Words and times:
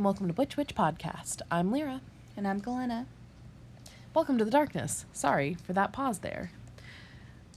and 0.00 0.04
welcome 0.06 0.28
to 0.28 0.32
Witch 0.32 0.56
Witch 0.56 0.74
Podcast. 0.74 1.42
I'm 1.50 1.70
Lyra. 1.70 2.00
And 2.34 2.48
I'm 2.48 2.58
Galena. 2.58 3.04
Welcome 4.14 4.38
to 4.38 4.46
the 4.46 4.50
darkness. 4.50 5.04
Sorry 5.12 5.58
for 5.66 5.74
that 5.74 5.92
pause 5.92 6.20
there. 6.20 6.52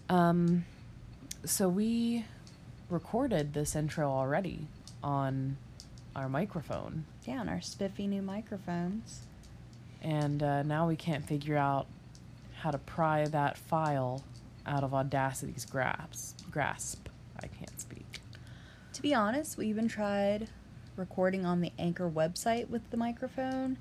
Um, 0.10 0.66
so 1.46 1.70
we 1.70 2.26
recorded 2.90 3.54
this 3.54 3.78
intro 3.78 4.12
already 4.12 4.68
on 5.02 5.56
our 6.18 6.28
microphone, 6.28 7.06
Yeah, 7.24 7.40
on 7.40 7.48
our 7.48 7.62
spiffy 7.62 8.08
new 8.08 8.22
microphones. 8.22 9.22
and 10.02 10.44
uh, 10.44 10.64
now 10.64 10.86
we 10.86 10.98
can't 10.98 11.26
figure 11.26 11.56
out 11.56 11.88
how 12.60 12.72
to 12.72 12.78
pry 12.78 13.26
that 13.26 13.58
file 13.58 14.22
out 14.66 14.84
of 14.84 14.92
Audacity's 14.92 15.66
grasp. 15.66 16.42
Grasp. 16.52 17.08
I 17.42 17.48
can't 17.48 17.80
speak. 17.80 18.20
To 18.92 19.02
be 19.02 19.14
honest, 19.14 19.56
we 19.58 19.68
even 19.68 19.88
tried 19.88 20.50
recording 20.96 21.46
on 21.46 21.62
the 21.62 21.72
Anchor 21.80 22.10
website 22.10 22.70
with 22.70 22.90
the 22.92 22.98
microphone. 22.98 23.78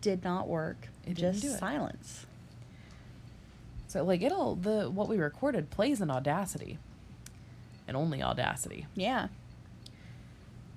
Did 0.00 0.24
not 0.24 0.48
work. 0.48 0.88
It 1.04 1.14
didn't 1.14 1.32
Just 1.34 1.42
do 1.42 1.52
it. 1.52 1.58
silence. 1.58 2.26
So 3.88 4.02
like 4.04 4.22
it'll 4.22 4.56
the 4.56 4.90
what 4.90 5.08
we 5.08 5.18
recorded 5.18 5.70
plays 5.70 6.00
in 6.00 6.10
Audacity, 6.10 6.78
and 7.86 7.96
only 7.96 8.22
Audacity. 8.22 8.86
Yeah. 8.94 9.28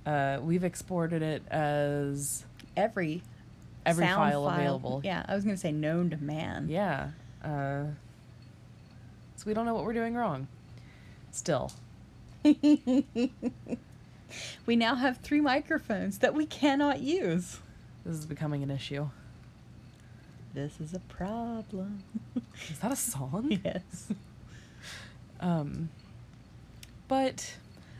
Uh, 0.05 0.39
we've 0.41 0.63
exported 0.63 1.21
it 1.21 1.43
as 1.51 2.45
Every 2.77 3.21
every 3.85 4.05
sound 4.05 4.31
file, 4.31 4.47
available. 4.47 5.01
Yeah, 5.03 5.25
I 5.27 5.35
was 5.35 5.43
gonna 5.43 5.57
say 5.57 5.71
known 5.71 6.09
to 6.11 6.17
man. 6.17 6.67
Yeah. 6.69 7.09
Uh, 7.43 7.85
so 9.35 9.43
we 9.45 9.53
don't 9.53 9.65
know 9.65 9.73
what 9.73 9.83
we're 9.83 9.93
doing 9.93 10.13
wrong. 10.15 10.47
Still, 11.31 11.71
we 14.65 14.75
now 14.75 14.95
have 14.95 15.17
three 15.17 15.41
microphones 15.41 16.19
that 16.19 16.33
we 16.33 16.45
cannot 16.45 16.99
use. 16.99 17.59
this 18.05 18.15
is 18.15 18.25
becoming 18.25 18.63
an 18.63 18.71
issue. 18.71 19.09
This 20.53 20.79
is 20.79 20.93
a 20.93 20.99
problem. 20.99 22.03
Is 22.71 22.79
that 22.79 22.91
a 22.91 22.95
song? 22.95 23.59
yes. 23.63 24.11
Um, 25.39 25.89
but 27.07 27.53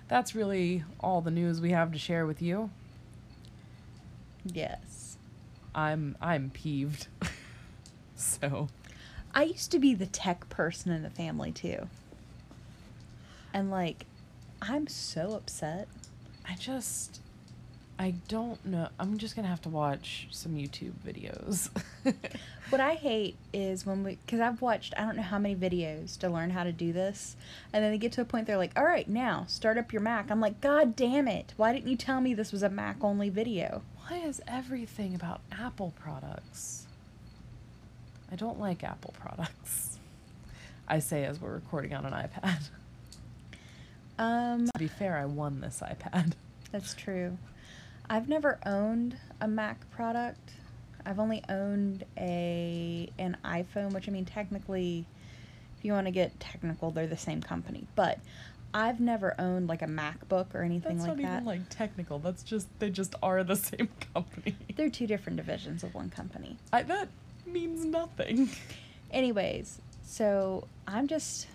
that's 0.07 0.33
really 0.33 0.83
all 0.99 1.21
the 1.21 1.29
news 1.31 1.61
we 1.61 1.71
have 1.71 1.91
to 1.91 1.99
share 1.99 2.25
with 2.25 2.41
you. 2.41 2.71
Yes. 4.43 5.17
I'm 5.75 6.17
I'm 6.19 6.49
peeved. 6.49 7.07
so 8.15 8.69
I 9.35 9.43
used 9.43 9.69
to 9.71 9.79
be 9.79 9.93
the 9.93 10.07
tech 10.07 10.49
person 10.49 10.91
in 10.91 11.03
the 11.03 11.11
family 11.11 11.51
too. 11.51 11.87
And 13.53 13.69
like, 13.69 14.05
I'm 14.61 14.87
so 14.87 15.33
upset. 15.33 15.87
I 16.49 16.55
just 16.55 17.21
I 17.99 18.13
don't 18.27 18.63
know. 18.63 18.89
I'm 18.99 19.17
just 19.17 19.35
gonna 19.35 19.47
have 19.47 19.61
to 19.63 19.69
watch 19.69 20.27
some 20.31 20.53
YouTube 20.53 20.93
videos. 21.05 21.69
What 22.69 22.81
I 22.81 22.95
hate 22.95 23.37
is 23.53 23.85
when 23.85 24.03
we, 24.03 24.17
because 24.25 24.41
I've 24.41 24.61
watched 24.61 24.93
I 24.97 25.01
don't 25.03 25.15
know 25.15 25.21
how 25.21 25.39
many 25.39 25.55
videos 25.55 26.17
to 26.19 26.27
learn 26.27 26.49
how 26.49 26.65
to 26.65 26.73
do 26.73 26.91
this, 26.91 27.37
and 27.71 27.81
then 27.81 27.91
they 27.91 27.97
get 27.97 28.11
to 28.13 28.21
a 28.21 28.25
point 28.25 28.45
they're 28.45 28.57
like, 28.57 28.77
all 28.77 28.83
right, 28.83 29.07
now 29.07 29.45
start 29.47 29.77
up 29.77 29.93
your 29.93 30.01
Mac. 30.01 30.29
I'm 30.29 30.41
like, 30.41 30.59
God 30.59 30.93
damn 30.93 31.29
it! 31.29 31.53
Why 31.55 31.71
didn't 31.71 31.87
you 31.89 31.95
tell 31.95 32.19
me 32.19 32.33
this 32.33 32.51
was 32.51 32.63
a 32.63 32.69
Mac 32.69 32.97
only 33.01 33.29
video? 33.29 33.83
Why 34.01 34.17
is 34.17 34.41
everything 34.49 35.15
about 35.15 35.39
Apple 35.49 35.93
products? 35.97 36.87
I 38.29 38.35
don't 38.35 38.59
like 38.59 38.83
Apple 38.83 39.13
products. 39.17 39.97
I 40.89 40.99
say 40.99 41.23
as 41.23 41.39
we're 41.39 41.53
recording 41.53 41.93
on 41.93 42.05
an 42.05 42.11
iPad. 42.11 42.69
Um, 44.19 44.65
to 44.67 44.79
be 44.79 44.87
fair, 44.87 45.17
I 45.17 45.25
won 45.25 45.61
this 45.61 45.81
iPad. 45.81 46.33
that's 46.71 46.93
true. 46.93 47.37
I've 48.09 48.29
never 48.29 48.59
owned 48.65 49.17
a 49.41 49.47
Mac 49.47 49.89
product. 49.91 50.53
I've 51.05 51.19
only 51.19 51.43
owned 51.49 52.03
a 52.17 53.09
an 53.17 53.37
iPhone, 53.43 53.93
which 53.93 54.07
I 54.07 54.11
mean 54.11 54.25
technically, 54.25 55.05
if 55.77 55.85
you 55.85 55.93
want 55.93 56.07
to 56.07 56.11
get 56.11 56.39
technical, 56.39 56.91
they're 56.91 57.07
the 57.07 57.17
same 57.17 57.41
company. 57.41 57.85
But 57.95 58.19
I've 58.73 58.99
never 58.99 59.33
owned 59.39 59.67
like 59.67 59.81
a 59.81 59.87
MacBook 59.87 60.53
or 60.53 60.61
anything 60.61 60.97
That's 60.97 61.07
like 61.07 61.17
not 61.17 61.31
even 61.33 61.45
like 61.45 61.69
technical. 61.69 62.19
That's 62.19 62.43
just 62.43 62.67
they 62.79 62.89
just 62.89 63.15
are 63.23 63.43
the 63.43 63.55
same 63.55 63.89
company. 64.13 64.55
They're 64.75 64.89
two 64.89 65.07
different 65.07 65.37
divisions 65.37 65.83
of 65.83 65.93
one 65.95 66.09
company. 66.09 66.57
I, 66.73 66.83
that 66.83 67.07
means 67.45 67.85
nothing. 67.85 68.49
Anyways, 69.11 69.79
so 70.03 70.67
I'm 70.87 71.07
just 71.07 71.47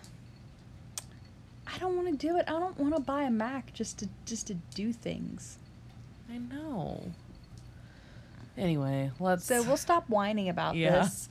I 1.74 1.78
don't 1.78 1.96
want 1.96 2.08
to 2.08 2.16
do 2.16 2.36
it. 2.36 2.44
I 2.48 2.52
don't 2.52 2.78
want 2.78 2.94
to 2.94 3.00
buy 3.00 3.22
a 3.22 3.30
Mac 3.30 3.72
just 3.72 3.98
to 4.00 4.08
just 4.26 4.46
to 4.48 4.54
do 4.74 4.92
things. 4.92 5.58
I 6.30 6.38
know. 6.38 7.12
Anyway, 8.56 9.10
let's. 9.18 9.44
So 9.44 9.62
we'll 9.62 9.76
stop 9.76 10.08
whining 10.08 10.48
about 10.48 10.76
Yeah. 10.76 11.02
this. 11.02 11.28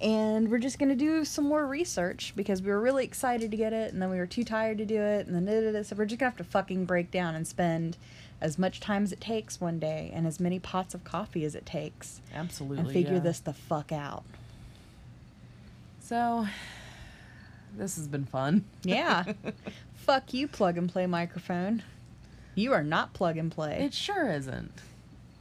And 0.00 0.50
we're 0.50 0.58
just 0.58 0.80
going 0.80 0.88
to 0.88 0.96
do 0.96 1.24
some 1.24 1.44
more 1.44 1.64
research 1.64 2.32
because 2.34 2.60
we 2.60 2.70
were 2.70 2.80
really 2.80 3.04
excited 3.04 3.52
to 3.52 3.56
get 3.56 3.72
it 3.72 3.92
and 3.92 4.02
then 4.02 4.10
we 4.10 4.18
were 4.18 4.26
too 4.26 4.42
tired 4.42 4.78
to 4.78 4.84
do 4.84 5.00
it 5.00 5.28
and 5.28 5.34
then 5.34 5.44
da, 5.44 5.60
da, 5.60 5.72
da. 5.78 5.82
so 5.84 5.94
we're 5.94 6.06
just 6.06 6.18
going 6.18 6.32
to 6.32 6.36
have 6.36 6.44
to 6.44 6.50
fucking 6.50 6.86
break 6.86 7.12
down 7.12 7.36
and 7.36 7.46
spend 7.46 7.96
as 8.40 8.58
much 8.58 8.80
time 8.80 9.04
as 9.04 9.12
it 9.12 9.20
takes 9.20 9.60
one 9.60 9.78
day 9.78 10.10
and 10.12 10.26
as 10.26 10.40
many 10.40 10.58
pots 10.58 10.92
of 10.92 11.04
coffee 11.04 11.44
as 11.44 11.54
it 11.54 11.64
takes 11.64 12.20
absolutely 12.34 12.80
and 12.80 12.90
figure 12.92 13.12
yeah. 13.14 13.18
this 13.20 13.38
the 13.38 13.52
fuck 13.52 13.92
out. 13.92 14.24
So, 16.00 16.48
this 17.76 17.96
has 17.96 18.08
been 18.08 18.24
fun. 18.24 18.64
Yeah. 18.82 19.24
Fuck 19.94 20.34
you, 20.34 20.48
plug 20.48 20.76
and 20.76 20.90
play 20.90 21.06
microphone. 21.06 21.82
You 22.54 22.72
are 22.72 22.82
not 22.82 23.14
plug 23.14 23.36
and 23.36 23.50
play. 23.50 23.82
It 23.82 23.94
sure 23.94 24.30
isn't. 24.30 24.72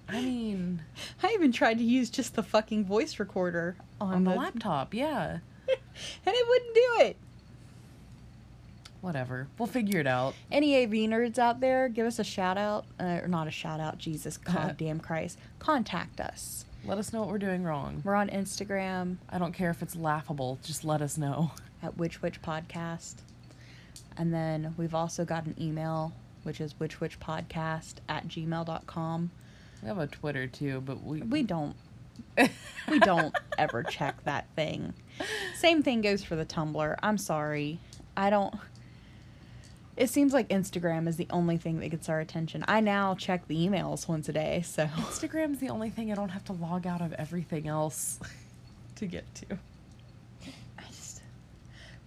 I 0.08 0.22
mean, 0.22 0.82
I 1.24 1.32
even 1.34 1.52
tried 1.52 1.78
to 1.80 1.84
use 1.84 2.10
just 2.10 2.36
the 2.36 2.44
fucking 2.44 2.86
voice 2.86 3.20
recorder 3.20 3.76
on, 4.00 4.14
on 4.14 4.24
the 4.24 4.32
laptop, 4.32 4.94
yeah. 4.94 5.40
and 5.68 6.36
it 6.36 6.48
wouldn't 6.48 6.76
do 6.76 7.06
it. 7.06 7.18
Whatever. 9.02 9.48
We'll 9.58 9.68
figure 9.68 10.00
it 10.00 10.06
out. 10.06 10.36
Any 10.52 10.84
AV 10.84 10.92
nerds 11.10 11.40
out 11.40 11.60
there, 11.60 11.90
give 11.90 12.06
us 12.06 12.20
a 12.20 12.24
shout 12.24 12.58
out, 12.58 12.86
uh, 13.00 13.20
or 13.24 13.28
not 13.28 13.48
a 13.48 13.52
shout 13.52 13.80
out, 13.80 13.98
Jesus, 13.98 14.38
goddamn 14.38 15.00
Christ. 15.00 15.40
Contact 15.58 16.20
us. 16.22 16.66
Let 16.86 16.98
us 16.98 17.12
know 17.12 17.22
what 17.22 17.30
we're 17.30 17.40
doing 17.40 17.64
wrong. 17.64 18.02
We're 18.04 18.16
on 18.16 18.30
Instagram 18.30 19.18
I 19.30 19.38
don't 19.38 19.54
care 19.54 19.70
if 19.70 19.82
it's 19.82 19.96
laughable. 19.96 20.60
Just 20.64 20.84
let 20.84 21.02
us 21.02 21.18
know. 21.18 21.52
At 21.84 21.98
Witch 21.98 22.22
Witch 22.22 22.42
Podcast. 22.42 23.16
And 24.18 24.34
then 24.34 24.74
we've 24.78 24.96
also 24.96 25.26
got 25.26 25.46
an 25.46 25.56
email, 25.60 26.14
which 26.44 26.62
is 26.62 26.74
witchwitchpodcast 26.76 27.96
at 28.10 28.28
gmail.com. 28.28 29.32
We 29.82 29.88
have 29.88 29.98
a 29.98 30.08
Twitter 30.08 30.48
too, 30.48 30.82
but 30.82 31.04
we 31.04 31.22
We 31.22 31.44
don't 31.44 31.76
we 32.88 33.00
don't 33.00 33.36
ever 33.58 33.84
check 33.84 34.24
that 34.26 34.46
thing. 34.56 34.94
Same 35.56 35.84
thing 35.84 36.02
goes 36.02 36.24
for 36.24 36.36
the 36.36 36.46
Tumblr. 36.46 36.96
I'm 37.02 37.18
sorry. 37.18 37.80
I 38.16 38.30
don't. 38.30 38.54
It 39.98 40.10
seems 40.10 40.34
like 40.34 40.48
Instagram 40.50 41.08
is 41.08 41.18
the 41.18 41.28
only 41.30 41.58
thing 41.58 41.80
that 41.80 41.90
gets 41.90 42.10
our 42.10 42.20
attention. 42.20 42.64
I 42.68 42.80
now 42.80 43.16
check 43.16 43.48
the 43.48 43.56
emails 43.56 44.08
once 44.08 44.30
a 44.30 44.34
day, 44.34 44.62
so 44.66 44.86
Instagram's 44.86 45.60
the 45.60 45.70
only 45.70 45.90
thing 45.90 46.12
I 46.12 46.16
don't 46.16 46.30
have 46.30 46.46
to 46.46 46.54
log 46.54 46.88
out 46.88 47.02
of 47.02 47.14
everything 47.14 47.68
else 47.68 48.20
to 48.96 49.06
get 49.06 49.34
to. 49.36 49.58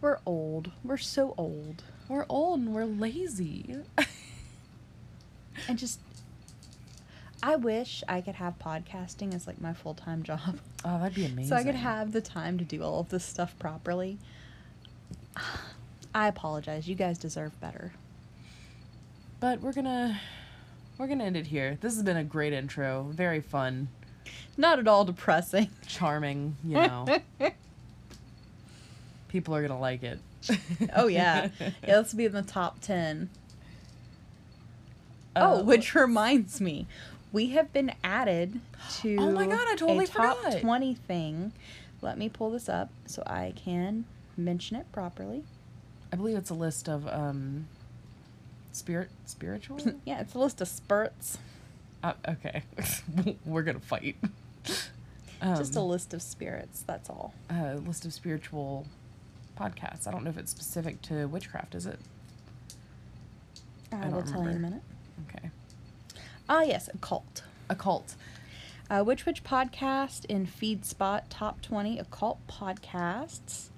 We're 0.05 0.19
old. 0.27 0.71
We're 0.85 0.99
so 0.99 1.33
old. 1.39 1.83
We're 2.11 2.27
old 2.29 2.61
and 2.61 2.75
we're 2.75 2.85
lazy. 2.85 3.77
And 5.67 5.79
just 5.79 5.99
I 7.43 7.57
wish 7.57 8.05
I 8.07 8.21
could 8.21 8.35
have 8.35 8.59
podcasting 8.59 9.35
as 9.35 9.47
like 9.47 9.63
my 9.63 9.73
full-time 9.73 10.23
job. 10.23 10.59
Oh, 10.85 10.99
that'd 10.99 11.15
be 11.15 11.25
amazing. 11.25 11.47
So 11.49 11.57
I 11.57 11.65
could 11.65 11.75
have 11.75 12.13
the 12.13 12.21
time 12.21 12.59
to 12.59 12.65
do 12.65 12.83
all 12.83 13.01
of 13.01 13.09
this 13.09 13.25
stuff 13.25 13.59
properly. 13.59 14.19
I 16.15 16.29
apologize. 16.29 16.87
You 16.87 16.97
guys 16.97 17.17
deserve 17.17 17.59
better. 17.63 17.95
But 19.41 19.63
we're 19.63 19.73
gonna 19.73 20.21
we're 20.99 21.07
gonna 21.07 21.25
end 21.25 21.39
it 21.39 21.47
here. 21.47 21.79
This 21.81 21.95
has 21.95 22.03
been 22.03 22.19
a 22.19 22.25
great 22.25 22.53
intro. 22.53 23.11
Very 23.11 23.41
fun, 23.41 23.89
Not 24.59 24.79
at 24.79 24.87
all 24.87 25.07
depressing. 25.07 25.71
charming, 25.87 26.57
you 26.63 26.75
know. 26.75 27.07
People 29.35 29.57
are 29.57 29.67
gonna 29.67 29.81
like 29.81 30.05
it. 30.05 30.21
Oh 30.95 31.09
yeah. 31.09 31.49
yeah, 31.61 31.71
let's 31.89 32.15
be 32.15 32.25
in 32.25 32.31
the 32.31 32.43
top 32.43 32.79
10. 32.81 33.29
oh, 35.35 35.59
Uh, 35.59 35.63
which 35.65 35.93
reminds 35.97 36.61
me. 36.61 36.87
We 37.33 37.49
have 37.51 37.73
been 37.73 37.91
added 38.05 38.61
to 39.01 39.17
Oh 39.19 39.33
my 39.33 39.47
God, 39.49 39.67
I 39.67 39.75
totally 39.75 40.05
a 40.05 40.07
top 40.07 40.37
forgot. 40.39 40.61
20 40.61 40.95
thing. 40.95 41.53
Let 42.01 42.17
me 42.17 42.29
pull 42.29 42.51
this 42.51 42.69
up 42.69 42.91
so 43.07 43.25
I 43.27 43.55
can 43.57 44.05
mention 44.37 44.77
it 44.77 44.87
properly. 44.93 45.43
I 46.13 46.17
believe 46.17 46.37
it's 46.37 46.51
a 46.51 46.55
list 46.55 46.89
of 46.89 47.09
um 47.09 47.67
spirit 48.71 49.11
spiritual. 49.27 49.81
Yeah, 50.05 50.21
it's 50.21 50.35
a 50.35 50.39
list 50.39 50.61
of 50.61 50.69
spurts. 50.69 51.39
uh, 52.05 52.13
okay, 52.29 52.63
we're 53.45 53.63
gonna 53.65 53.81
fight. 53.81 54.15
Just 54.65 55.75
a 55.75 55.81
Um, 55.81 55.89
list 55.89 56.15
of 56.15 56.23
spirits, 56.23 56.85
that's 56.87 57.11
all. 57.11 57.35
a 57.51 57.75
list 57.75 58.05
of 58.05 58.13
spiritual 58.15 58.87
podcasts. 59.59 60.07
I 60.07 60.11
don't 60.11 60.25
know 60.25 60.31
if 60.31 60.39
it's 60.39 60.51
specific 60.51 61.03
to 61.03 61.27
witchcraft. 61.27 61.75
Is 61.75 61.87
it? 61.87 61.99
I, 63.93 64.03
don't 64.03 64.13
will 64.13 64.23
tell 64.23 64.43
you 64.43 64.51
in 64.51 64.57
a 64.57 64.61
minute. 64.61 64.83
Okay. 65.29 65.51
Ah, 66.49 66.63
yes, 66.63 66.89
occult. 66.93 67.43
Occult. 67.69 68.17
Uh, 68.91 69.03
Witch 69.07 69.25
Witch 69.25 69.43
podcast 69.43 70.27
in 70.27 70.47
FeedSpot 70.47 71.23
top 71.31 71.63
20 71.63 71.99
occult 71.99 72.39
podcasts. 72.47 73.71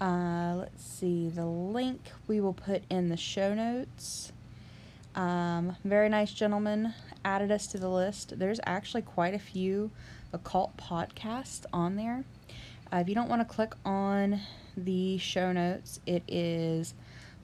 Uh, 0.00 0.54
let's 0.56 0.84
see, 0.84 1.28
the 1.28 1.44
link 1.44 2.12
we 2.28 2.40
will 2.40 2.52
put 2.52 2.84
in 2.88 3.08
the 3.08 3.16
show 3.16 3.52
notes. 3.52 4.32
Um, 5.16 5.74
very 5.84 6.08
nice 6.08 6.32
gentleman 6.32 6.94
added 7.24 7.50
us 7.50 7.66
to 7.68 7.78
the 7.78 7.88
list. 7.88 8.38
There's 8.38 8.60
actually 8.64 9.02
quite 9.02 9.34
a 9.34 9.38
few 9.40 9.90
occult 10.32 10.76
podcasts 10.76 11.64
on 11.72 11.96
there. 11.96 12.24
Uh, 12.92 12.98
if 12.98 13.08
you 13.08 13.16
don't 13.16 13.28
want 13.28 13.46
to 13.46 13.54
click 13.54 13.74
on 13.84 14.40
the 14.78 15.18
show 15.18 15.52
notes, 15.52 16.00
it 16.06 16.22
is 16.28 16.94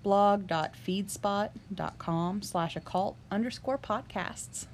blog.feedspot.com 0.03 2.43
slash 2.43 2.77
occult 2.77 3.17
underscore 3.31 3.79
podcasts. 3.79 4.67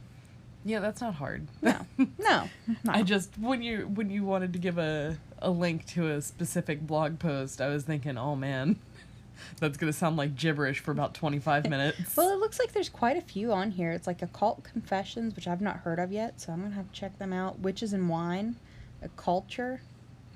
Yeah, 0.65 0.81
that's 0.81 1.01
not 1.01 1.15
hard. 1.15 1.47
No, 1.63 1.87
no, 1.97 2.09
no. 2.85 2.89
I 2.89 3.03
just 3.03 3.39
when 3.39 3.63
you 3.63 3.89
when 3.95 4.11
you 4.11 4.25
wanted 4.25 4.53
to 4.53 4.59
give 4.59 4.77
a 4.77 5.17
a 5.39 5.51
link 5.51 5.87
to 5.87 6.11
a 6.11 6.21
specific 6.21 6.87
blog 6.87 7.19
post, 7.19 7.63
I 7.63 7.69
was 7.69 7.85
thinking, 7.85 8.19
oh 8.19 8.37
man, 8.37 8.77
that's 9.59 9.79
gonna 9.79 9.95
sound 9.95 10.19
like 10.19 10.37
gibberish 10.37 10.81
for 10.81 10.91
about 10.91 11.15
twenty 11.15 11.39
five 11.39 11.65
minutes. 11.71 12.15
Well, 12.15 12.29
it 12.31 12.39
looks 12.41 12.59
like 12.59 12.73
there's 12.73 12.91
quite 12.91 13.17
a 13.17 13.23
few 13.23 13.53
on 13.53 13.71
here. 13.71 13.93
It's 13.93 14.07
like 14.07 14.21
occult 14.21 14.65
confessions, 14.65 15.35
which 15.35 15.49
I've 15.49 15.63
not 15.63 15.79
heard 15.79 15.99
of 15.99 16.13
yet, 16.13 16.39
so 16.41 16.53
I'm 16.53 16.61
gonna 16.63 16.75
have 16.75 16.93
to 16.93 17.01
check 17.01 17.19
them 17.19 17.33
out. 17.33 17.61
Witches 17.61 17.95
and 17.95 18.11
wine, 18.11 18.57
a 19.01 19.09
culture, 19.11 19.81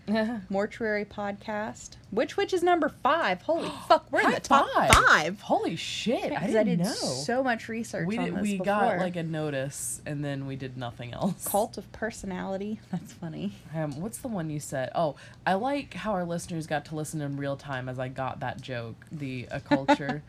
mortuary 0.50 1.04
podcast. 1.04 1.96
Witch 2.12 2.36
Witch 2.36 2.52
is 2.52 2.62
number 2.62 2.88
five. 2.88 3.42
Holy 3.42 3.70
fuck, 3.88 4.06
we're 4.10 4.20
in 4.20 4.26
High 4.26 4.34
the 4.34 4.40
top 4.40 4.68
five. 4.70 4.90
five. 4.90 5.40
Holy 5.40 5.76
shit! 5.76 6.32
I 6.32 6.46
didn't 6.46 6.66
did 6.66 6.78
know. 6.80 6.92
so 6.92 7.42
much 7.42 7.68
research 7.68 8.06
we 8.06 8.18
on 8.18 8.24
did, 8.26 8.34
this 8.34 8.42
we 8.42 8.52
before. 8.52 8.64
got 8.66 8.98
like 8.98 9.16
a 9.16 9.22
notice, 9.22 10.00
and 10.06 10.24
then 10.24 10.46
we 10.46 10.56
did 10.56 10.76
nothing 10.76 11.12
else. 11.12 11.46
cult 11.48 11.78
of 11.78 11.90
personality. 11.92 12.80
That's 12.90 13.12
funny. 13.12 13.52
Um, 13.74 14.00
what's 14.00 14.18
the 14.18 14.28
one 14.28 14.50
you 14.50 14.60
said? 14.60 14.90
Oh, 14.94 15.16
I 15.46 15.54
like 15.54 15.94
how 15.94 16.12
our 16.12 16.24
listeners 16.24 16.66
got 16.66 16.84
to 16.86 16.94
listen 16.94 17.20
in 17.20 17.36
real 17.36 17.56
time 17.56 17.88
as 17.88 17.98
I 17.98 18.08
got 18.08 18.40
that 18.40 18.60
joke. 18.60 18.96
The 19.10 19.48
a 19.50 19.60
culture. 19.60 20.22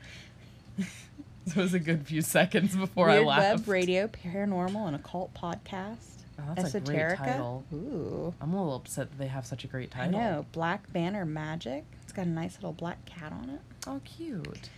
it 0.77 1.55
was 1.55 1.73
a 1.73 1.79
good 1.79 2.05
few 2.07 2.21
seconds 2.21 2.75
before 2.75 3.07
Weird 3.07 3.23
I 3.23 3.25
laughed. 3.25 3.59
web 3.59 3.67
radio, 3.67 4.07
paranormal, 4.07 4.87
and 4.87 4.95
occult 4.95 5.33
podcast. 5.33 6.14
Oh, 6.39 6.53
that's 6.55 6.75
a 6.75 6.79
great 6.79 6.99
Esoterica. 6.99 7.17
title. 7.17 7.63
Ooh. 7.73 8.33
I'm 8.41 8.53
a 8.53 8.57
little 8.57 8.75
upset 8.75 9.09
that 9.09 9.17
they 9.17 9.27
have 9.27 9.45
such 9.45 9.63
a 9.63 9.67
great 9.67 9.91
title. 9.91 10.19
I 10.19 10.23
know. 10.23 10.45
Black 10.51 10.91
Banner 10.91 11.25
Magic. 11.25 11.85
It's 12.03 12.13
got 12.13 12.25
a 12.25 12.29
nice 12.29 12.55
little 12.55 12.73
black 12.73 13.05
cat 13.05 13.31
on 13.31 13.49
it. 13.49 13.61
Oh, 13.87 14.01
cute. 14.03 14.69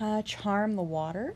Uh, 0.00 0.22
Charm 0.22 0.76
the 0.76 0.82
Water. 0.82 1.34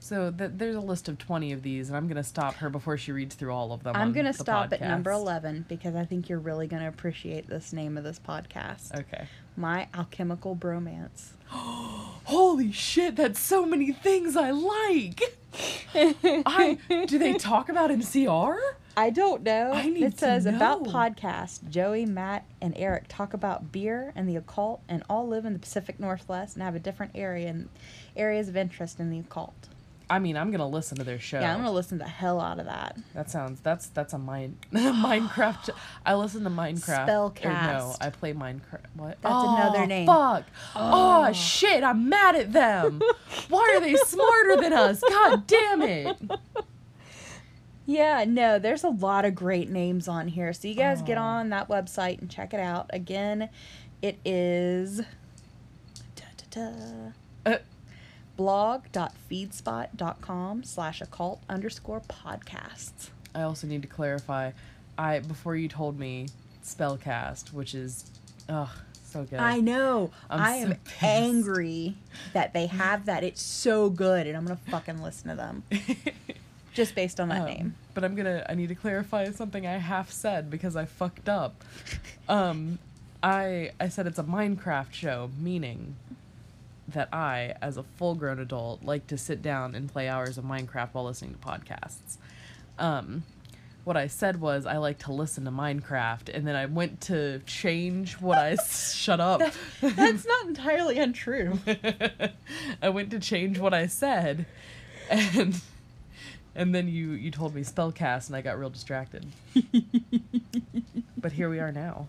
So 0.00 0.30
th- 0.30 0.52
there's 0.54 0.76
a 0.76 0.80
list 0.80 1.08
of 1.08 1.18
20 1.18 1.52
of 1.52 1.62
these, 1.62 1.88
and 1.88 1.96
I'm 1.96 2.06
going 2.06 2.16
to 2.16 2.24
stop 2.24 2.56
her 2.56 2.68
before 2.68 2.98
she 2.98 3.12
reads 3.12 3.34
through 3.34 3.52
all 3.52 3.72
of 3.72 3.82
them. 3.82 3.96
I'm 3.96 4.12
going 4.12 4.26
to 4.26 4.34
stop 4.34 4.72
at 4.72 4.82
number 4.82 5.10
11 5.10 5.64
because 5.68 5.94
I 5.94 6.04
think 6.04 6.28
you're 6.28 6.38
really 6.38 6.66
going 6.66 6.82
to 6.82 6.88
appreciate 6.88 7.46
this 7.48 7.72
name 7.72 7.96
of 7.96 8.04
this 8.04 8.18
podcast. 8.18 8.94
Okay. 8.94 9.26
My 9.56 9.88
Alchemical 9.94 10.56
Bromance. 10.56 11.32
Holy 12.34 12.72
shit, 12.72 13.16
that's 13.16 13.38
so 13.38 13.64
many 13.64 13.92
things 13.92 14.36
I 14.36 14.50
like. 14.50 15.38
I 15.94 16.78
do 17.06 17.18
they 17.18 17.34
talk 17.34 17.68
about 17.68 17.90
MCR? 17.90 18.58
I 18.96 19.10
don't 19.10 19.42
know. 19.42 19.72
I 19.72 19.88
need 19.88 20.02
it 20.02 20.18
says 20.18 20.46
about 20.46 20.84
podcast. 20.84 21.68
Joey, 21.68 22.06
Matt, 22.06 22.44
and 22.60 22.74
Eric 22.76 23.04
talk 23.08 23.34
about 23.34 23.70
beer 23.70 24.12
and 24.16 24.28
the 24.28 24.36
occult, 24.36 24.82
and 24.88 25.02
all 25.08 25.26
live 25.26 25.44
in 25.44 25.52
the 25.52 25.58
Pacific 25.58 26.00
Northwest 26.00 26.56
and 26.56 26.62
have 26.62 26.74
a 26.74 26.80
different 26.80 27.12
area 27.14 27.48
and 27.48 27.68
areas 28.16 28.48
of 28.48 28.56
interest 28.56 28.98
in 28.98 29.10
the 29.10 29.18
occult. 29.20 29.68
I 30.10 30.18
mean, 30.18 30.36
I'm 30.36 30.50
gonna 30.50 30.68
listen 30.68 30.98
to 30.98 31.04
their 31.04 31.18
show. 31.18 31.40
Yeah, 31.40 31.52
I'm 31.54 31.60
gonna 31.60 31.72
listen 31.72 31.96
the 31.98 32.04
hell 32.04 32.40
out 32.40 32.58
of 32.58 32.66
that. 32.66 32.96
That 33.14 33.30
sounds 33.30 33.60
that's 33.60 33.86
that's 33.88 34.12
a 34.12 34.18
mine 34.18 34.58
Minecraft. 34.72 35.70
I 36.04 36.14
listen 36.14 36.44
to 36.44 36.50
Minecraft. 36.50 37.08
Or 37.08 37.48
no, 37.48 37.94
I 38.00 38.10
play 38.10 38.32
Minecraft. 38.34 38.84
What? 38.94 39.18
That's 39.22 39.34
Oh, 39.34 39.56
another 39.56 39.86
name. 39.86 40.06
Fuck. 40.06 40.44
Oh. 40.76 41.26
Oh. 41.28 41.32
shit! 41.32 41.82
I'm 41.82 42.08
mad 42.08 42.36
at 42.36 42.52
them. 42.52 43.00
Why 43.48 43.72
are 43.76 43.80
they 43.80 43.94
smarter 43.96 44.56
than 44.60 44.72
us? 44.74 45.00
God 45.08 45.46
damn 45.46 45.80
it! 45.82 46.16
Yeah, 47.86 48.24
no, 48.26 48.58
there's 48.58 48.82
a 48.84 48.88
lot 48.88 49.24
of 49.26 49.34
great 49.34 49.68
names 49.68 50.08
on 50.08 50.28
here. 50.28 50.52
So 50.54 50.68
you 50.68 50.74
guys 50.74 51.02
get 51.02 51.18
Oh. 51.18 51.22
on 51.22 51.50
that 51.50 51.68
website 51.68 52.18
and 52.20 52.30
check 52.30 52.54
it 52.54 52.60
out. 52.60 52.88
Again, 52.92 53.50
it 54.00 54.18
is 54.24 55.02
da, 56.16 56.24
da, 56.50 56.70
da, 57.44 57.52
Uh, 57.52 57.58
blog.feedspot.com 58.36 60.64
slash 60.64 61.00
occult 61.00 61.40
underscore 61.48 62.00
podcasts. 62.00 63.08
I 63.34 63.42
also 63.42 63.66
need 63.66 63.82
to 63.82 63.88
clarify. 63.88 64.52
I 64.96 65.18
before 65.20 65.56
you 65.56 65.68
told 65.68 65.98
me 65.98 66.28
spellcast, 66.64 67.52
which 67.52 67.74
is, 67.74 68.10
oh, 68.48 68.72
so 69.04 69.24
good. 69.24 69.40
I 69.40 69.58
know. 69.60 70.10
I'm 70.30 70.40
I 70.40 70.60
so 70.62 70.66
am 70.68 70.76
angry 71.02 71.94
that 72.32 72.52
they 72.52 72.66
have 72.66 73.06
that. 73.06 73.24
It's 73.24 73.42
so 73.42 73.90
good, 73.90 74.26
and 74.26 74.36
I'm 74.36 74.44
gonna 74.44 74.56
fucking 74.68 75.02
listen 75.02 75.30
to 75.30 75.36
them 75.36 75.62
just 76.74 76.94
based 76.94 77.18
on 77.20 77.28
that 77.30 77.40
Um, 77.42 77.46
name. 77.46 77.74
But 77.94 78.04
I'm 78.04 78.14
gonna. 78.14 78.46
I 78.48 78.54
need 78.54 78.68
to 78.68 78.74
clarify 78.76 79.28
something 79.32 79.66
I 79.66 79.78
half 79.78 80.10
said 80.12 80.48
because 80.50 80.76
I 80.76 80.84
fucked 80.84 81.28
up. 81.28 81.62
Um, 82.26 82.78
I 83.22 83.72
I 83.78 83.90
said 83.90 84.06
it's 84.06 84.18
a 84.18 84.22
Minecraft 84.22 84.94
show, 84.94 85.28
meaning 85.38 85.94
that 86.88 87.08
I, 87.12 87.54
as 87.62 87.76
a 87.76 87.82
full-grown 87.82 88.38
adult, 88.38 88.82
like 88.84 89.06
to 89.08 89.18
sit 89.18 89.42
down 89.42 89.74
and 89.74 89.90
play 89.90 90.08
hours 90.08 90.38
of 90.38 90.44
Minecraft 90.44 90.90
while 90.92 91.04
listening 91.04 91.34
to 91.34 91.38
podcasts. 91.38 92.18
Um, 92.78 93.24
what 93.84 93.96
I 93.96 94.06
said 94.06 94.40
was 94.40 94.66
I 94.66 94.78
like 94.78 94.98
to 95.00 95.12
listen 95.12 95.44
to 95.44 95.50
Minecraft, 95.50 96.34
and 96.34 96.46
then 96.46 96.56
I 96.56 96.66
went 96.66 97.02
to 97.02 97.40
change 97.40 98.14
what 98.14 98.38
I 98.38 98.56
shut 98.92 99.20
up. 99.20 99.40
That's 99.80 100.26
not 100.26 100.46
entirely 100.46 100.98
untrue. 100.98 101.58
I 102.82 102.88
went 102.88 103.10
to 103.10 103.20
change 103.20 103.58
what 103.58 103.74
I 103.74 103.86
said, 103.86 104.46
and 105.10 105.60
and 106.54 106.74
then 106.74 106.88
you 106.88 107.12
you 107.12 107.30
told 107.30 107.54
me 107.54 107.62
spellcast, 107.62 108.28
and 108.28 108.36
I 108.36 108.40
got 108.40 108.58
real 108.58 108.70
distracted. 108.70 109.26
but 111.16 111.32
here 111.32 111.50
we 111.50 111.60
are 111.60 111.72
now. 111.72 112.06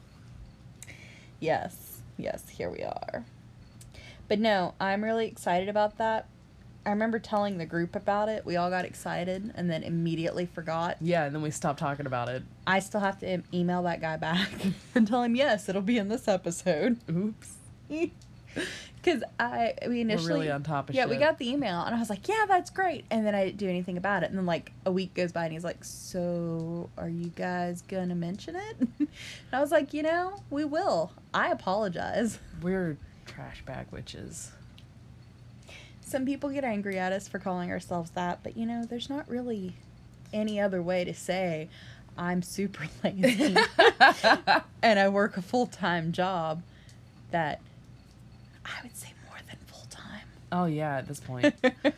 Yes, 1.41 2.01
yes, 2.17 2.47
here 2.49 2.69
we 2.69 2.83
are. 2.83 3.25
But 4.27 4.39
no, 4.39 4.73
I'm 4.79 5.03
really 5.03 5.27
excited 5.27 5.69
about 5.69 5.97
that. 5.97 6.27
I 6.85 6.91
remember 6.91 7.17
telling 7.17 7.57
the 7.57 7.65
group 7.65 7.95
about 7.95 8.29
it. 8.29 8.45
We 8.45 8.57
all 8.57 8.69
got 8.69 8.85
excited 8.85 9.51
and 9.55 9.69
then 9.69 9.81
immediately 9.81 10.45
forgot. 10.45 10.97
Yeah, 11.01 11.25
and 11.25 11.33
then 11.33 11.41
we 11.41 11.49
stopped 11.49 11.79
talking 11.79 12.05
about 12.05 12.29
it. 12.29 12.43
I 12.67 12.79
still 12.79 12.99
have 13.01 13.19
to 13.21 13.41
email 13.53 13.81
that 13.83 14.01
guy 14.01 14.17
back 14.17 14.49
and 14.95 15.07
tell 15.07 15.23
him, 15.23 15.35
yes, 15.35 15.67
it'll 15.67 15.81
be 15.81 15.97
in 15.97 16.09
this 16.09 16.27
episode. 16.27 16.99
Oops. 17.09 17.53
Because 19.05 19.21
I, 19.39 19.75
we 19.87 20.01
initially. 20.01 20.33
really 20.33 20.51
on 20.51 20.63
top 20.63 20.89
of 20.89 20.95
Yeah, 20.95 21.05
we 21.05 21.17
got 21.17 21.37
the 21.37 21.47
email 21.47 21.81
and 21.81 21.93
I 21.93 21.99
was 21.99 22.09
like, 22.09 22.27
yeah, 22.27 22.45
that's 22.47 22.71
great. 22.71 23.05
And 23.11 23.23
then 23.23 23.35
I 23.35 23.45
didn't 23.45 23.57
do 23.57 23.69
anything 23.69 23.97
about 23.97 24.23
it. 24.23 24.29
And 24.29 24.37
then, 24.37 24.47
like, 24.47 24.71
a 24.83 24.91
week 24.91 25.13
goes 25.13 25.31
by 25.31 25.43
and 25.43 25.53
he's 25.53 25.63
like, 25.63 25.83
so 25.83 26.89
are 26.97 27.09
you 27.09 27.27
guys 27.27 27.83
going 27.83 28.09
to 28.09 28.15
mention 28.15 28.55
it? 28.55 28.77
and 28.99 29.07
I 29.53 29.59
was 29.59 29.71
like, 29.71 29.93
you 29.93 30.01
know, 30.01 30.41
we 30.49 30.65
will. 30.65 31.11
I 31.35 31.51
apologize. 31.51 32.39
We're 32.63 32.97
trash 33.25 33.63
bag 33.65 33.87
witches. 33.91 34.51
Some 36.01 36.25
people 36.25 36.49
get 36.49 36.63
angry 36.63 36.99
at 36.99 37.11
us 37.11 37.27
for 37.27 37.39
calling 37.39 37.71
ourselves 37.71 38.11
that, 38.11 38.39
but 38.43 38.55
you 38.55 38.65
know, 38.65 38.85
there's 38.85 39.09
not 39.09 39.27
really 39.27 39.75
any 40.31 40.59
other 40.59 40.81
way 40.81 41.03
to 41.03 41.13
say 41.13 41.69
I'm 42.17 42.41
super 42.41 42.85
lazy 43.03 43.55
and 44.81 44.99
I 44.99 45.09
work 45.09 45.37
a 45.37 45.41
full 45.41 45.67
time 45.67 46.11
job 46.11 46.61
that 47.31 47.61
I 48.65 48.81
would 48.83 48.95
say 48.95 49.09
more 49.27 49.37
than 49.47 49.57
full 49.65 49.85
time. 49.89 50.27
Oh 50.51 50.65
yeah, 50.65 50.97
at 50.97 51.07
this 51.07 51.19
point. 51.19 51.53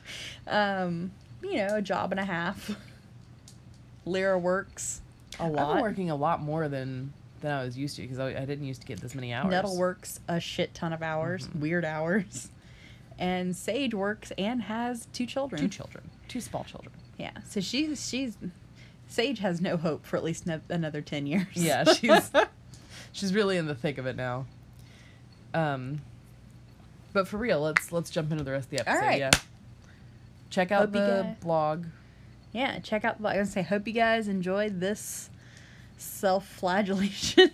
um, 0.47 1.11
you 1.43 1.55
know, 1.55 1.75
a 1.75 1.81
job 1.81 2.11
and 2.11 2.19
a 2.19 2.25
half. 2.25 2.75
Lyra 4.05 4.39
works 4.39 5.01
a 5.39 5.49
lot. 5.49 5.81
working 5.81 6.09
a 6.09 6.15
lot 6.15 6.41
more 6.41 6.67
than 6.67 7.13
than 7.41 7.51
I 7.51 7.63
was 7.63 7.77
used 7.77 7.95
to 7.97 8.01
because 8.01 8.19
I, 8.19 8.27
I 8.29 8.45
didn't 8.45 8.65
used 8.65 8.81
to 8.81 8.87
get 8.87 8.99
this 9.01 9.13
many 9.15 9.33
hours. 9.33 9.51
Nettle 9.51 9.77
works 9.77 10.19
a 10.27 10.39
shit 10.39 10.73
ton 10.73 10.93
of 10.93 11.01
hours, 11.01 11.47
weird 11.53 11.85
hours. 11.85 12.49
And 13.19 13.55
Sage 13.55 13.95
works 13.95 14.31
and 14.37 14.61
has 14.61 15.07
two 15.11 15.25
children. 15.25 15.59
Two 15.59 15.67
children, 15.69 16.07
two 16.27 16.39
small 16.39 16.63
children. 16.65 16.93
Yeah. 17.17 17.31
So 17.49 17.61
she's 17.61 18.07
she's 18.07 18.37
Sage 19.07 19.39
has 19.39 19.59
no 19.59 19.75
hope 19.75 20.05
for 20.05 20.17
at 20.17 20.23
least 20.23 20.45
no, 20.45 20.61
another 20.69 21.01
ten 21.01 21.25
years. 21.25 21.47
Yeah, 21.53 21.83
she's 21.93 22.29
she's 23.13 23.33
really 23.33 23.57
in 23.57 23.65
the 23.65 23.73
thick 23.73 23.97
of 23.97 24.05
it 24.05 24.15
now. 24.15 24.45
Um, 25.55 26.01
but 27.11 27.27
for 27.27 27.37
real, 27.37 27.59
let's 27.59 27.91
let's 27.91 28.11
jump 28.11 28.31
into 28.31 28.43
the 28.43 28.51
rest 28.51 28.65
of 28.65 28.69
the 28.77 28.81
episode. 28.87 29.03
right. 29.03 29.19
Yeah. 29.19 29.31
Check 30.51 30.71
out 30.71 30.81
Hope 30.81 30.91
the 30.91 31.23
guys- 31.23 31.35
blog. 31.41 31.85
yeah. 32.51 32.77
Check 32.77 33.03
out. 33.03 33.17
The 33.17 33.23
blog. 33.23 33.35
I 33.35 33.39
was 33.39 33.49
gonna 33.53 33.65
say, 33.65 33.67
hope 33.67 33.87
you 33.87 33.93
guys 33.93 34.27
enjoyed 34.27 34.79
this 34.79 35.31
self-flagellation. 35.97 37.51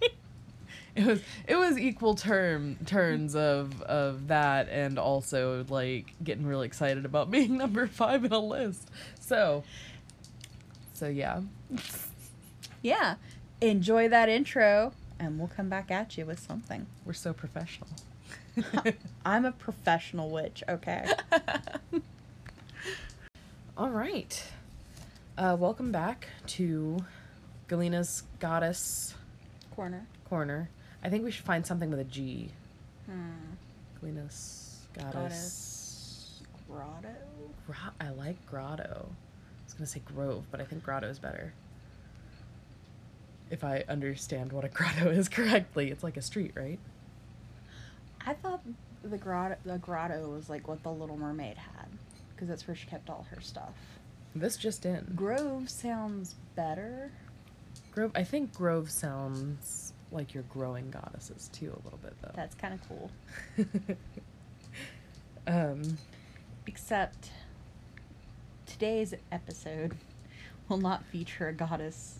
it 0.94 1.06
was 1.06 1.22
it 1.46 1.56
was 1.56 1.78
equal 1.78 2.14
term 2.14 2.76
turns 2.84 3.34
of 3.34 3.80
of 3.82 4.28
that 4.28 4.68
and 4.68 4.98
also 4.98 5.64
like 5.68 6.12
getting 6.22 6.46
really 6.46 6.66
excited 6.66 7.04
about 7.04 7.30
being 7.30 7.56
number 7.56 7.86
five 7.86 8.24
in 8.24 8.32
a 8.32 8.38
list. 8.38 8.90
So 9.20 9.64
so 10.92 11.08
yeah. 11.08 11.40
Yeah. 12.82 13.16
Enjoy 13.60 14.08
that 14.08 14.28
intro, 14.28 14.92
and 15.18 15.38
we'll 15.38 15.48
come 15.48 15.68
back 15.68 15.90
at 15.90 16.18
you 16.18 16.26
with 16.26 16.40
something. 16.40 16.86
We're 17.04 17.12
so 17.12 17.32
professional. 17.32 17.88
I'm 19.24 19.44
a 19.44 19.52
professional 19.52 20.30
witch, 20.30 20.62
okay? 20.68 21.06
All 23.76 23.90
right. 23.90 24.44
Uh, 25.38 25.56
welcome 25.58 25.92
back 25.92 26.28
to 26.48 27.04
Galena's 27.68 28.22
Goddess 28.38 29.14
Corner. 29.74 30.06
Corner. 30.28 30.68
I 31.02 31.08
think 31.10 31.24
we 31.24 31.30
should 31.30 31.44
find 31.44 31.66
something 31.66 31.90
with 31.90 32.00
a 32.00 32.04
G. 32.04 32.50
Hmm. 33.06 33.54
Galena's 34.00 34.78
Goddess. 34.94 35.12
Goddess. 35.12 36.40
Grotto. 36.68 37.08
Gra- 37.66 37.94
I 38.00 38.10
like 38.10 38.44
Grotto. 38.46 39.06
I 39.08 39.64
was 39.64 39.74
gonna 39.74 39.86
say 39.86 40.00
Grove, 40.04 40.44
but 40.50 40.60
I 40.60 40.64
think 40.64 40.82
Grotto 40.84 41.08
is 41.08 41.18
better. 41.18 41.52
If 43.50 43.64
I 43.64 43.84
understand 43.88 44.52
what 44.52 44.64
a 44.64 44.68
grotto 44.68 45.10
is 45.10 45.28
correctly, 45.30 45.90
it's 45.90 46.02
like 46.02 46.16
a 46.16 46.22
street, 46.22 46.52
right? 46.54 46.78
I 48.26 48.32
thought 48.34 48.62
the 49.02 49.18
grotto, 49.18 49.56
the 49.64 49.76
grotto 49.78 50.28
was 50.30 50.48
like 50.48 50.68
what 50.68 50.82
the 50.82 50.90
Little 50.90 51.18
Mermaid 51.18 51.58
had, 51.58 51.86
because 52.34 52.48
that's 52.48 52.66
where 52.66 52.74
she 52.74 52.86
kept 52.86 53.10
all 53.10 53.26
her 53.30 53.40
stuff. 53.42 53.74
This 54.34 54.56
just 54.56 54.86
in. 54.86 55.12
Grove 55.14 55.68
sounds 55.68 56.36
better. 56.56 57.10
Grove. 57.92 58.10
I 58.14 58.24
think 58.24 58.52
Grove 58.54 58.90
sounds 58.90 59.92
like 60.10 60.34
you're 60.34 60.42
growing 60.44 60.90
goddesses 60.90 61.48
too, 61.52 61.66
a 61.72 61.80
little 61.84 61.98
bit 62.02 62.14
though. 62.22 62.32
That's 62.34 62.54
kind 62.54 62.74
of 62.74 62.80
cool. 62.88 63.10
um, 65.46 65.98
Except 66.66 67.30
today's 68.66 69.14
episode 69.30 69.94
will 70.68 70.78
not 70.78 71.04
feature 71.06 71.48
a 71.48 71.52
goddess 71.52 72.18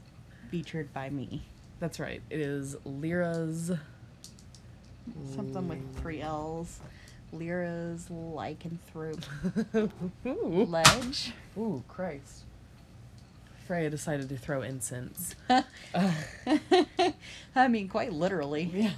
featured 0.50 0.92
by 0.92 1.08
me. 1.10 1.42
that's 1.80 1.98
right. 2.00 2.20
It 2.30 2.40
is 2.40 2.76
Lyra's. 2.84 3.70
Something 5.34 5.68
with 5.68 5.96
three 6.00 6.20
L's. 6.20 6.80
Lyra's 7.32 8.08
lycanthrope 8.10 9.24
Ooh. 10.26 10.64
ledge. 10.66 11.32
Ooh, 11.58 11.82
Christ. 11.88 12.44
Freya 13.72 13.88
decided 13.88 14.28
to 14.28 14.36
throw 14.36 14.60
incense. 14.60 15.34
I 17.56 17.68
mean, 17.68 17.88
quite 17.88 18.12
literally. 18.12 18.70
Yeah. 18.70 18.90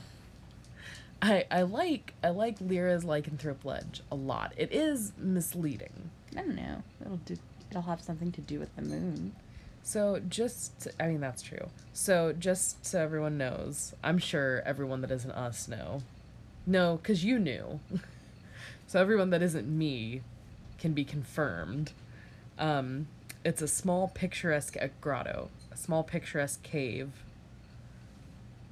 I 1.23 1.45
I 1.49 1.63
like 1.63 2.13
I 2.25 2.31
like 2.31 2.57
Lyra's 2.61 3.05
lycanthrope 3.05 3.65
ledge 3.65 4.03
a 4.11 4.17
lot. 4.17 4.53
It 4.57 4.73
is 4.73 5.13
misleading. 5.17 6.11
I 6.33 6.41
don't 6.41 6.57
know. 6.57 6.83
It'll 7.01 7.19
do. 7.19 7.37
It'll 7.71 7.83
have 7.83 8.01
something 8.01 8.33
to 8.33 8.41
do 8.41 8.59
with 8.59 8.75
the 8.75 8.83
moon. 8.83 9.37
So 9.85 10.21
just 10.29 10.89
I 10.99 11.07
mean 11.07 11.21
that's 11.21 11.43
true. 11.43 11.69
So 11.93 12.33
just 12.33 12.85
so 12.85 13.01
everyone 13.01 13.39
knows, 13.39 13.95
I'm 14.03 14.19
sure 14.19 14.61
everyone 14.67 15.03
that 15.03 15.13
isn't 15.13 15.31
us 15.31 15.69
know. 15.69 16.03
No, 16.67 16.99
cuz 17.01 17.25
you 17.25 17.39
knew. 17.39 17.79
so 18.89 19.01
everyone 19.01 19.31
that 19.31 19.41
isn't 19.41 19.69
me 19.69 20.23
can 20.79 20.95
be 20.95 21.05
confirmed. 21.05 21.93
Um 22.59 23.07
it's 23.45 23.63
a 23.63 23.69
small 23.69 24.09
picturesque 24.09 24.77
grotto, 25.01 25.51
a 25.71 25.77
small 25.77 26.03
picturesque 26.03 26.63
cave. 26.63 27.11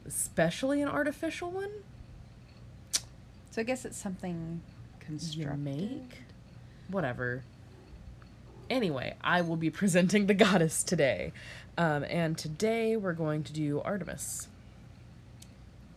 Especially 0.06 0.82
an 0.82 0.88
artificial 0.88 1.50
one? 1.50 1.70
So 3.50 3.60
I 3.60 3.64
guess 3.64 3.84
it's 3.84 3.96
something 3.96 4.62
constructed. 4.98 5.58
make 5.58 6.18
whatever 6.88 7.42
anyway 8.70 9.14
i 9.22 9.40
will 9.40 9.56
be 9.56 9.70
presenting 9.80 10.26
the 10.26 10.34
goddess 10.34 10.82
today 10.82 11.32
um, 11.78 12.04
and 12.04 12.36
today 12.36 12.96
we're 12.96 13.12
going 13.12 13.42
to 13.42 13.52
do 13.52 13.80
artemis 13.80 14.48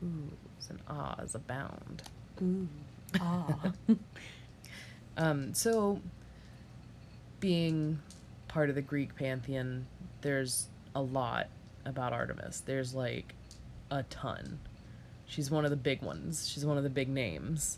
oohs 0.03 0.69
and 0.69 0.79
ahs 0.87 1.35
abound 1.35 2.03
Ooh. 2.41 2.67
Ah. 3.19 3.71
um, 5.17 5.53
so 5.53 6.01
being 7.39 7.99
part 8.55 8.69
of 8.69 8.75
the 8.75 8.81
greek 8.81 9.15
pantheon 9.15 9.85
there's 10.21 10.69
a 10.95 11.01
lot 11.01 11.47
about 11.85 12.11
artemis 12.13 12.63
there's 12.65 12.95
like 12.95 13.35
a 13.91 14.01
ton 14.03 14.57
she's 15.27 15.51
one 15.51 15.65
of 15.65 15.69
the 15.71 15.77
big 15.77 16.01
ones 16.01 16.49
she's 16.49 16.65
one 16.65 16.77
of 16.77 16.83
the 16.83 16.89
big 16.89 17.09
names 17.09 17.77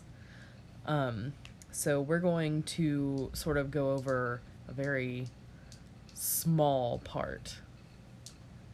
um, 0.86 1.34
so 1.70 2.00
we're 2.00 2.18
going 2.18 2.62
to 2.62 3.30
sort 3.34 3.58
of 3.58 3.70
go 3.70 3.92
over 3.92 4.40
a 4.68 4.72
very 4.72 5.26
small 6.14 6.98
part. 6.98 7.56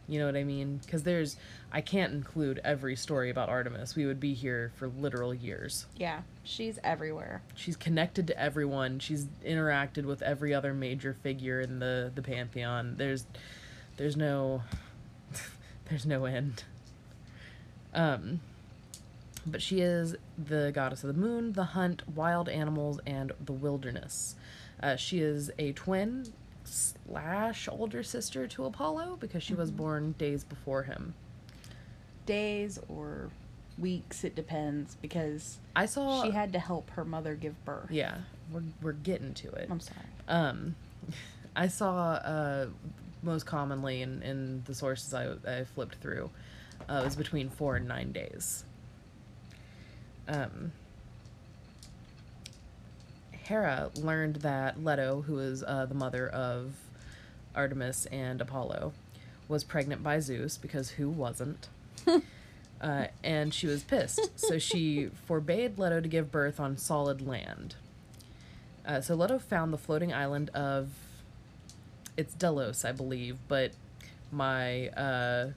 You 0.07 0.19
know 0.19 0.25
what 0.25 0.35
I 0.35 0.43
mean? 0.43 0.79
Because 0.83 1.03
there's, 1.03 1.35
I 1.71 1.81
can't 1.81 2.13
include 2.13 2.61
every 2.63 2.95
story 2.95 3.29
about 3.29 3.49
Artemis. 3.49 3.95
We 3.95 4.05
would 4.05 4.19
be 4.19 4.33
here 4.33 4.71
for 4.75 4.87
literal 4.87 5.33
years. 5.33 5.85
yeah, 5.97 6.21
she's 6.45 6.79
everywhere. 6.83 7.41
She's 7.55 7.75
connected 7.75 8.27
to 8.27 8.39
everyone. 8.39 8.99
She's 8.99 9.25
interacted 9.45 10.05
with 10.05 10.21
every 10.21 10.53
other 10.53 10.73
major 10.73 11.13
figure 11.13 11.59
in 11.59 11.79
the 11.79 12.11
the 12.13 12.21
pantheon. 12.21 12.95
There's, 12.97 13.25
there's 13.97 14.15
no, 14.15 14.63
there's 15.89 16.05
no 16.05 16.25
end. 16.25 16.63
Um, 17.93 18.41
but 19.45 19.61
she 19.61 19.81
is 19.81 20.15
the 20.37 20.71
goddess 20.73 21.03
of 21.03 21.13
the 21.13 21.19
moon, 21.19 21.53
the 21.53 21.63
hunt, 21.63 22.03
wild 22.15 22.49
animals, 22.49 22.99
and 23.05 23.31
the 23.43 23.53
wilderness. 23.53 24.35
Uh, 24.81 24.95
she 24.95 25.19
is 25.19 25.51
a 25.59 25.71
twin 25.73 26.33
slash 26.63 27.69
older 27.71 28.03
sister 28.03 28.47
to 28.47 28.65
Apollo 28.65 29.17
because 29.19 29.43
she 29.43 29.53
was 29.53 29.71
born 29.71 30.13
days 30.17 30.43
before 30.43 30.83
him. 30.83 31.13
Days 32.25 32.79
or 32.89 33.29
weeks, 33.77 34.23
it 34.23 34.35
depends, 34.35 34.95
because 34.95 35.57
I 35.75 35.85
saw. 35.85 36.23
she 36.23 36.31
had 36.31 36.53
to 36.53 36.59
help 36.59 36.89
her 36.91 37.05
mother 37.05 37.35
give 37.35 37.63
birth. 37.65 37.91
Yeah, 37.91 38.17
we're 38.51 38.63
we're 38.81 38.93
getting 38.93 39.33
to 39.35 39.51
it. 39.51 39.67
I'm 39.69 39.79
sorry. 39.79 39.99
Um, 40.27 40.75
I 41.55 41.67
saw 41.67 42.13
uh, 42.13 42.67
most 43.23 43.45
commonly 43.45 44.01
in, 44.01 44.21
in 44.21 44.63
the 44.65 44.75
sources 44.75 45.13
I, 45.13 45.33
I 45.47 45.63
flipped 45.63 45.95
through, 45.95 46.29
uh, 46.89 46.99
it 47.01 47.05
was 47.05 47.15
between 47.15 47.49
four 47.49 47.75
and 47.75 47.87
nine 47.87 48.11
days. 48.11 48.63
Um, 50.27 50.71
Hera 53.31 53.91
learned 53.95 54.37
that 54.37 54.83
Leto, 54.83 55.21
who 55.21 55.39
is 55.39 55.63
uh, 55.63 55.85
the 55.85 55.95
mother 55.95 56.27
of 56.27 56.73
Artemis 57.55 58.05
and 58.07 58.41
Apollo, 58.41 58.93
was 59.47 59.63
pregnant 59.63 60.03
by 60.03 60.19
Zeus 60.19 60.57
because 60.57 60.91
who 60.91 61.09
wasn't? 61.09 61.69
uh, 62.81 63.07
and 63.23 63.53
she 63.53 63.67
was 63.67 63.83
pissed, 63.83 64.39
so 64.39 64.59
she 64.59 65.09
forbade 65.25 65.77
Leto 65.77 66.01
to 66.01 66.07
give 66.07 66.31
birth 66.31 66.59
on 66.59 66.77
solid 66.77 67.25
land. 67.25 67.75
Uh, 68.85 69.01
so 69.01 69.15
Leto 69.15 69.39
found 69.39 69.73
the 69.73 69.77
floating 69.77 70.13
island 70.13 70.49
of 70.49 70.89
it's 72.17 72.33
Delos, 72.33 72.85
I 72.85 72.91
believe, 72.91 73.37
but 73.47 73.71
my 74.31 74.89
uh, 74.89 75.49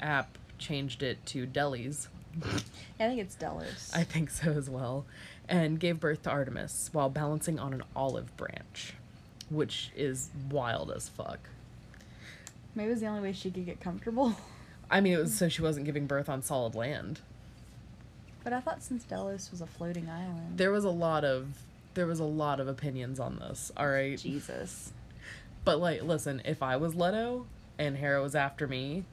app 0.00 0.36
changed 0.58 1.02
it 1.02 1.24
to 1.26 1.46
Delis. 1.46 2.08
I 2.44 3.08
think 3.08 3.20
it's 3.20 3.34
Delos. 3.34 3.90
I 3.94 4.04
think 4.04 4.30
so 4.30 4.52
as 4.52 4.68
well, 4.68 5.04
and 5.48 5.78
gave 5.78 6.00
birth 6.00 6.22
to 6.22 6.30
Artemis 6.30 6.90
while 6.92 7.08
balancing 7.10 7.58
on 7.58 7.72
an 7.72 7.82
olive 7.94 8.36
branch, 8.36 8.94
which 9.50 9.90
is 9.94 10.30
wild 10.50 10.90
as 10.90 11.08
fuck. 11.08 11.40
Maybe 12.74 12.88
it 12.88 12.92
was 12.92 13.00
the 13.00 13.06
only 13.06 13.20
way 13.20 13.32
she 13.32 13.50
could 13.50 13.66
get 13.66 13.80
comfortable. 13.80 14.34
I 14.92 15.00
mean, 15.00 15.14
it 15.14 15.18
was 15.18 15.34
so 15.34 15.48
she 15.48 15.62
wasn't 15.62 15.86
giving 15.86 16.06
birth 16.06 16.28
on 16.28 16.42
solid 16.42 16.74
land. 16.74 17.20
But 18.44 18.52
I 18.52 18.60
thought 18.60 18.82
since 18.82 19.04
Delos 19.04 19.50
was 19.50 19.62
a 19.62 19.66
floating 19.66 20.10
island. 20.10 20.58
There 20.58 20.70
was 20.70 20.84
a 20.84 20.90
lot 20.90 21.24
of 21.24 21.48
there 21.94 22.06
was 22.06 22.20
a 22.20 22.24
lot 22.24 22.60
of 22.60 22.68
opinions 22.68 23.18
on 23.18 23.38
this. 23.38 23.72
All 23.76 23.88
right, 23.88 24.18
Jesus. 24.18 24.92
But 25.64 25.80
like, 25.80 26.02
listen, 26.02 26.42
if 26.44 26.62
I 26.62 26.76
was 26.76 26.94
Leto 26.94 27.46
and 27.78 27.96
Hera 27.96 28.20
was 28.22 28.34
after 28.34 28.68
me, 28.68 29.04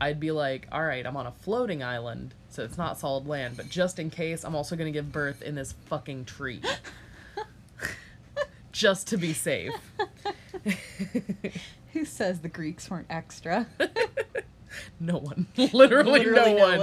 I'd 0.00 0.18
be 0.18 0.32
like, 0.32 0.66
all 0.72 0.82
right, 0.82 1.06
I'm 1.06 1.16
on 1.16 1.26
a 1.26 1.32
floating 1.32 1.82
island, 1.82 2.34
so 2.50 2.64
it's 2.64 2.76
not 2.76 2.98
solid 2.98 3.28
land, 3.28 3.56
but 3.56 3.68
just 3.68 4.00
in 4.00 4.10
case, 4.10 4.44
I'm 4.44 4.56
also 4.56 4.74
gonna 4.74 4.90
give 4.90 5.12
birth 5.12 5.42
in 5.42 5.54
this 5.54 5.72
fucking 5.86 6.24
tree, 6.24 6.60
just 8.72 9.06
to 9.08 9.16
be 9.16 9.32
safe. 9.32 9.72
Who 11.92 12.04
says 12.04 12.40
the 12.40 12.48
Greeks 12.48 12.90
weren't 12.90 13.06
extra? 13.08 13.68
no 15.00 15.18
one, 15.18 15.46
literally, 15.56 16.10
Literally 16.24 16.54
no, 16.54 16.76
no 16.76 16.78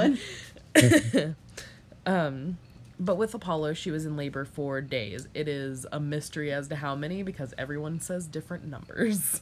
one. 0.75 1.35
um, 2.05 2.57
but 2.99 3.17
with 3.17 3.33
Apollo, 3.33 3.73
she 3.73 3.91
was 3.91 4.05
in 4.05 4.15
labor 4.15 4.45
for 4.45 4.81
days. 4.81 5.27
It 5.33 5.47
is 5.47 5.85
a 5.91 5.99
mystery 5.99 6.51
as 6.51 6.67
to 6.69 6.75
how 6.75 6.95
many 6.95 7.23
because 7.23 7.53
everyone 7.57 7.99
says 7.99 8.27
different 8.27 8.65
numbers. 8.65 9.41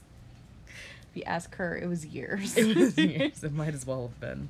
If 1.12 1.18
you 1.18 1.24
ask 1.24 1.56
her, 1.56 1.78
it 1.78 1.88
was 1.88 2.06
years. 2.06 2.56
it 2.56 2.76
was 2.76 2.98
years. 2.98 3.44
It 3.44 3.52
might 3.52 3.74
as 3.74 3.86
well 3.86 4.04
have 4.04 4.20
been. 4.20 4.50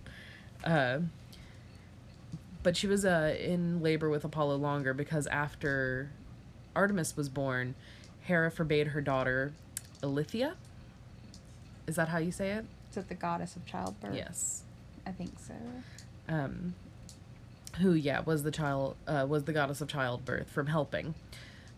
Uh, 0.64 1.00
but 2.64 2.76
she 2.76 2.88
was 2.88 3.06
uh, 3.06 3.36
in 3.40 3.82
labor 3.82 4.10
with 4.10 4.26
Apollo 4.26 4.58
longer 4.58 4.94
because 4.94 5.26
after 5.28 6.12
Artemis 6.76 7.16
was 7.16 7.30
born, 7.30 7.76
Hera 8.22 8.52
forbade 8.52 8.88
her 8.88 9.02
daughter, 9.02 9.54
Eileithyia. 10.04 10.54
Is 11.88 11.96
that 11.96 12.10
how 12.10 12.18
you 12.18 12.32
say 12.32 12.52
it? 12.52 12.66
It 13.00 13.08
the 13.10 13.16
goddess 13.16 13.56
of 13.56 13.66
childbirth? 13.66 14.16
Yes. 14.16 14.64
I 15.08 15.12
think 15.12 15.32
so. 15.40 15.54
Um, 16.28 16.76
who, 17.80 17.94
yeah, 17.94 18.20
was 18.22 18.44
the 18.44 18.52
child 18.52 18.96
uh, 19.08 19.26
was 19.28 19.46
the 19.46 19.54
goddess 19.54 19.82
of 19.82 19.88
childbirth 19.88 20.50
from 20.50 20.68
helping. 20.68 21.16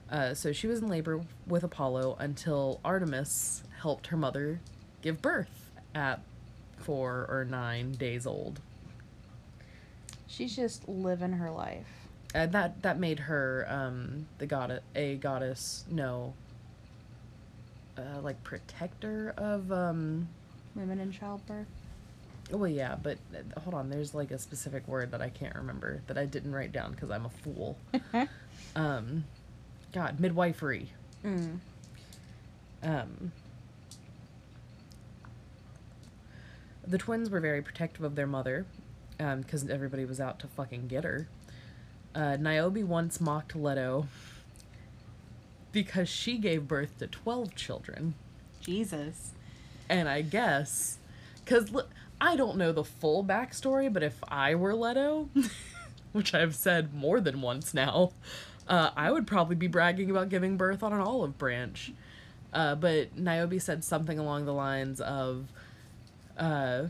Uh, 0.09 0.33
so 0.33 0.51
she 0.51 0.67
was 0.67 0.79
in 0.79 0.87
labor 0.89 1.21
with 1.47 1.63
Apollo 1.63 2.17
until 2.19 2.79
Artemis 2.83 3.63
helped 3.79 4.07
her 4.07 4.17
mother 4.17 4.59
give 5.01 5.21
birth 5.21 5.71
at 5.95 6.19
four 6.77 7.25
or 7.29 7.45
nine 7.45 7.93
days 7.93 8.25
old. 8.27 8.59
She's 10.27 10.55
just 10.55 10.87
living 10.89 11.33
her 11.33 11.51
life. 11.51 11.87
and 12.33 12.51
that 12.53 12.81
that 12.83 12.97
made 12.99 13.19
her 13.19 13.65
um 13.69 14.25
the 14.37 14.45
goddess 14.47 14.81
a 14.95 15.15
goddess 15.15 15.83
no 15.89 16.33
uh, 17.97 18.21
like 18.21 18.41
protector 18.43 19.33
of 19.37 19.71
um 19.71 20.27
Women 20.75 20.99
in 20.99 21.11
childbirth. 21.11 21.67
well 22.51 22.67
yeah 22.67 22.95
but 23.01 23.17
uh, 23.35 23.59
hold 23.61 23.73
on 23.73 23.89
there's 23.89 24.13
like 24.13 24.31
a 24.31 24.39
specific 24.39 24.87
word 24.87 25.11
that 25.11 25.21
i 25.21 25.29
can't 25.29 25.55
remember 25.55 26.01
that 26.07 26.17
i 26.17 26.25
didn't 26.25 26.53
write 26.53 26.71
down 26.71 26.91
because 26.91 27.09
i'm 27.11 27.25
a 27.25 27.29
fool 27.29 27.77
um 28.75 29.23
god 29.93 30.19
midwifery 30.19 30.89
Mm. 31.23 31.59
um 32.83 33.31
the 36.87 36.97
twins 36.97 37.29
were 37.29 37.39
very 37.39 37.61
protective 37.61 38.03
of 38.03 38.15
their 38.15 38.25
mother 38.27 38.65
because 39.17 39.69
everybody 39.69 40.03
was 40.03 40.19
out 40.19 40.39
to 40.39 40.47
fucking 40.47 40.87
get 40.87 41.03
her 41.03 41.27
uh, 42.15 42.37
niobe 42.39 42.83
once 42.83 43.21
mocked 43.21 43.55
leto 43.55 44.07
because 45.71 46.09
she 46.09 46.37
gave 46.39 46.67
birth 46.67 46.97
to 46.99 47.07
12 47.07 47.55
children 47.55 48.15
Jesus. 48.61 49.31
And 49.91 50.09
i 50.09 50.21
guess 50.21 50.97
because 51.43 51.71
i 52.19 52.35
don't 52.35 52.57
know 52.57 52.71
the 52.71 52.83
full 52.83 53.23
backstory 53.23 53.91
but 53.91 54.01
if 54.01 54.15
i 54.27 54.55
were 54.55 54.73
leto 54.73 55.29
which 56.13 56.33
i've 56.33 56.55
said 56.55 56.93
more 56.93 57.19
than 57.19 57.41
once 57.41 57.73
now 57.73 58.11
uh, 58.67 58.89
i 58.95 59.11
would 59.11 59.27
probably 59.27 59.55
be 59.55 59.67
bragging 59.67 60.09
about 60.09 60.29
giving 60.29 60.57
birth 60.57 60.81
on 60.81 60.93
an 60.93 61.01
olive 61.01 61.37
branch 61.37 61.91
uh, 62.53 62.73
but 62.75 63.15
niobe 63.17 63.59
said 63.61 63.83
something 63.83 64.17
along 64.17 64.45
the 64.45 64.53
lines 64.53 64.99
of 65.01 65.47
uh, 66.37 66.87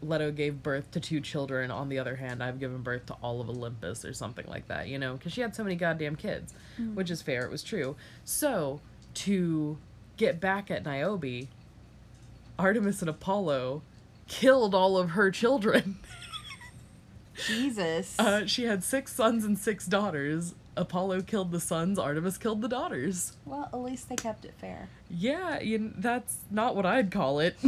Leto 0.00 0.32
gave 0.32 0.62
birth 0.62 0.90
to 0.92 1.00
two 1.00 1.20
children. 1.20 1.70
On 1.70 1.88
the 1.88 1.98
other 1.98 2.16
hand, 2.16 2.42
I've 2.42 2.58
given 2.58 2.82
birth 2.82 3.06
to 3.06 3.14
all 3.22 3.40
of 3.40 3.48
Olympus 3.48 4.04
or 4.04 4.12
something 4.12 4.46
like 4.48 4.66
that, 4.68 4.88
you 4.88 4.98
know, 4.98 5.14
because 5.14 5.32
she 5.32 5.40
had 5.40 5.54
so 5.54 5.62
many 5.62 5.76
goddamn 5.76 6.16
kids, 6.16 6.54
which 6.94 7.10
is 7.10 7.22
fair. 7.22 7.44
It 7.44 7.50
was 7.52 7.62
true. 7.62 7.94
So, 8.24 8.80
to 9.14 9.78
get 10.16 10.40
back 10.40 10.70
at 10.70 10.84
Niobe, 10.84 11.46
Artemis 12.62 13.00
and 13.02 13.10
Apollo 13.10 13.82
killed 14.28 14.72
all 14.72 14.96
of 14.96 15.10
her 15.10 15.32
children. 15.32 15.96
Jesus. 17.46 18.16
uh, 18.20 18.46
she 18.46 18.64
had 18.64 18.84
six 18.84 19.12
sons 19.12 19.44
and 19.44 19.58
six 19.58 19.84
daughters. 19.86 20.54
Apollo 20.76 21.22
killed 21.22 21.50
the 21.50 21.58
sons, 21.58 21.98
Artemis 21.98 22.38
killed 22.38 22.62
the 22.62 22.68
daughters. 22.68 23.32
well, 23.44 23.68
at 23.72 23.80
least 23.80 24.08
they 24.08 24.14
kept 24.16 24.44
it 24.44 24.54
fair. 24.58 24.88
Yeah, 25.10 25.58
you 25.60 25.78
kn- 25.78 25.94
that's 25.98 26.36
not 26.52 26.76
what 26.76 26.86
I'd 26.86 27.10
call 27.10 27.40
it. 27.40 27.56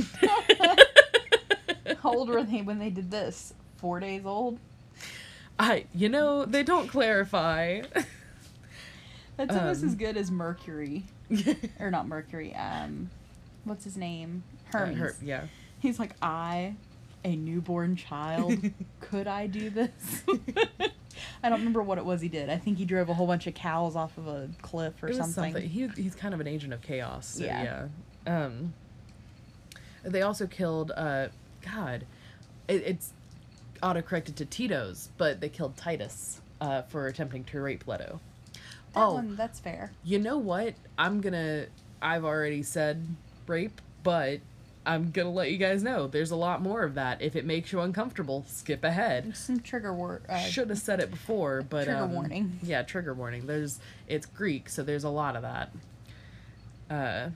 How 2.03 2.13
old 2.15 2.29
were 2.29 2.43
they 2.45 2.63
when 2.63 2.79
they 2.79 2.91
did 2.91 3.11
this? 3.11 3.53
Four 3.79 3.99
days 4.01 4.25
old? 4.25 4.59
I, 5.59 5.87
you 5.95 6.09
know, 6.09 6.45
they 6.45 6.63
don't 6.63 6.87
clarify. 6.89 7.83
That's 9.37 9.57
almost 9.57 9.83
Um, 9.83 9.89
as 9.89 9.95
good 9.97 10.17
as 10.17 10.31
Mercury. 10.31 11.05
Or 11.81 11.91
not 11.91 12.07
Mercury, 12.07 12.55
um, 12.55 13.11
what's 13.65 13.83
his 13.85 13.97
name? 13.97 14.45
Uh, 14.75 14.79
Hermes. 14.87 14.99
her- 14.99 15.17
yeah. 15.23 15.45
He's 15.79 15.99
like, 15.99 16.15
I, 16.23 16.75
a 17.25 17.37
newborn 17.37 17.97
child, 17.97 18.59
could 19.01 19.27
I 19.27 19.47
do 19.47 19.71
this? 19.71 20.23
I 21.43 21.49
don't 21.49 21.59
remember 21.59 21.83
what 21.83 21.99
it 21.99 22.05
was 22.05 22.21
he 22.21 22.29
did. 22.29 22.49
I 22.51 22.57
think 22.57 22.79
he 22.79 22.85
drove 22.85 23.09
a 23.09 23.15
whole 23.15 23.27
bunch 23.27 23.47
of 23.47 23.55
cows 23.55 23.95
off 23.97 24.17
of 24.19 24.27
a 24.27 24.49
cliff 24.63 25.03
or 25.03 25.07
It 25.07 25.11
was 25.11 25.19
something. 25.19 25.53
something. 25.53 25.69
He, 25.69 25.89
he's 25.89 26.15
kind 26.15 26.35
of 26.35 26.41
an 26.41 26.47
agent 26.47 26.73
of 26.73 26.81
chaos. 26.81 27.27
So 27.37 27.45
yeah. 27.45 27.89
Yeah. 28.27 28.45
Um, 28.47 28.73
they 30.03 30.23
also 30.23 30.47
killed, 30.47 30.91
uh, 30.97 31.29
God, 31.63 32.07
it, 32.69 32.83
it's 32.87 33.13
autocorrected 33.83 34.35
to 34.37 34.45
Tito's, 34.45 35.11
but 35.19 35.41
they 35.41 35.49
killed 35.49 35.77
Titus 35.77 36.41
uh, 36.61 36.83
for 36.83 37.07
attempting 37.07 37.45
to 37.45 37.61
rape 37.61 37.87
Leto. 37.87 38.21
That 38.95 39.01
oh, 39.01 39.15
one, 39.15 39.37
that's 39.37 39.61
fair. 39.61 39.93
you 40.05 40.19
know 40.19 40.39
what? 40.39 40.75
I'm 40.97 41.21
gonna. 41.21 41.67
I've 42.01 42.25
already 42.25 42.63
said 42.63 43.05
rape, 43.47 43.81
but 44.05 44.41
I'm 44.87 45.11
gonna 45.11 45.31
let 45.31 45.51
you 45.51 45.57
guys 45.57 45.83
know 45.83 46.07
there's 46.07 46.31
a 46.31 46.37
lot 46.37 46.61
more 46.61 46.83
of 46.83 46.95
that. 46.95 47.23
If 47.23 47.37
it 47.37 47.45
makes 47.45 47.73
you 47.73 47.81
uncomfortable, 47.81 48.45
skip 48.49 48.85
ahead. 48.85 49.37
Some 49.37 49.61
trigger 49.61 49.95
word. 49.95 50.25
Uh, 50.29 50.39
Should 50.41 50.69
have 50.71 50.79
said 50.79 51.01
it 51.01 51.11
before, 51.11 51.63
but 51.63 51.85
Trigger 51.85 52.01
um, 52.01 52.13
warning. 52.13 52.59
Yeah, 52.63 52.83
trigger 52.83 53.15
warning. 53.15 53.47
There's 53.47 53.79
it's 54.07 54.27
Greek, 54.27 54.69
so 54.69 54.83
there's 54.83 55.05
a 55.05 55.09
lot 55.09 55.37
of 55.37 55.43
that. 55.43 55.73
Uh, 56.91 57.31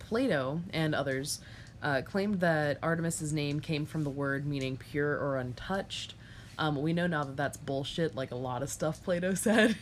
Plato 0.00 0.60
and 0.72 0.94
others 0.94 1.40
uh, 1.82 2.02
claimed 2.02 2.40
that 2.40 2.78
Artemis's 2.82 3.32
name 3.32 3.60
came 3.60 3.86
from 3.86 4.02
the 4.04 4.10
word 4.10 4.46
meaning 4.46 4.76
pure 4.76 5.16
or 5.16 5.36
untouched. 5.36 6.14
Um, 6.58 6.80
we 6.80 6.92
know 6.92 7.06
now 7.06 7.24
that 7.24 7.36
that's 7.36 7.56
bullshit, 7.56 8.14
like 8.16 8.30
a 8.30 8.36
lot 8.36 8.62
of 8.62 8.70
stuff 8.70 9.02
Plato 9.02 9.34
said. 9.34 9.76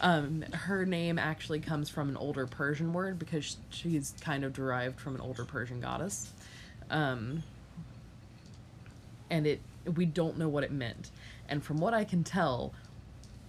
Um, 0.00 0.42
her 0.52 0.84
name 0.84 1.18
actually 1.18 1.60
comes 1.60 1.88
from 1.88 2.08
an 2.08 2.16
older 2.16 2.46
Persian 2.46 2.92
word 2.92 3.18
because 3.18 3.56
she's 3.70 4.14
kind 4.20 4.44
of 4.44 4.52
derived 4.52 5.00
from 5.00 5.14
an 5.14 5.20
older 5.20 5.44
Persian 5.44 5.80
goddess. 5.80 6.30
Um, 6.90 7.42
and 9.30 9.46
it 9.46 9.60
we 9.94 10.04
don't 10.04 10.38
know 10.38 10.48
what 10.48 10.64
it 10.64 10.72
meant. 10.72 11.10
And 11.48 11.62
from 11.62 11.78
what 11.78 11.94
I 11.94 12.04
can 12.04 12.24
tell, 12.24 12.72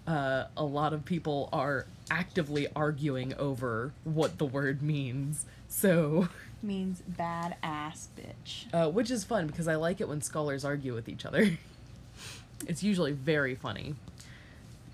uh, 0.05 0.45
a 0.55 0.63
lot 0.63 0.93
of 0.93 1.03
people 1.03 1.49
are 1.51 1.85
actively 2.09 2.67
arguing 2.75 3.33
over 3.35 3.91
what 4.03 4.37
the 4.37 4.45
word 4.45 4.81
means. 4.81 5.45
So, 5.67 6.29
means 6.61 7.01
badass 7.11 8.07
bitch. 8.17 8.73
uh, 8.73 8.89
which 8.89 9.11
is 9.11 9.23
fun 9.23 9.47
because 9.47 9.67
I 9.67 9.75
like 9.75 9.99
it 9.99 10.07
when 10.07 10.21
scholars 10.21 10.63
argue 10.63 10.93
with 10.93 11.09
each 11.09 11.25
other. 11.25 11.57
it's 12.67 12.83
usually 12.83 13.11
very 13.11 13.55
funny. 13.55 13.95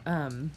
Um, 0.06 0.52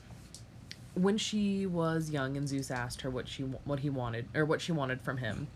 when 0.96 1.18
she 1.18 1.66
was 1.66 2.10
young 2.10 2.36
and 2.36 2.48
Zeus 2.48 2.70
asked 2.70 3.02
her 3.02 3.10
what 3.10 3.28
she 3.28 3.42
what 3.42 3.80
he 3.80 3.90
wanted 3.90 4.28
or 4.34 4.44
what 4.44 4.60
she 4.60 4.72
wanted 4.72 5.02
from 5.02 5.18
him, 5.18 5.46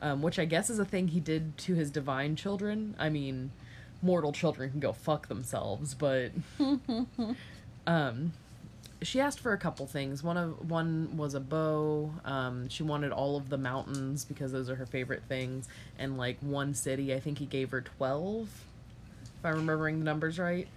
um, 0.00 0.22
which 0.22 0.38
I 0.38 0.46
guess 0.46 0.70
is 0.70 0.78
a 0.78 0.84
thing 0.84 1.08
he 1.08 1.20
did 1.20 1.56
to 1.58 1.74
his 1.74 1.90
divine 1.90 2.34
children. 2.34 2.96
I 2.98 3.10
mean, 3.10 3.50
mortal 4.02 4.32
children 4.32 4.70
can 4.70 4.80
go 4.80 4.92
fuck 4.92 5.28
themselves, 5.28 5.94
but 5.94 6.32
um, 7.86 8.32
she 9.02 9.20
asked 9.20 9.40
for 9.40 9.52
a 9.52 9.58
couple 9.58 9.86
things. 9.86 10.22
One 10.22 10.38
of 10.38 10.70
one 10.70 11.14
was 11.16 11.34
a 11.34 11.40
bow. 11.40 12.10
Um, 12.24 12.68
she 12.70 12.82
wanted 12.82 13.12
all 13.12 13.36
of 13.36 13.50
the 13.50 13.58
mountains 13.58 14.24
because 14.24 14.50
those 14.50 14.70
are 14.70 14.76
her 14.76 14.86
favorite 14.86 15.24
things, 15.28 15.68
and 15.98 16.16
like 16.16 16.38
one 16.40 16.72
city. 16.72 17.14
I 17.14 17.20
think 17.20 17.36
he 17.36 17.46
gave 17.46 17.70
her 17.70 17.82
twelve, 17.82 18.48
if 19.38 19.44
I'm 19.44 19.56
remembering 19.56 19.98
the 19.98 20.06
numbers 20.06 20.38
right. 20.38 20.68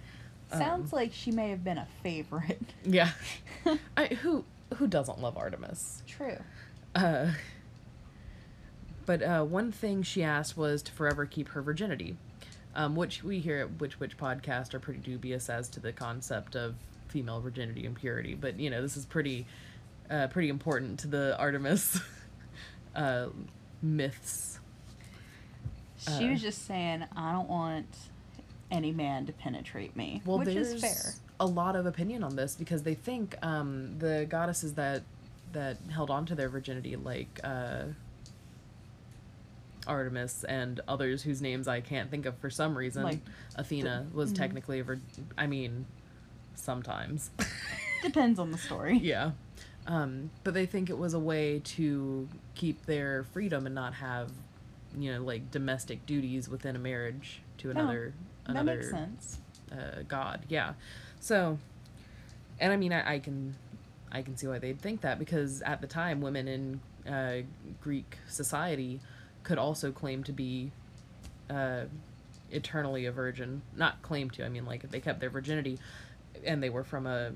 Sounds 0.58 0.92
like 0.92 1.12
she 1.12 1.30
may 1.30 1.50
have 1.50 1.62
been 1.64 1.78
a 1.78 1.86
favorite. 2.02 2.60
Yeah. 2.84 3.10
I, 3.96 4.06
who 4.06 4.44
who 4.76 4.86
doesn't 4.86 5.20
love 5.20 5.36
Artemis? 5.36 6.02
True. 6.06 6.36
Uh, 6.94 7.32
but 9.06 9.22
uh, 9.22 9.44
one 9.44 9.72
thing 9.72 10.02
she 10.02 10.22
asked 10.22 10.56
was 10.56 10.82
to 10.82 10.92
forever 10.92 11.26
keep 11.26 11.48
her 11.50 11.62
virginity, 11.62 12.16
um, 12.74 12.94
which 12.96 13.22
we 13.24 13.40
here 13.40 13.58
at 13.58 13.80
Witch 13.80 13.98
Witch 14.00 14.16
podcast 14.16 14.74
are 14.74 14.80
pretty 14.80 15.00
dubious 15.00 15.48
as 15.48 15.68
to 15.70 15.80
the 15.80 15.92
concept 15.92 16.54
of 16.56 16.74
female 17.08 17.40
virginity 17.40 17.86
and 17.86 17.96
purity. 17.96 18.34
But 18.34 18.58
you 18.60 18.70
know 18.70 18.82
this 18.82 18.96
is 18.96 19.04
pretty 19.06 19.46
uh, 20.10 20.28
pretty 20.28 20.48
important 20.48 20.98
to 21.00 21.08
the 21.08 21.36
Artemis 21.38 22.00
uh, 22.96 23.26
myths. 23.82 24.58
She 25.98 26.26
Uh, 26.26 26.30
was 26.30 26.40
just 26.40 26.66
saying, 26.66 27.04
I 27.14 27.32
don't 27.32 27.48
want 27.48 27.86
any 28.70 28.92
man 28.92 29.26
to 29.26 29.32
penetrate 29.32 29.96
me. 29.96 30.22
Well, 30.24 30.38
which 30.38 30.48
is 30.48 30.80
fair. 30.80 31.14
a 31.38 31.46
lot 31.46 31.76
of 31.76 31.86
opinion 31.86 32.22
on 32.22 32.36
this 32.36 32.54
because 32.56 32.82
they 32.82 32.94
think 32.94 33.36
um, 33.42 33.98
the 33.98 34.26
goddesses 34.28 34.74
that 34.74 35.02
that 35.52 35.78
held 35.90 36.10
on 36.10 36.26
to 36.26 36.34
their 36.34 36.48
virginity, 36.48 36.96
like 36.96 37.40
uh, 37.42 37.84
Artemis 39.86 40.44
and 40.44 40.80
others 40.86 41.22
whose 41.22 41.42
names 41.42 41.68
I 41.68 41.80
can't 41.80 42.10
think 42.10 42.26
of 42.26 42.36
for 42.38 42.50
some 42.50 42.76
reason, 42.76 43.02
Like 43.02 43.20
Athena 43.56 44.06
was 44.12 44.32
mhm. 44.32 44.36
technically 44.36 44.80
a 44.80 44.84
vir- 44.84 45.00
I 45.36 45.46
mean, 45.46 45.86
sometimes. 46.54 47.30
Depends 48.02 48.38
on 48.38 48.50
the 48.50 48.58
story. 48.58 48.98
yeah. 49.02 49.32
Um, 49.86 50.30
but 50.44 50.54
they 50.54 50.66
think 50.66 50.90
it 50.90 50.98
was 50.98 51.14
a 51.14 51.18
way 51.18 51.60
to 51.64 52.28
keep 52.54 52.86
their 52.86 53.24
freedom 53.24 53.66
and 53.66 53.74
not 53.74 53.94
have, 53.94 54.30
you 54.96 55.12
know, 55.12 55.22
like 55.22 55.50
domestic 55.50 56.06
duties 56.06 56.48
within 56.48 56.76
a 56.76 56.78
marriage 56.78 57.42
to 57.58 57.70
another 57.70 58.14
that 58.54 58.64
makes 58.64 58.90
sense. 58.90 59.38
uh, 59.72 60.02
god. 60.08 60.44
Yeah. 60.48 60.74
So, 61.20 61.58
and 62.58 62.72
I 62.72 62.76
mean, 62.76 62.92
I, 62.92 63.14
I 63.14 63.18
can, 63.18 63.54
I 64.10 64.22
can 64.22 64.36
see 64.36 64.46
why 64.46 64.58
they'd 64.58 64.80
think 64.80 65.02
that 65.02 65.18
because 65.18 65.62
at 65.62 65.80
the 65.80 65.86
time, 65.86 66.20
women 66.20 66.48
in 66.48 66.80
uh, 67.10 67.42
Greek 67.80 68.18
society 68.28 69.00
could 69.42 69.58
also 69.58 69.92
claim 69.92 70.24
to 70.24 70.32
be 70.32 70.70
uh, 71.48 71.84
eternally 72.50 73.06
a 73.06 73.12
virgin. 73.12 73.62
Not 73.76 74.02
claim 74.02 74.30
to. 74.30 74.44
I 74.44 74.48
mean, 74.48 74.64
like 74.64 74.84
if 74.84 74.90
they 74.90 75.00
kept 75.00 75.20
their 75.20 75.30
virginity, 75.30 75.78
and 76.44 76.62
they 76.62 76.70
were 76.70 76.84
from 76.84 77.06
a 77.06 77.32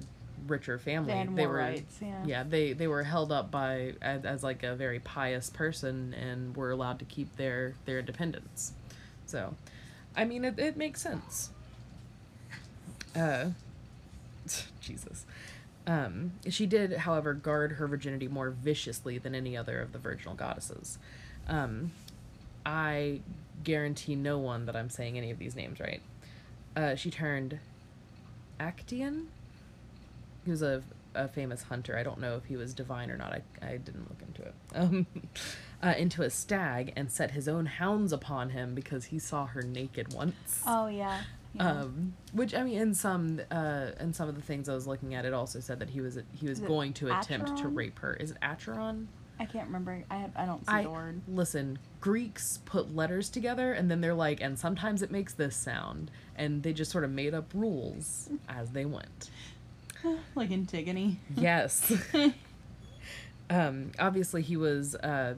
richer 0.47 0.79
family. 0.79 1.13
They 1.13 1.19
had 1.19 1.31
more 1.31 1.53
rights, 1.53 1.99
yeah. 2.01 2.23
Yeah. 2.27 2.43
They 2.43 2.73
they 2.73 2.87
were 2.87 3.03
held 3.03 3.33
up 3.33 3.51
by 3.51 3.95
as, 4.03 4.25
as 4.25 4.43
like 4.43 4.63
a 4.63 4.75
very 4.75 4.99
pious 5.01 5.51
person 5.51 6.15
and 6.15 6.57
were 6.57 6.71
allowed 6.71 6.99
to 6.99 7.05
keep 7.05 7.37
their 7.37 7.75
their 7.85 7.99
independence. 8.01 8.73
So, 9.27 9.55
I 10.17 10.25
mean, 10.25 10.45
it 10.45 10.59
it 10.59 10.77
makes 10.77 11.01
sense. 11.01 11.51
Uh, 13.17 13.51
Jesus. 14.81 15.27
Um, 15.87 16.33
she 16.49 16.67
did, 16.67 16.93
however, 16.99 17.35
guard 17.35 17.73
her 17.73 17.87
virginity 17.87 18.27
more 18.27 18.51
viciously 18.51 19.19
than 19.19 19.35
any 19.35 19.57
other 19.57 19.81
of 19.81 19.93
the 19.93 19.99
virginal 19.99 20.35
goddesses. 20.35 20.99
Um, 21.47 21.93
I 22.65 23.21
guarantee 23.63 24.15
no 24.15 24.39
one 24.39 24.67
that 24.67 24.77
I'm 24.77 24.89
saying 24.89 25.19
any 25.19 25.31
of 25.31 25.39
these 25.39 25.55
names 25.55 25.81
right. 25.81 26.01
Uh, 26.75 26.95
she 26.95 27.11
turned 27.11 27.59
Actaeon, 28.59 29.27
He 30.45 30.51
was 30.51 30.63
a, 30.63 30.83
a 31.15 31.29
famous 31.29 31.65
hunter. 31.65 31.97
I 31.99 32.03
don't 32.03 32.19
know 32.19 32.37
if 32.37 32.47
he 32.47 32.57
was 32.57 32.73
divine 32.73 33.11
or 33.11 33.17
not. 33.17 33.33
I, 33.33 33.43
I 33.67 33.77
didn't 33.77 34.09
look 34.09 34.21
into 34.27 34.43
it. 34.43 34.55
Um, 34.75 35.07
uh, 35.85 35.95
into 35.99 36.23
a 36.23 36.31
stag 36.31 36.93
and 36.97 37.13
set 37.13 37.33
his 37.33 37.47
own 37.47 37.67
hounds 37.67 38.13
upon 38.13 38.51
him 38.51 38.75
because 38.75 39.07
he 39.07 39.19
saw 39.19 39.47
her 39.47 39.63
naked 39.63 40.15
once. 40.15 40.63
Oh 40.67 40.87
yeah. 40.87 41.23
yeah. 41.53 41.71
Um, 41.83 42.15
which 42.33 42.55
I 42.55 42.63
mean, 42.63 42.81
in 42.81 42.95
some 42.95 43.41
uh, 43.51 43.89
in 44.01 44.15
some 44.15 44.29
of 44.29 44.35
the 44.35 44.43
things 44.43 44.69
I 44.69 44.75
was 44.75 44.87
looking 44.87 45.15
at, 45.15 45.27
it 45.27 45.35
also 45.35 45.61
said 45.61 45.79
that 45.81 45.91
he 45.91 46.01
was 46.01 46.19
he 46.33 46.49
was 46.49 46.61
going 46.61 46.95
to 46.95 47.17
attempt 47.17 47.59
to 47.59 47.69
rape 47.69 47.99
her. 47.99 48.15
Is 48.15 48.31
it 48.31 48.39
Acheron? 48.43 49.09
I 49.39 49.47
can't 49.47 49.67
remember. 49.67 50.05
I 50.11 50.17
have, 50.17 50.31
I 50.37 50.47
don't 50.47 50.65
see 50.65 50.73
I 50.73 50.83
the 50.85 50.91
word. 50.91 51.21
listen. 51.29 51.79
Greeks 52.01 52.61
put 52.65 52.95
letters 52.95 53.29
together, 53.29 53.73
and 53.73 53.91
then 53.91 54.01
they're 54.01 54.15
like, 54.15 54.41
and 54.41 54.59
sometimes 54.59 55.03
it 55.03 55.11
makes 55.11 55.35
this 55.35 55.57
sound, 55.57 56.11
and 56.37 56.63
they 56.63 56.73
just 56.73 56.91
sort 56.91 57.03
of 57.05 57.11
made 57.11 57.35
up 57.35 57.51
rules 57.53 58.31
as 58.49 58.71
they 58.71 58.85
went. 58.85 59.31
like 60.35 60.51
Antigone. 60.51 61.19
Yes. 61.37 61.93
um, 63.51 63.91
obviously, 63.99 64.41
he 64.43 64.57
was 64.57 64.95
uh, 64.95 65.35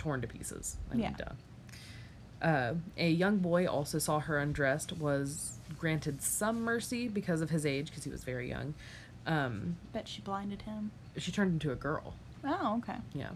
torn 0.00 0.20
to 0.22 0.26
pieces. 0.26 0.76
I 0.90 0.94
mean, 0.94 1.02
Yeah. 1.02 1.14
duh. 1.18 2.46
Uh, 2.46 2.74
a 2.96 3.10
young 3.10 3.36
boy 3.38 3.66
also 3.66 3.98
saw 3.98 4.18
her 4.18 4.38
undressed, 4.38 4.94
was 4.96 5.58
granted 5.78 6.22
some 6.22 6.62
mercy 6.62 7.06
because 7.06 7.42
of 7.42 7.50
his 7.50 7.66
age, 7.66 7.88
because 7.90 8.02
he 8.04 8.10
was 8.10 8.24
very 8.24 8.48
young. 8.48 8.72
Um, 9.26 9.76
Bet 9.92 10.08
she 10.08 10.22
blinded 10.22 10.62
him. 10.62 10.90
she 11.18 11.30
turned 11.30 11.52
into 11.52 11.70
a 11.70 11.74
girl. 11.76 12.14
Oh, 12.42 12.78
okay. 12.78 12.96
Yeah. 13.12 13.32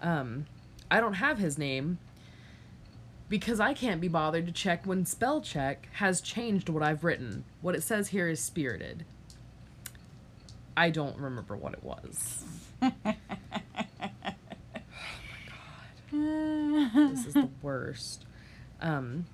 Um, 0.00 0.46
I 0.88 1.00
don't 1.00 1.14
have 1.14 1.38
his 1.38 1.58
name 1.58 1.98
because 3.28 3.58
I 3.58 3.74
can't 3.74 4.00
be 4.00 4.06
bothered 4.08 4.46
to 4.46 4.52
check 4.52 4.86
when 4.86 5.04
spell 5.04 5.40
check 5.40 5.88
has 5.94 6.20
changed 6.20 6.68
what 6.68 6.84
I've 6.84 7.02
written. 7.02 7.44
What 7.60 7.74
it 7.74 7.82
says 7.82 8.08
here 8.08 8.28
is 8.28 8.38
spirited. 8.40 9.04
I 10.76 10.90
don't 10.90 11.18
remember 11.18 11.56
what 11.56 11.72
it 11.72 11.82
was. 11.82 12.44
This 16.10 17.26
is 17.26 17.34
the 17.34 17.48
worst. 17.62 18.24
Um, 18.80 19.26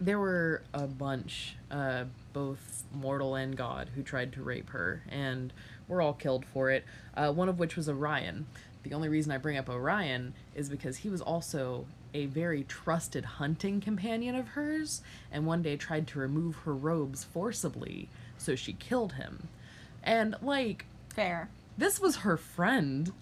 there 0.00 0.18
were 0.18 0.62
a 0.72 0.86
bunch, 0.86 1.56
uh, 1.70 2.04
both 2.32 2.84
mortal 2.92 3.34
and 3.34 3.56
god, 3.56 3.90
who 3.94 4.02
tried 4.02 4.32
to 4.34 4.42
rape 4.42 4.70
her, 4.70 5.02
and 5.08 5.52
were 5.88 6.00
all 6.00 6.12
killed 6.12 6.44
for 6.44 6.70
it. 6.70 6.84
Uh, 7.16 7.32
one 7.32 7.48
of 7.48 7.58
which 7.58 7.76
was 7.76 7.88
Orion. 7.88 8.46
The 8.84 8.94
only 8.94 9.08
reason 9.08 9.32
I 9.32 9.38
bring 9.38 9.56
up 9.56 9.68
Orion 9.68 10.34
is 10.54 10.68
because 10.68 10.98
he 10.98 11.08
was 11.08 11.20
also 11.20 11.86
a 12.14 12.26
very 12.26 12.64
trusted 12.64 13.24
hunting 13.24 13.80
companion 13.80 14.34
of 14.34 14.48
hers, 14.48 15.02
and 15.32 15.46
one 15.46 15.62
day 15.62 15.76
tried 15.76 16.06
to 16.08 16.18
remove 16.18 16.56
her 16.58 16.74
robes 16.74 17.24
forcibly, 17.24 18.08
so 18.38 18.54
she 18.54 18.72
killed 18.74 19.14
him. 19.14 19.48
And, 20.02 20.36
like, 20.40 20.86
Fair. 21.14 21.48
this 21.76 22.00
was 22.00 22.16
her 22.18 22.36
friend. 22.36 23.12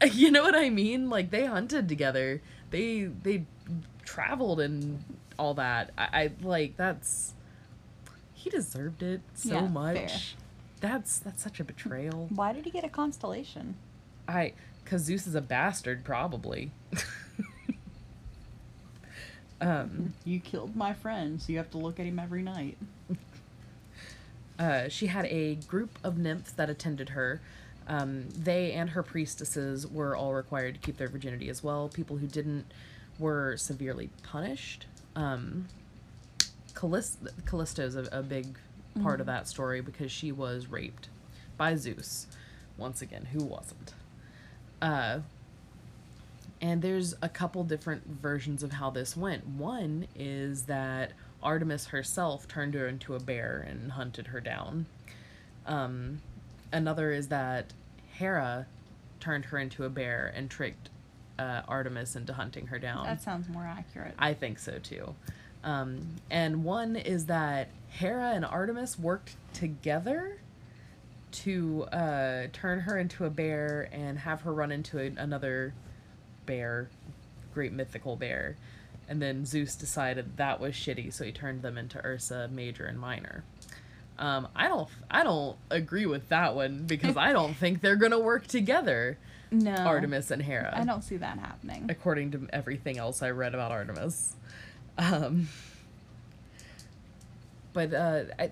You 0.12 0.30
know 0.30 0.42
what 0.42 0.54
I 0.54 0.70
mean? 0.70 1.08
Like 1.08 1.30
they 1.30 1.46
hunted 1.46 1.88
together. 1.88 2.42
They 2.70 3.04
they 3.04 3.44
traveled 4.04 4.60
and 4.60 5.02
all 5.38 5.54
that. 5.54 5.90
I, 5.96 6.08
I 6.12 6.30
like 6.42 6.76
that's 6.76 7.34
he 8.34 8.50
deserved 8.50 9.02
it 9.02 9.20
so 9.34 9.48
Yeah, 9.50 9.68
much. 9.68 9.96
fair. 9.96 10.18
That's 10.80 11.18
that's 11.18 11.42
such 11.42 11.60
a 11.60 11.64
betrayal. 11.64 12.28
Why 12.34 12.52
did 12.52 12.64
he 12.64 12.70
get 12.70 12.84
a 12.84 12.88
constellation? 12.88 13.76
I 14.28 14.52
cuz 14.84 15.02
Zeus 15.02 15.26
is 15.26 15.34
a 15.34 15.40
bastard 15.40 16.04
probably. 16.04 16.70
um 19.60 20.12
You 20.24 20.40
killed 20.40 20.76
my 20.76 20.92
friend, 20.92 21.40
so 21.40 21.52
you 21.52 21.58
have 21.58 21.70
to 21.70 21.78
look 21.78 21.98
at 22.00 22.06
him 22.06 22.18
every 22.18 22.42
night. 22.42 22.76
Uh, 24.58 24.88
she 24.88 25.08
had 25.08 25.26
a 25.26 25.56
group 25.56 25.98
of 26.04 26.16
nymphs 26.16 26.52
that 26.52 26.70
attended 26.70 27.08
her. 27.10 27.40
Um, 27.86 28.28
they 28.30 28.72
and 28.72 28.90
her 28.90 29.02
priestesses 29.02 29.86
were 29.86 30.16
all 30.16 30.32
required 30.32 30.74
to 30.74 30.80
keep 30.80 30.96
their 30.96 31.08
virginity 31.08 31.48
as 31.48 31.62
well. 31.62 31.88
People 31.88 32.16
who 32.16 32.26
didn't 32.26 32.66
were 33.18 33.56
severely 33.56 34.10
punished. 34.22 34.86
Um, 35.14 35.68
Callis- 36.74 37.18
Callisto's 37.46 37.94
a, 37.94 38.08
a 38.10 38.22
big 38.22 38.56
part 39.02 39.20
of 39.20 39.26
that 39.26 39.48
story 39.48 39.80
because 39.80 40.10
she 40.10 40.32
was 40.32 40.68
raped 40.68 41.08
by 41.56 41.76
Zeus. 41.76 42.26
Once 42.76 43.02
again, 43.02 43.26
who 43.32 43.44
wasn't? 43.44 43.92
Uh, 44.82 45.20
and 46.60 46.82
there's 46.82 47.14
a 47.22 47.28
couple 47.28 47.62
different 47.64 48.06
versions 48.06 48.62
of 48.62 48.72
how 48.72 48.90
this 48.90 49.16
went. 49.16 49.46
One 49.46 50.06
is 50.16 50.64
that 50.64 51.12
Artemis 51.42 51.86
herself 51.86 52.48
turned 52.48 52.74
her 52.74 52.88
into 52.88 53.14
a 53.14 53.20
bear 53.20 53.64
and 53.68 53.92
hunted 53.92 54.28
her 54.28 54.40
down. 54.40 54.86
Um, 55.66 56.20
another 56.74 57.12
is 57.12 57.28
that 57.28 57.72
Hera 58.18 58.66
turned 59.20 59.46
her 59.46 59.58
into 59.58 59.84
a 59.84 59.88
bear 59.88 60.32
and 60.36 60.50
tricked 60.50 60.90
uh, 61.38 61.62
Artemis 61.66 62.16
into 62.16 62.34
hunting 62.34 62.66
her 62.66 62.78
down. 62.78 63.04
That 63.04 63.22
sounds 63.22 63.48
more 63.48 63.64
accurate. 63.64 64.14
I 64.18 64.34
think 64.34 64.58
so 64.58 64.78
too. 64.78 65.14
Um, 65.62 66.16
and 66.30 66.64
one 66.64 66.96
is 66.96 67.26
that 67.26 67.68
Hera 67.88 68.32
and 68.34 68.44
Artemis 68.44 68.98
worked 68.98 69.36
together 69.54 70.38
to 71.32 71.84
uh, 71.84 72.46
turn 72.52 72.80
her 72.80 72.98
into 72.98 73.24
a 73.24 73.30
bear 73.30 73.88
and 73.90 74.18
have 74.18 74.42
her 74.42 74.52
run 74.52 74.70
into 74.70 74.98
a, 75.00 75.06
another 75.16 75.72
bear, 76.46 76.88
great 77.54 77.72
mythical 77.72 78.16
bear. 78.16 78.56
And 79.08 79.20
then 79.20 79.44
Zeus 79.44 79.74
decided 79.74 80.36
that 80.36 80.60
was 80.60 80.74
shitty, 80.74 81.12
so 81.12 81.24
he 81.24 81.32
turned 81.32 81.62
them 81.62 81.76
into 81.76 82.04
Ursa, 82.04 82.48
Major, 82.52 82.84
and 82.86 82.98
Minor. 82.98 83.44
Um, 84.18 84.48
I 84.54 84.68
don't, 84.68 84.88
I 85.10 85.24
don't 85.24 85.56
agree 85.70 86.06
with 86.06 86.28
that 86.28 86.54
one 86.54 86.84
because 86.86 87.16
I 87.16 87.32
don't 87.32 87.54
think 87.54 87.80
they're 87.80 87.96
gonna 87.96 88.18
work 88.18 88.46
together, 88.46 89.18
no. 89.50 89.72
Artemis 89.74 90.30
and 90.30 90.42
Hera 90.42 90.72
I 90.76 90.84
don't 90.84 91.02
see 91.02 91.16
that 91.16 91.38
happening. 91.38 91.86
according 91.88 92.32
to 92.32 92.48
everything 92.52 92.98
else 92.98 93.22
I 93.22 93.30
read 93.30 93.54
about 93.54 93.72
Artemis. 93.72 94.34
Um, 94.98 95.48
but 97.72 97.92
uh, 97.92 98.22
I, 98.38 98.50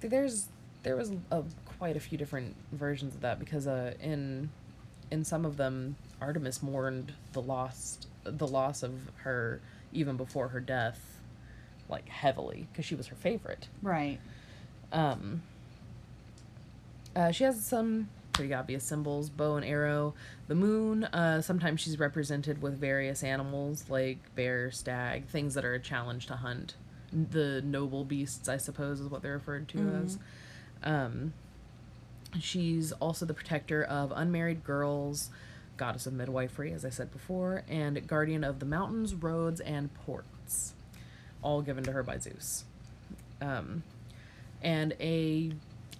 there's 0.00 0.48
there 0.84 0.96
was 0.96 1.12
a, 1.30 1.42
quite 1.78 1.96
a 1.96 2.00
few 2.00 2.16
different 2.16 2.54
versions 2.72 3.14
of 3.14 3.20
that 3.22 3.38
because 3.38 3.66
uh, 3.66 3.94
in 4.00 4.50
in 5.10 5.24
some 5.24 5.44
of 5.44 5.56
them 5.56 5.96
Artemis 6.20 6.62
mourned 6.62 7.12
the 7.32 7.42
lost 7.42 8.06
the 8.24 8.46
loss 8.46 8.82
of 8.82 8.92
her 9.16 9.60
even 9.92 10.16
before 10.16 10.48
her 10.48 10.60
death, 10.60 11.18
like 11.88 12.08
heavily 12.08 12.66
because 12.72 12.84
she 12.84 12.94
was 12.94 13.08
her 13.08 13.16
favorite. 13.16 13.68
Right. 13.82 14.18
Um, 14.92 15.42
uh, 17.14 17.30
she 17.30 17.44
has 17.44 17.64
some 17.64 18.08
pretty 18.32 18.52
obvious 18.52 18.84
symbols 18.84 19.30
bow 19.30 19.56
and 19.56 19.64
arrow. 19.64 20.14
The 20.48 20.54
moon, 20.54 21.04
uh, 21.04 21.40
sometimes 21.40 21.80
she's 21.80 21.98
represented 21.98 22.60
with 22.60 22.78
various 22.78 23.22
animals 23.22 23.84
like 23.88 24.18
bear, 24.34 24.70
stag, 24.70 25.26
things 25.26 25.54
that 25.54 25.64
are 25.64 25.74
a 25.74 25.80
challenge 25.80 26.26
to 26.26 26.36
hunt. 26.36 26.74
The 27.12 27.62
noble 27.62 28.04
beasts, 28.04 28.48
I 28.48 28.56
suppose, 28.56 29.00
is 29.00 29.08
what 29.08 29.22
they're 29.22 29.34
referred 29.34 29.68
to 29.68 29.78
as. 30.04 30.18
Um, 30.82 31.32
she's 32.40 32.92
also 32.92 33.24
the 33.24 33.34
protector 33.34 33.82
of 33.84 34.12
unmarried 34.14 34.64
girls, 34.64 35.30
goddess 35.76 36.06
of 36.06 36.12
midwifery, 36.12 36.72
as 36.72 36.84
I 36.84 36.90
said 36.90 37.12
before, 37.12 37.62
and 37.68 38.06
guardian 38.06 38.42
of 38.42 38.58
the 38.58 38.66
mountains, 38.66 39.14
roads, 39.14 39.60
and 39.60 39.94
ports, 39.94 40.74
all 41.40 41.62
given 41.62 41.84
to 41.84 41.92
her 41.92 42.02
by 42.02 42.18
Zeus. 42.18 42.64
Um, 43.40 43.84
and 44.64 44.94
a 45.00 45.52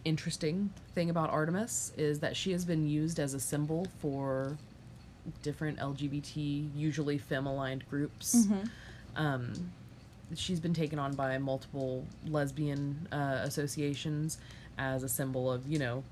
interesting 0.05 0.70
thing 0.94 1.09
about 1.11 1.31
Artemis 1.31 1.92
is 1.96 2.18
that 2.20 2.37
she 2.37 2.53
has 2.53 2.64
been 2.64 2.87
used 2.87 3.18
as 3.20 3.33
a 3.35 3.40
symbol 3.40 3.87
for 4.00 4.57
different 5.42 5.79
LGBT, 5.79 6.68
usually 6.77 7.16
femme-aligned 7.16 7.88
groups. 7.88 8.46
Um, 9.16 9.70
she's 10.35 10.61
been 10.61 10.74
taken 10.74 10.98
on 10.98 11.14
by 11.14 11.38
multiple 11.38 12.05
lesbian 12.27 13.07
uh, 13.12 13.38
associations 13.42 14.38
as 14.77 15.03
a 15.05 15.09
symbol 15.09 15.50
of 15.53 15.66
you 15.66 15.79
know 15.79 16.03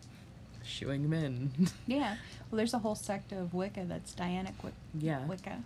shooing 0.65 1.11
men. 1.11 1.51
Yeah. 1.87 2.17
Well, 2.51 2.59
there's 2.59 2.75
a 2.75 2.79
whole 2.79 2.95
sect 2.95 3.33
of 3.33 3.55
Wicca 3.55 3.85
that's 3.89 4.15
Dianic 4.15 4.53
Wic- 4.63 4.75
yeah, 4.99 5.25
Wicca. 5.27 5.63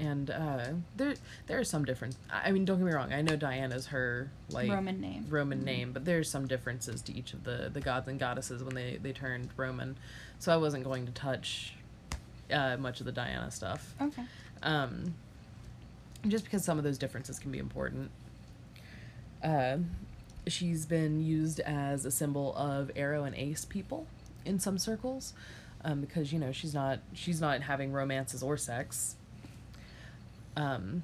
And 0.00 0.30
uh, 0.30 0.66
there 0.96 1.14
there 1.46 1.58
are 1.58 1.64
some 1.64 1.84
different. 1.84 2.16
I 2.32 2.48
I 2.48 2.52
mean, 2.52 2.64
don't 2.64 2.78
get 2.78 2.86
me 2.86 2.92
wrong. 2.92 3.12
I 3.12 3.20
know 3.20 3.36
Diana's 3.36 3.86
her 3.88 4.30
like 4.48 4.70
Roman 4.70 4.98
name. 5.00 5.26
Roman 5.28 5.62
name, 5.62 5.92
but 5.92 6.06
there's 6.06 6.30
some 6.30 6.46
differences 6.48 7.02
to 7.02 7.12
each 7.16 7.34
of 7.34 7.44
the 7.44 7.70
the 7.72 7.80
gods 7.80 8.08
and 8.08 8.18
goddesses 8.18 8.64
when 8.64 8.74
they 8.74 8.98
they 9.02 9.12
turned 9.12 9.50
Roman. 9.56 9.96
So 10.38 10.52
I 10.52 10.56
wasn't 10.56 10.84
going 10.84 11.04
to 11.04 11.12
touch 11.12 11.74
uh, 12.50 12.78
much 12.78 13.00
of 13.00 13.06
the 13.06 13.12
Diana 13.12 13.50
stuff. 13.50 13.94
Okay. 14.00 14.22
um, 14.62 15.14
just 16.26 16.44
because 16.44 16.64
some 16.64 16.78
of 16.78 16.84
those 16.84 16.96
differences 16.98 17.38
can 17.38 17.50
be 17.50 17.58
important. 17.58 18.10
Uh, 19.44 19.78
she's 20.46 20.86
been 20.86 21.20
used 21.20 21.60
as 21.60 22.04
a 22.06 22.10
symbol 22.10 22.54
of 22.56 22.90
aro 22.96 23.26
and 23.26 23.34
ace 23.36 23.64
people 23.64 24.06
in 24.44 24.58
some 24.58 24.78
circles, 24.78 25.34
um, 25.84 26.00
because 26.00 26.32
you 26.32 26.38
know 26.38 26.52
she's 26.52 26.72
not 26.74 27.00
she's 27.12 27.40
not 27.40 27.60
having 27.62 27.92
romances 27.92 28.42
or 28.42 28.56
sex. 28.56 29.16
Um, 30.56 31.02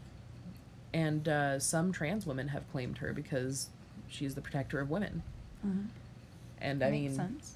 and 0.93 1.29
uh, 1.29 1.59
some 1.59 1.93
trans 1.93 2.27
women 2.27 2.49
have 2.49 2.71
claimed 2.73 2.99
her 2.99 3.13
because 3.13 3.69
she's 4.09 4.35
the 4.35 4.41
protector 4.41 4.81
of 4.81 4.91
women. 4.91 5.23
Mm-hmm. 5.67 5.87
And 6.61 6.81
That 6.81 6.89
I 6.89 6.91
mean, 6.91 7.15
sense. 7.15 7.55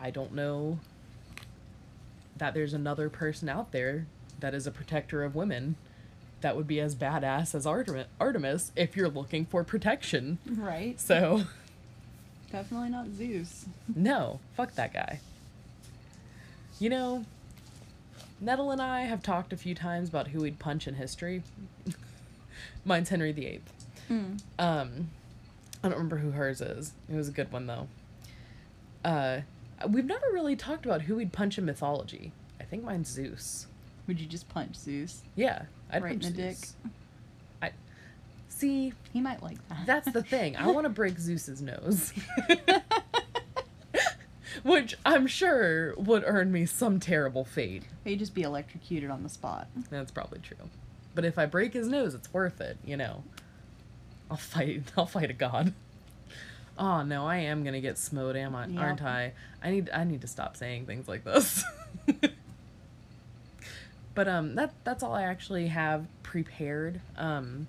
I 0.00 0.10
don't 0.10 0.34
know 0.34 0.80
that 2.36 2.52
there's 2.52 2.74
another 2.74 3.08
person 3.08 3.48
out 3.48 3.72
there 3.72 4.06
that 4.40 4.54
is 4.54 4.66
a 4.66 4.70
protector 4.70 5.22
of 5.22 5.34
women 5.34 5.76
that 6.40 6.56
would 6.56 6.66
be 6.66 6.80
as 6.80 6.94
badass 6.94 7.54
as 7.54 7.66
Artemis 7.66 8.72
if 8.76 8.96
you're 8.96 9.08
looking 9.08 9.46
for 9.46 9.64
protection. 9.64 10.38
Right. 10.46 11.00
So, 11.00 11.44
Definitely 12.52 12.90
not 12.90 13.06
Zeus. 13.16 13.66
no, 13.94 14.40
fuck 14.56 14.74
that 14.74 14.92
guy. 14.92 15.20
You 16.78 16.90
know, 16.90 17.24
Nettle 18.40 18.70
and 18.70 18.82
I 18.82 19.02
have 19.02 19.22
talked 19.22 19.52
a 19.52 19.56
few 19.56 19.74
times 19.74 20.08
about 20.08 20.28
who 20.28 20.40
we'd 20.40 20.58
punch 20.58 20.86
in 20.86 20.94
history. 20.94 21.42
Mine's 22.84 23.08
Henry 23.08 23.32
VIII. 23.32 23.60
Mm. 24.10 24.40
Um, 24.58 25.10
I 25.82 25.88
don't 25.88 25.92
remember 25.92 26.18
who 26.18 26.30
hers 26.32 26.60
is. 26.60 26.92
It 27.10 27.16
was 27.16 27.28
a 27.28 27.32
good 27.32 27.50
one 27.52 27.66
though. 27.66 27.88
Uh, 29.04 29.40
we've 29.88 30.04
never 30.04 30.26
really 30.32 30.56
talked 30.56 30.84
about 30.84 31.02
who 31.02 31.16
we'd 31.16 31.32
punch 31.32 31.58
in 31.58 31.64
mythology. 31.64 32.32
I 32.60 32.64
think 32.64 32.84
mine's 32.84 33.08
Zeus. 33.08 33.66
Would 34.06 34.20
you 34.20 34.26
just 34.26 34.48
punch 34.48 34.76
Zeus? 34.76 35.22
Yeah, 35.36 35.62
I'd 35.90 36.02
Right 36.02 36.12
in 36.12 36.20
punch 36.20 36.34
the 36.34 36.42
dick? 36.42 36.56
I 37.62 37.70
see. 38.48 38.92
He 39.12 39.20
might 39.20 39.42
like 39.42 39.56
that. 39.68 39.86
That's 39.86 40.12
the 40.12 40.22
thing. 40.22 40.56
I 40.56 40.66
want 40.68 40.84
to 40.84 40.88
break 40.90 41.18
Zeus's 41.18 41.62
nose, 41.62 42.12
which 44.64 44.96
I'm 45.06 45.28
sure 45.28 45.94
would 45.96 46.24
earn 46.26 46.50
me 46.50 46.66
some 46.66 46.98
terrible 46.98 47.44
fate. 47.44 47.84
He'd 48.02 48.18
just 48.18 48.34
be 48.34 48.42
electrocuted 48.42 49.10
on 49.10 49.22
the 49.22 49.28
spot. 49.28 49.68
That's 49.90 50.10
probably 50.10 50.40
true. 50.40 50.68
But 51.14 51.24
if 51.24 51.38
I 51.38 51.46
break 51.46 51.74
his 51.74 51.86
nose, 51.86 52.14
it's 52.14 52.32
worth 52.32 52.60
it. 52.60 52.78
You 52.84 52.96
know. 52.96 53.22
I'll 54.30 54.36
fight. 54.36 54.82
I'll 54.96 55.06
fight 55.06 55.30
a 55.30 55.34
god. 55.34 55.72
Oh 56.76 57.02
no, 57.02 57.26
I 57.26 57.36
am 57.36 57.62
gonna 57.62 57.80
get 57.80 57.98
smote, 57.98 58.34
am 58.34 58.56
I? 58.56 58.66
Yep. 58.66 58.82
Aren't 58.82 59.02
I? 59.02 59.32
I 59.62 59.70
need. 59.70 59.90
I 59.90 60.02
need 60.02 60.22
to 60.22 60.26
stop 60.26 60.56
saying 60.56 60.86
things 60.86 61.06
like 61.06 61.22
this. 61.24 61.62
but 64.14 64.26
um, 64.26 64.56
that 64.56 64.72
that's 64.82 65.02
all 65.04 65.12
I 65.14 65.22
actually 65.22 65.68
have 65.68 66.06
prepared. 66.24 67.00
Um, 67.16 67.68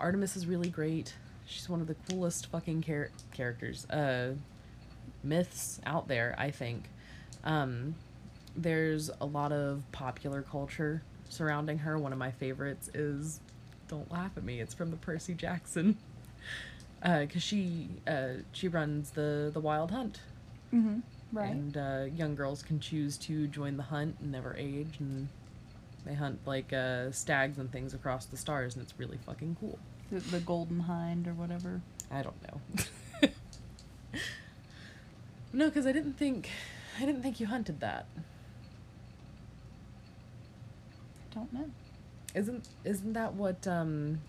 Artemis 0.00 0.36
is 0.36 0.46
really 0.46 0.68
great. 0.68 1.14
She's 1.46 1.68
one 1.68 1.80
of 1.80 1.86
the 1.86 1.94
coolest 2.08 2.46
fucking 2.46 2.82
char- 2.82 3.10
characters, 3.32 3.88
uh, 3.90 4.32
myths 5.24 5.80
out 5.86 6.08
there. 6.08 6.34
I 6.38 6.50
think. 6.50 6.84
Um, 7.44 7.94
there's 8.56 9.10
a 9.20 9.26
lot 9.26 9.50
of 9.52 9.82
popular 9.92 10.40
culture 10.42 11.02
surrounding 11.28 11.78
her. 11.78 11.98
One 11.98 12.12
of 12.12 12.18
my 12.18 12.30
favorites 12.30 12.88
is 12.94 13.40
"Don't 13.88 14.10
Laugh 14.12 14.30
at 14.36 14.44
Me." 14.44 14.60
It's 14.60 14.74
from 14.74 14.90
the 14.90 14.96
Percy 14.96 15.34
Jackson, 15.34 15.96
because 17.02 17.42
she 17.42 17.88
uh, 18.06 18.28
she 18.52 18.68
runs 18.68 19.10
the 19.10 19.50
the 19.52 19.60
Wild 19.60 19.90
Hunt, 19.90 20.20
Mm-hmm. 20.72 21.00
Right. 21.32 21.50
and 21.50 21.76
uh, 21.76 22.04
young 22.14 22.34
girls 22.36 22.62
can 22.62 22.78
choose 22.78 23.16
to 23.18 23.48
join 23.48 23.76
the 23.76 23.82
hunt 23.82 24.16
and 24.20 24.30
never 24.30 24.54
age, 24.56 24.96
and 25.00 25.28
they 26.06 26.14
hunt 26.14 26.38
like 26.46 26.72
uh, 26.72 27.10
stags 27.10 27.58
and 27.58 27.70
things 27.72 27.92
across 27.92 28.26
the 28.26 28.36
stars, 28.36 28.76
and 28.76 28.84
it's 28.84 28.94
really 28.98 29.18
fucking 29.26 29.56
cool. 29.60 29.78
the, 30.12 30.20
the 30.20 30.40
Golden 30.40 30.78
Hind 30.80 31.26
or 31.26 31.32
whatever. 31.34 31.80
I 32.10 32.22
don't 32.22 32.40
know. 32.42 32.84
no, 35.54 35.66
because 35.66 35.86
I 35.86 35.92
didn't 35.92 36.14
think 36.14 36.50
I 37.00 37.04
didn't 37.06 37.22
think 37.22 37.40
you 37.40 37.46
hunted 37.46 37.80
that. 37.80 38.06
I 41.30 41.34
don't 41.34 41.52
know. 41.52 41.70
Isn't 42.34 42.68
isn't 42.84 43.12
that 43.12 43.34
what 43.34 43.66
um 43.66 44.20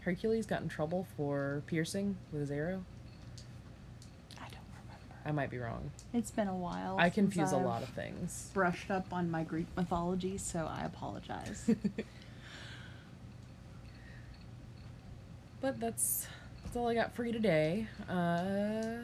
Hercules 0.00 0.46
got 0.46 0.62
in 0.62 0.68
trouble 0.68 1.06
for 1.16 1.62
piercing 1.66 2.16
with 2.32 2.40
his 2.40 2.50
arrow? 2.50 2.84
I 4.38 4.48
don't 4.48 4.60
remember. 4.72 5.14
I 5.24 5.32
might 5.32 5.50
be 5.50 5.58
wrong. 5.58 5.90
It's 6.14 6.30
been 6.30 6.48
a 6.48 6.56
while. 6.56 6.96
I 6.98 7.10
since 7.10 7.14
confuse 7.14 7.52
a 7.52 7.56
I've 7.56 7.64
lot 7.64 7.82
of 7.82 7.90
things. 7.90 8.50
Brushed 8.54 8.90
up 8.90 9.12
on 9.12 9.30
my 9.30 9.44
Greek 9.44 9.66
mythology, 9.76 10.38
so 10.38 10.66
I 10.66 10.84
apologize. 10.84 11.70
but 15.60 15.78
that's 15.80 16.26
that's 16.64 16.76
all 16.76 16.88
I 16.88 16.94
got 16.94 17.14
for 17.14 17.24
you 17.24 17.32
today. 17.32 17.88
Uh 18.08 19.02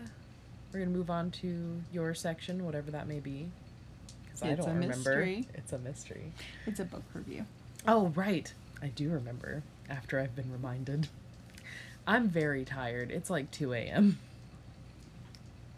we're 0.73 0.81
gonna 0.81 0.91
move 0.97 1.11
on 1.11 1.31
to 1.33 1.83
your 1.93 2.15
section, 2.15 2.65
whatever 2.65 2.91
that 2.91 3.07
may 3.07 3.21
be. 3.21 3.49
Because 4.25 4.43
I 4.43 4.49
It's 4.49 4.61
a 4.61 4.63
don't 4.65 4.75
remember. 4.75 4.97
mystery. 4.97 5.49
It's 5.55 5.73
a 5.73 5.79
mystery. 5.79 6.33
it's 6.67 6.81
a 6.81 6.85
book 6.85 7.03
review. 7.15 7.45
Oh, 7.87 8.09
right. 8.15 8.53
I 8.81 8.89
do 8.89 9.11
remember 9.11 9.63
after 9.91 10.19
I've 10.21 10.35
been 10.35 10.51
reminded. 10.53 11.09
I'm 12.07 12.29
very 12.29 12.65
tired. 12.65 13.11
It's 13.11 13.31
like 13.31 13.51
2 13.51 13.73
a.m. 13.75 14.19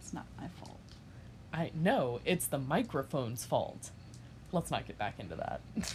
It's 0.01 0.13
not 0.13 0.27
my 0.41 0.49
fault. 0.49 0.79
I 1.53 1.71
know 1.75 2.21
it's 2.25 2.47
the 2.47 2.59
microphone's 2.59 3.45
fault. 3.45 3.91
Let's 4.53 4.71
not 4.71 4.87
get 4.87 4.99
back 4.99 5.15
into 5.19 5.37
that. 5.37 5.61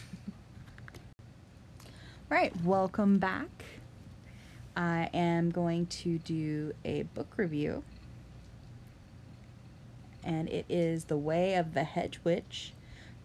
Right, 2.29 2.53
welcome 2.63 3.17
back. 3.17 3.49
I 4.77 5.09
am 5.15 5.49
going 5.49 5.87
to 5.87 6.19
do 6.19 6.73
a 6.85 7.01
book 7.03 7.33
review. 7.37 7.83
And 10.23 10.49
it 10.49 10.65
is 10.69 11.05
The 11.05 11.17
Way 11.17 11.55
of 11.55 11.73
the 11.73 11.83
Hedge 11.83 12.19
Witch 12.23 12.73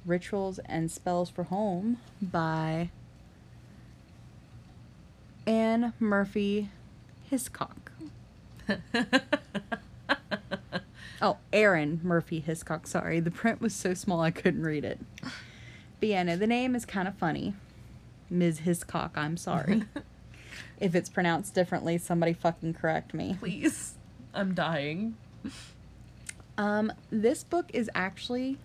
Rituals 0.04 0.58
and 0.66 0.90
Spells 0.90 1.30
for 1.30 1.44
Home 1.44 1.98
by 2.20 2.90
Anne 5.46 5.92
Murphy 5.98 6.70
Hiscock. 7.30 7.92
Oh, 11.24 11.38
Arin 11.54 12.02
Murphy 12.02 12.40
Hiscock. 12.40 12.86
Sorry, 12.86 13.18
the 13.18 13.30
print 13.30 13.58
was 13.62 13.74
so 13.74 13.94
small 13.94 14.20
I 14.20 14.30
couldn't 14.30 14.62
read 14.62 14.84
it. 14.84 15.00
But 15.98 16.10
yeah, 16.10 16.22
no, 16.22 16.36
the 16.36 16.46
name 16.46 16.74
is 16.74 16.84
kind 16.84 17.08
of 17.08 17.14
funny. 17.14 17.54
Ms. 18.28 18.58
Hiscock, 18.58 19.12
I'm 19.16 19.38
sorry. 19.38 19.84
if 20.80 20.94
it's 20.94 21.08
pronounced 21.08 21.54
differently, 21.54 21.96
somebody 21.96 22.34
fucking 22.34 22.74
correct 22.74 23.14
me. 23.14 23.36
Please. 23.40 23.94
I'm 24.34 24.52
dying. 24.52 25.16
Um, 26.56 26.92
this 27.10 27.44
book 27.44 27.70
is 27.72 27.90
actually 27.94 28.58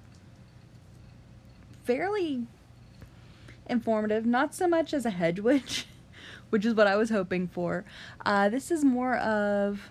fairly 1.83 2.45
informative, 3.67 4.25
not 4.25 4.53
so 4.53 4.67
much 4.67 4.93
as 4.93 5.05
a 5.05 5.09
hedge 5.09 5.39
witch, 5.39 5.87
which 6.49 6.65
is 6.65 6.73
what 6.73 6.87
I 6.87 6.95
was 6.95 7.09
hoping 7.09 7.47
for. 7.47 7.85
Uh, 8.25 8.49
this 8.49 8.71
is 8.71 8.83
more 8.83 9.17
of 9.17 9.89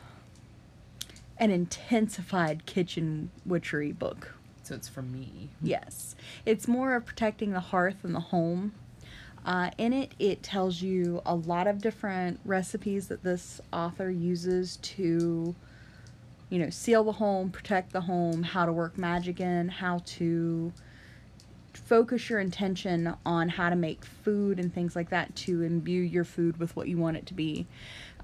an 1.39 1.51
intensified 1.51 2.67
kitchen 2.67 3.31
witchery 3.47 3.93
book. 3.93 4.35
So 4.63 4.75
it's 4.75 4.89
for 4.89 5.03
me. 5.03 5.49
Yes. 5.63 6.15
It's 6.45 6.69
more 6.69 6.95
of 6.95 7.07
protecting 7.07 7.53
the 7.53 7.61
hearth 7.61 8.05
and 8.05 8.15
the 8.15 8.21
home. 8.21 8.75
Uh, 9.47 9.71
in 9.79 9.93
it, 9.93 10.13
it 10.19 10.43
tells 10.43 10.83
you 10.83 11.23
a 11.25 11.35
lot 11.35 11.67
of 11.67 11.81
different 11.81 12.39
recipes 12.45 13.09
that 13.09 13.23
this 13.23 13.61
author 13.73 14.11
uses 14.11 14.77
to, 14.79 15.55
you 16.51 16.59
know, 16.59 16.71
seal 16.71 17.05
the 17.05 17.13
home, 17.13 17.51
protect 17.51 17.93
the 17.93 18.03
home, 18.03 18.43
how 18.43 18.67
to 18.67 18.73
work 18.73 18.97
magic 18.97 19.41
in, 19.41 19.69
how 19.69 20.01
to 20.05 20.73
focus 21.75 22.29
your 22.29 22.41
intention 22.41 23.15
on 23.25 23.49
how 23.49 23.71
to 23.71 23.77
make 23.77 24.05
food 24.05 24.59
and 24.59 24.75
things 24.75 24.97
like 24.97 25.11
that 25.11 25.35
to 25.37 25.63
imbue 25.63 26.03
your 26.03 26.25
food 26.25 26.59
with 26.59 26.75
what 26.77 26.89
you 26.89 26.99
want 26.99 27.17
it 27.17 27.27
to 27.27 27.35
be. 27.35 27.67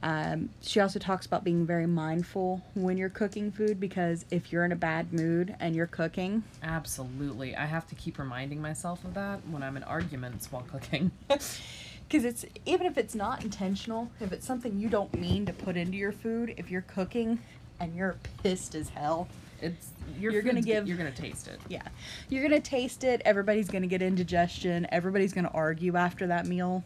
Um, 0.02 0.50
she 0.60 0.80
also 0.80 0.98
talks 0.98 1.24
about 1.24 1.44
being 1.44 1.64
very 1.64 1.86
mindful 1.86 2.62
when 2.74 2.98
you're 2.98 3.08
cooking 3.08 3.50
food 3.50 3.80
because 3.80 4.26
if 4.30 4.52
you're 4.52 4.64
in 4.64 4.72
a 4.72 4.76
bad 4.76 5.14
mood 5.14 5.56
and 5.60 5.74
you're 5.74 5.86
cooking, 5.86 6.42
Absolutely. 6.62 7.56
I 7.56 7.64
have 7.64 7.86
to 7.88 7.94
keep 7.94 8.18
reminding 8.18 8.60
myself 8.60 9.02
of 9.04 9.14
that 9.14 9.40
when 9.48 9.62
I'm 9.62 9.78
in 9.78 9.82
arguments 9.84 10.52
while 10.52 10.62
cooking. 10.70 11.10
because 11.28 12.24
it's 12.24 12.44
even 12.66 12.86
if 12.86 12.98
it's 12.98 13.14
not 13.14 13.42
intentional, 13.42 14.10
if 14.20 14.30
it's 14.30 14.46
something 14.46 14.78
you 14.78 14.90
don't 14.90 15.14
mean 15.18 15.46
to 15.46 15.54
put 15.54 15.74
into 15.74 15.96
your 15.96 16.12
food, 16.12 16.52
if 16.58 16.70
you're 16.70 16.82
cooking 16.82 17.38
and 17.84 17.94
you're 17.94 18.16
pissed 18.42 18.74
as 18.74 18.88
hell, 18.88 19.28
It's 19.60 19.88
your 20.18 20.32
You're 20.32 20.42
gonna 20.42 20.60
give- 20.62 20.88
You're 20.88 20.96
gonna 20.96 21.10
taste 21.12 21.46
it. 21.48 21.60
yeah, 21.68 21.82
you're 22.28 22.42
gonna 22.42 22.60
taste 22.60 23.04
it. 23.04 23.22
Everybody's 23.24 23.68
gonna 23.68 23.86
get 23.86 24.02
indigestion. 24.02 24.86
Everybody's 24.90 25.32
gonna 25.32 25.50
argue 25.54 25.96
after 25.96 26.26
that 26.26 26.46
meal. 26.46 26.82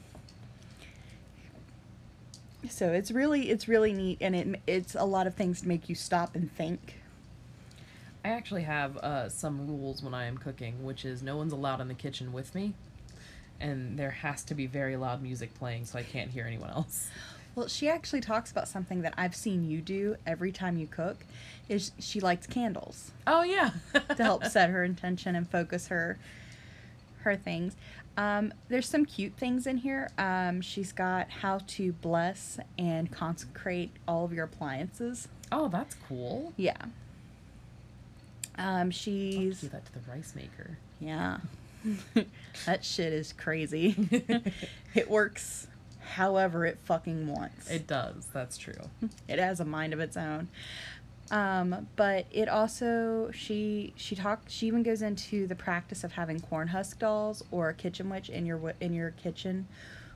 So 2.68 2.92
it's 2.92 3.11
really 3.11 3.50
it's 3.50 3.68
really 3.68 3.92
neat, 3.92 4.18
and 4.20 4.34
it 4.37 4.61
it's 4.66 4.94
a 4.94 5.04
lot 5.04 5.26
of 5.26 5.34
things 5.34 5.62
to 5.62 5.68
make 5.68 5.88
you 5.88 5.94
stop 5.94 6.34
and 6.34 6.52
think. 6.52 6.96
I 8.24 8.30
actually 8.30 8.62
have 8.62 8.96
uh, 8.98 9.28
some 9.28 9.66
rules 9.66 10.02
when 10.02 10.12
I 10.12 10.24
am 10.26 10.37
cooking, 10.37 10.84
which 10.84 11.04
is 11.04 11.22
no 11.22 11.37
one's 11.37 11.52
allowed 11.52 11.80
in 11.80 11.88
the 11.88 11.94
kitchen 11.94 12.32
with 12.32 12.54
me, 12.54 12.74
and 13.61 13.98
there 13.98 14.11
has 14.11 14.42
to 14.44 14.54
be 14.54 14.66
very 14.66 14.96
loud 14.96 15.22
music 15.22 15.54
playing 15.54 15.84
so 15.87 15.98
I 15.98 16.02
can't 16.02 16.30
hear 16.30 16.44
anyone 16.44 16.70
else. 16.70 17.08
Well, 17.58 17.66
she 17.66 17.88
actually 17.88 18.20
talks 18.20 18.52
about 18.52 18.68
something 18.68 19.02
that 19.02 19.14
I've 19.16 19.34
seen 19.34 19.68
you 19.68 19.80
do 19.80 20.14
every 20.24 20.52
time 20.52 20.76
you 20.76 20.86
cook. 20.86 21.16
Is 21.68 21.90
she 21.98 22.20
likes 22.20 22.46
candles. 22.46 23.10
Oh 23.26 23.42
yeah, 23.42 23.70
to 24.14 24.22
help 24.22 24.44
set 24.44 24.70
her 24.70 24.84
intention 24.84 25.34
and 25.34 25.50
focus 25.50 25.88
her 25.88 26.20
her 27.22 27.34
things. 27.34 27.74
Um, 28.16 28.54
there's 28.68 28.88
some 28.88 29.04
cute 29.04 29.32
things 29.32 29.66
in 29.66 29.78
here. 29.78 30.08
Um, 30.18 30.60
she's 30.60 30.92
got 30.92 31.30
how 31.30 31.58
to 31.66 31.90
bless 31.94 32.60
and 32.78 33.10
consecrate 33.10 33.90
all 34.06 34.24
of 34.24 34.32
your 34.32 34.44
appliances. 34.44 35.26
Oh, 35.50 35.66
that's 35.66 35.96
cool. 36.08 36.52
Yeah. 36.56 36.76
Um, 36.80 36.92
I'll 38.56 38.76
have 38.76 38.86
to 38.90 38.92
she's 38.92 39.62
do 39.62 39.68
that 39.70 39.84
to 39.84 39.92
the 39.94 40.00
rice 40.08 40.32
maker. 40.36 40.78
yeah. 41.00 41.38
that 42.66 42.84
shit 42.84 43.12
is 43.12 43.32
crazy. 43.32 43.96
it 44.94 45.10
works 45.10 45.66
however 46.08 46.66
it 46.66 46.78
fucking 46.84 47.28
wants. 47.28 47.70
It 47.70 47.86
does. 47.86 48.28
That's 48.32 48.56
true. 48.56 48.90
it 49.28 49.38
has 49.38 49.60
a 49.60 49.64
mind 49.64 49.92
of 49.92 50.00
its 50.00 50.16
own 50.16 50.48
um, 51.30 51.88
but 51.96 52.26
it 52.30 52.48
also 52.48 53.30
she 53.32 53.92
she 53.96 54.14
talk 54.14 54.42
she 54.48 54.66
even 54.66 54.82
goes 54.82 55.02
into 55.02 55.46
the 55.46 55.54
practice 55.54 56.04
of 56.04 56.12
having 56.12 56.40
corn 56.40 56.68
husk 56.68 56.98
dolls 56.98 57.44
or 57.50 57.68
a 57.68 57.74
kitchen 57.74 58.08
witch 58.08 58.28
in 58.30 58.46
your 58.46 58.74
in 58.80 58.94
your 58.94 59.10
kitchen 59.10 59.66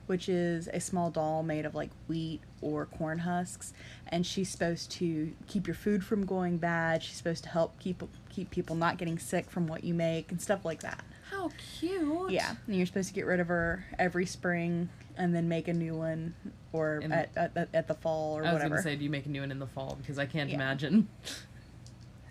which 0.07 0.27
is 0.29 0.67
a 0.73 0.79
small 0.79 1.09
doll 1.09 1.43
made 1.43 1.65
of 1.65 1.73
like 1.75 1.89
wheat 2.07 2.41
or 2.61 2.85
corn 2.85 3.19
husks 3.19 3.73
and 4.07 4.25
she's 4.25 4.49
supposed 4.49 4.91
to 4.91 5.33
keep 5.47 5.67
your 5.67 5.75
food 5.75 6.03
from 6.03 6.25
going 6.25 6.57
bad 6.57 7.01
she's 7.03 7.15
supposed 7.17 7.43
to 7.43 7.49
help 7.49 7.77
keep 7.79 8.03
keep 8.29 8.49
people 8.51 8.75
not 8.75 8.97
getting 8.97 9.17
sick 9.19 9.49
from 9.49 9.67
what 9.67 9.83
you 9.83 9.93
make 9.93 10.31
and 10.31 10.41
stuff 10.41 10.63
like 10.65 10.81
that 10.81 11.03
How 11.29 11.49
cute. 11.79 12.31
yeah 12.31 12.55
and 12.67 12.75
you're 12.75 12.85
supposed 12.85 13.07
to 13.09 13.13
get 13.13 13.25
rid 13.25 13.39
of 13.39 13.47
her 13.47 13.85
every 13.99 14.25
spring 14.25 14.89
and 15.17 15.33
then 15.35 15.47
make 15.47 15.67
a 15.67 15.73
new 15.73 15.95
one 15.95 16.33
or 16.71 16.97
In- 16.97 17.11
at, 17.11 17.29
at, 17.35 17.69
at 17.73 17.87
the 17.87 17.93
fall 17.93 18.37
or 18.37 18.41
whatever. 18.41 18.59
I 18.59 18.63
was 18.63 18.69
gonna 18.69 18.81
say, 18.81 18.95
do 18.95 19.03
you 19.03 19.09
make 19.11 19.27
a 19.27 19.29
new 19.29 19.41
one 19.41 19.51
in 19.51 19.59
the 19.59 19.67
fall? 19.67 19.95
Because 20.01 20.17
I 20.17 20.25
can't 20.25 20.49
Yeah. 20.49 20.55
imagine 20.55 21.07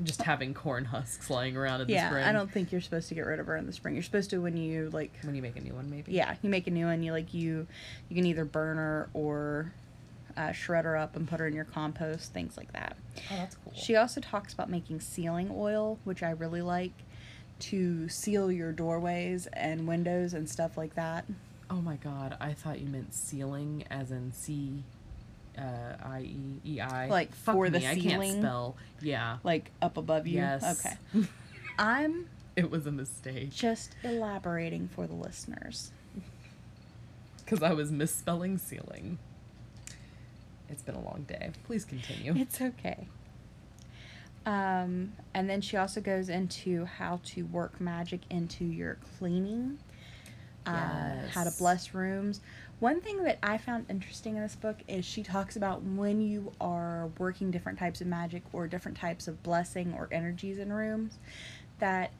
just 0.04 0.22
having 0.22 0.54
corn 0.54 0.84
husks 0.84 1.30
lying 1.30 1.56
around 1.56 1.80
in 1.82 1.86
the 1.86 1.92
yeah, 1.94 2.08
spring. 2.08 2.24
I 2.24 2.32
don't 2.32 2.50
think 2.50 2.72
you're 2.72 2.80
supposed 2.80 3.08
to 3.08 3.14
get 3.14 3.26
rid 3.26 3.40
of 3.40 3.46
her 3.46 3.56
in 3.56 3.66
the 3.66 3.72
spring. 3.72 3.94
You're 3.94 4.02
supposed 4.02 4.30
to 4.30 4.38
when 4.38 4.56
you 4.56 4.90
like 4.90 5.12
When 5.22 5.34
you 5.34 5.42
make 5.42 5.56
a 5.56 5.60
new 5.60 5.74
one, 5.74 5.90
maybe. 5.90 6.12
yeah, 6.12 6.34
you 6.42 6.50
make 6.50 6.66
a 6.66 6.70
new 6.70 6.86
one, 6.86 7.02
you 7.02 7.12
like 7.12 7.32
you 7.34 7.66
you 8.08 8.16
can 8.16 8.26
either 8.26 8.44
burn 8.44 8.76
her 8.76 9.08
or 9.14 9.72
uh, 10.36 10.52
shred 10.52 10.84
her 10.84 10.96
up 10.96 11.16
and 11.16 11.28
put 11.28 11.40
her 11.40 11.46
in 11.46 11.54
your 11.54 11.64
compost, 11.64 12.32
things 12.32 12.56
like 12.56 12.72
that. 12.72 12.96
Oh, 13.30 13.36
that's 13.36 13.56
cool. 13.56 13.72
She 13.74 13.96
also 13.96 14.20
talks 14.20 14.52
about 14.52 14.70
making 14.70 15.00
sealing 15.00 15.50
oil, 15.52 15.98
which 16.04 16.22
I 16.22 16.30
really 16.30 16.62
like, 16.62 16.92
to 17.60 18.08
seal 18.08 18.50
your 18.50 18.72
doorways 18.72 19.46
and 19.52 19.86
windows 19.86 20.32
and 20.34 20.48
stuff 20.48 20.76
like 20.76 20.94
that. 20.94 21.26
Oh 21.70 21.80
my 21.80 21.96
god, 21.96 22.36
I 22.40 22.52
thought 22.54 22.80
you 22.80 22.86
meant 22.88 23.14
ceiling 23.14 23.84
as 23.90 24.10
in 24.10 24.32
C 24.32 24.84
uh 25.58 25.96
I 26.02 26.20
E 26.20 26.60
E 26.64 26.80
I. 26.80 27.08
Like, 27.08 27.34
Fuck 27.34 27.54
for 27.54 27.70
the 27.70 27.80
me, 27.80 27.86
I 27.86 27.94
ceiling? 27.94 28.30
can't 28.32 28.42
spell. 28.42 28.76
Yeah. 29.00 29.38
Like 29.42 29.70
up 29.80 29.96
above 29.96 30.26
you. 30.26 30.38
Yes. 30.38 30.84
Okay. 30.84 31.26
I'm 31.78 32.26
it 32.56 32.70
was 32.70 32.86
a 32.86 32.92
mistake. 32.92 33.50
just 33.50 33.96
elaborating 34.04 34.88
for 34.94 35.06
the 35.06 35.14
listeners. 35.14 35.90
Because 37.38 37.62
I 37.62 37.72
was 37.72 37.90
misspelling 37.90 38.58
ceiling. 38.58 39.18
It's 40.68 40.82
been 40.82 40.94
a 40.94 41.00
long 41.02 41.24
day. 41.28 41.50
Please 41.64 41.84
continue. 41.84 42.34
It's 42.36 42.60
okay. 42.60 43.08
Um, 44.44 45.12
and 45.34 45.48
then 45.48 45.60
she 45.60 45.76
also 45.76 46.00
goes 46.00 46.28
into 46.28 46.84
how 46.84 47.20
to 47.26 47.42
work 47.42 47.80
magic 47.80 48.20
into 48.30 48.64
your 48.64 48.98
cleaning, 49.18 49.78
uh, 50.66 51.28
how 51.30 51.44
to 51.44 51.52
bless 51.58 51.94
rooms. 51.94 52.40
One 52.82 53.00
thing 53.00 53.22
that 53.22 53.38
I 53.44 53.58
found 53.58 53.86
interesting 53.88 54.34
in 54.34 54.42
this 54.42 54.56
book 54.56 54.78
is 54.88 55.04
she 55.04 55.22
talks 55.22 55.54
about 55.54 55.84
when 55.84 56.20
you 56.20 56.50
are 56.60 57.10
working 57.16 57.52
different 57.52 57.78
types 57.78 58.00
of 58.00 58.08
magic 58.08 58.42
or 58.52 58.66
different 58.66 58.98
types 58.98 59.28
of 59.28 59.40
blessing 59.44 59.94
or 59.96 60.08
energies 60.10 60.58
in 60.58 60.72
rooms, 60.72 61.20
that 61.78 62.10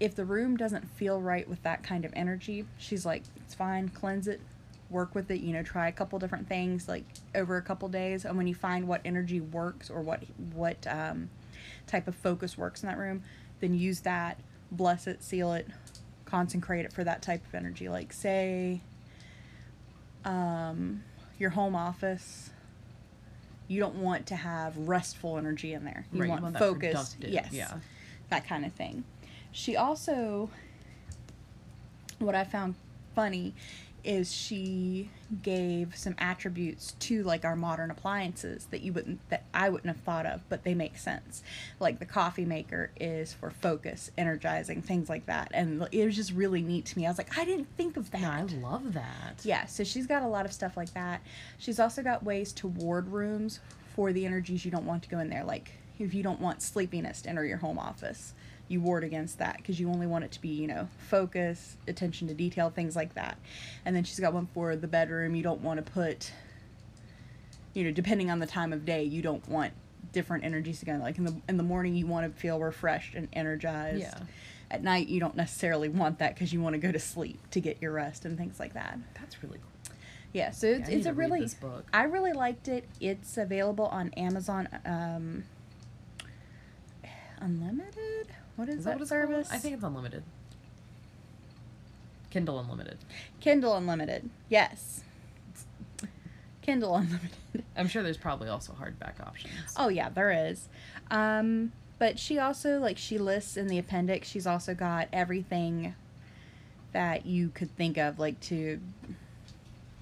if 0.00 0.16
the 0.16 0.24
room 0.24 0.56
doesn't 0.56 0.90
feel 0.96 1.20
right 1.20 1.48
with 1.48 1.62
that 1.62 1.84
kind 1.84 2.04
of 2.04 2.12
energy, 2.16 2.64
she's 2.76 3.06
like, 3.06 3.22
it's 3.36 3.54
fine, 3.54 3.88
cleanse 3.88 4.26
it, 4.26 4.40
work 4.90 5.14
with 5.14 5.30
it, 5.30 5.42
you 5.42 5.52
know, 5.52 5.62
try 5.62 5.86
a 5.86 5.92
couple 5.92 6.18
different 6.18 6.48
things 6.48 6.88
like 6.88 7.04
over 7.36 7.56
a 7.56 7.62
couple 7.62 7.88
days. 7.88 8.24
And 8.24 8.36
when 8.36 8.48
you 8.48 8.54
find 8.56 8.88
what 8.88 9.02
energy 9.04 9.40
works 9.40 9.90
or 9.90 10.00
what, 10.00 10.24
what, 10.54 10.88
um, 10.88 11.30
type 11.86 12.08
of 12.08 12.16
focus 12.16 12.58
works 12.58 12.82
in 12.82 12.88
that 12.88 12.98
room, 12.98 13.22
then 13.60 13.74
use 13.74 14.00
that, 14.00 14.40
bless 14.72 15.06
it, 15.06 15.22
seal 15.22 15.52
it, 15.52 15.68
consecrate 16.24 16.84
it 16.84 16.92
for 16.92 17.04
that 17.04 17.22
type 17.22 17.46
of 17.46 17.54
energy. 17.54 17.88
Like, 17.88 18.12
say, 18.12 18.80
um, 20.24 21.02
your 21.38 21.50
home 21.50 21.74
office, 21.74 22.50
you 23.68 23.80
don't 23.80 23.96
want 23.96 24.26
to 24.26 24.36
have 24.36 24.76
restful 24.76 25.38
energy 25.38 25.72
in 25.74 25.84
there. 25.84 26.06
You 26.12 26.20
Right, 26.20 26.26
you 26.26 26.30
want, 26.30 26.42
want 26.42 26.54
that 26.54 26.58
focused, 26.60 27.16
yes, 27.20 27.48
yeah. 27.52 27.74
that 28.28 28.46
kind 28.46 28.64
of 28.64 28.72
thing. 28.72 29.04
She 29.52 29.76
also, 29.76 30.50
what 32.18 32.34
I 32.34 32.44
found 32.44 32.74
funny 33.14 33.54
is 34.04 34.32
she 34.32 35.10
gave 35.42 35.96
some 35.96 36.14
attributes 36.18 36.92
to 37.00 37.22
like 37.22 37.44
our 37.44 37.56
modern 37.56 37.90
appliances 37.90 38.66
that 38.70 38.82
you 38.82 38.92
wouldn't 38.92 39.20
that 39.30 39.44
I 39.54 39.68
wouldn't 39.68 39.94
have 39.94 40.04
thought 40.04 40.26
of, 40.26 40.40
but 40.48 40.64
they 40.64 40.74
make 40.74 40.98
sense. 40.98 41.42
Like 41.78 41.98
the 41.98 42.04
coffee 42.04 42.44
maker 42.44 42.90
is 42.98 43.32
for 43.32 43.50
focus, 43.50 44.10
energizing, 44.18 44.82
things 44.82 45.08
like 45.08 45.26
that. 45.26 45.50
And 45.52 45.86
it 45.92 46.04
was 46.04 46.16
just 46.16 46.32
really 46.32 46.62
neat 46.62 46.86
to 46.86 46.98
me. 46.98 47.06
I 47.06 47.10
was 47.10 47.18
like, 47.18 47.38
I 47.38 47.44
didn't 47.44 47.68
think 47.76 47.96
of 47.96 48.10
that. 48.10 48.20
Yeah, 48.20 48.38
I 48.38 48.60
love 48.60 48.92
that. 48.94 49.40
Yeah, 49.42 49.66
so 49.66 49.84
she's 49.84 50.06
got 50.06 50.22
a 50.22 50.28
lot 50.28 50.44
of 50.44 50.52
stuff 50.52 50.76
like 50.76 50.92
that. 50.94 51.22
She's 51.58 51.78
also 51.78 52.02
got 52.02 52.22
ways 52.22 52.52
to 52.54 52.68
ward 52.68 53.08
rooms 53.08 53.60
for 53.94 54.12
the 54.12 54.26
energies 54.26 54.64
you 54.64 54.70
don't 54.70 54.86
want 54.86 55.02
to 55.04 55.08
go 55.08 55.18
in 55.18 55.28
there. 55.28 55.44
Like 55.44 55.72
if 55.98 56.14
you 56.14 56.22
don't 56.22 56.40
want 56.40 56.62
sleepiness 56.62 57.22
to 57.22 57.28
enter 57.28 57.44
your 57.44 57.58
home 57.58 57.78
office, 57.78 58.34
you 58.70 58.80
ward 58.80 59.02
against 59.02 59.38
that 59.38 59.56
because 59.56 59.80
you 59.80 59.90
only 59.90 60.06
want 60.06 60.24
it 60.24 60.30
to 60.30 60.40
be, 60.40 60.48
you 60.48 60.68
know, 60.68 60.88
focus, 61.08 61.76
attention 61.88 62.28
to 62.28 62.34
detail, 62.34 62.70
things 62.70 62.94
like 62.94 63.14
that. 63.14 63.36
And 63.84 63.96
then 63.96 64.04
she's 64.04 64.20
got 64.20 64.32
one 64.32 64.46
for 64.54 64.76
the 64.76 64.86
bedroom. 64.86 65.34
You 65.34 65.42
don't 65.42 65.60
want 65.60 65.84
to 65.84 65.92
put, 65.92 66.30
you 67.74 67.82
know, 67.84 67.90
depending 67.90 68.30
on 68.30 68.38
the 68.38 68.46
time 68.46 68.72
of 68.72 68.84
day, 68.84 69.02
you 69.02 69.22
don't 69.22 69.46
want 69.48 69.72
different 70.12 70.44
energies 70.44 70.78
to 70.80 70.86
go. 70.86 70.92
Like 70.92 71.18
in 71.18 71.24
the 71.24 71.34
in 71.48 71.56
the 71.56 71.64
morning, 71.64 71.96
you 71.96 72.06
want 72.06 72.32
to 72.32 72.40
feel 72.40 72.60
refreshed 72.60 73.14
and 73.16 73.28
energized. 73.32 74.00
Yeah. 74.00 74.20
At 74.70 74.84
night, 74.84 75.08
you 75.08 75.18
don't 75.18 75.34
necessarily 75.34 75.88
want 75.88 76.20
that 76.20 76.34
because 76.34 76.52
you 76.52 76.60
want 76.60 76.74
to 76.74 76.78
go 76.78 76.92
to 76.92 76.98
sleep 77.00 77.40
to 77.50 77.60
get 77.60 77.82
your 77.82 77.90
rest 77.90 78.24
and 78.24 78.38
things 78.38 78.60
like 78.60 78.74
that. 78.74 79.00
That's 79.18 79.42
really 79.42 79.58
cool. 79.58 79.96
Yeah, 80.32 80.52
so 80.52 80.68
it's, 80.68 80.88
need 80.88 80.98
it's 80.98 81.06
a 81.06 81.12
really 81.12 81.44
book. 81.60 81.86
I 81.92 82.04
really 82.04 82.32
liked 82.32 82.68
it. 82.68 82.86
It's 83.00 83.36
available 83.36 83.86
on 83.86 84.10
Amazon 84.10 84.68
um 84.84 85.42
Unlimited? 87.40 88.28
What 88.60 88.68
is, 88.68 88.80
Is 88.80 88.84
that 88.84 88.90
that 88.90 88.98
what 88.98 89.08
service? 89.08 89.48
I 89.50 89.56
think 89.56 89.74
it's 89.74 89.82
unlimited. 89.82 90.22
Kindle 92.28 92.60
Unlimited. 92.60 92.98
Kindle 93.40 93.74
Unlimited. 93.74 94.28
Yes. 94.50 95.02
Kindle 96.60 96.94
Unlimited. 96.96 97.64
I'm 97.74 97.88
sure 97.88 98.02
there's 98.02 98.18
probably 98.18 98.50
also 98.50 98.74
hardback 98.74 99.18
options. 99.26 99.54
Oh 99.78 99.88
yeah, 99.88 100.10
there 100.10 100.30
is. 100.30 100.68
Um 101.10 101.72
but 101.98 102.18
she 102.18 102.38
also 102.38 102.78
like 102.78 102.98
she 102.98 103.16
lists 103.16 103.56
in 103.56 103.66
the 103.66 103.78
appendix, 103.78 104.28
she's 104.28 104.46
also 104.46 104.74
got 104.74 105.08
everything 105.10 105.94
that 106.92 107.24
you 107.24 107.48
could 107.48 107.74
think 107.78 107.96
of 107.96 108.18
like 108.18 108.38
to 108.40 108.78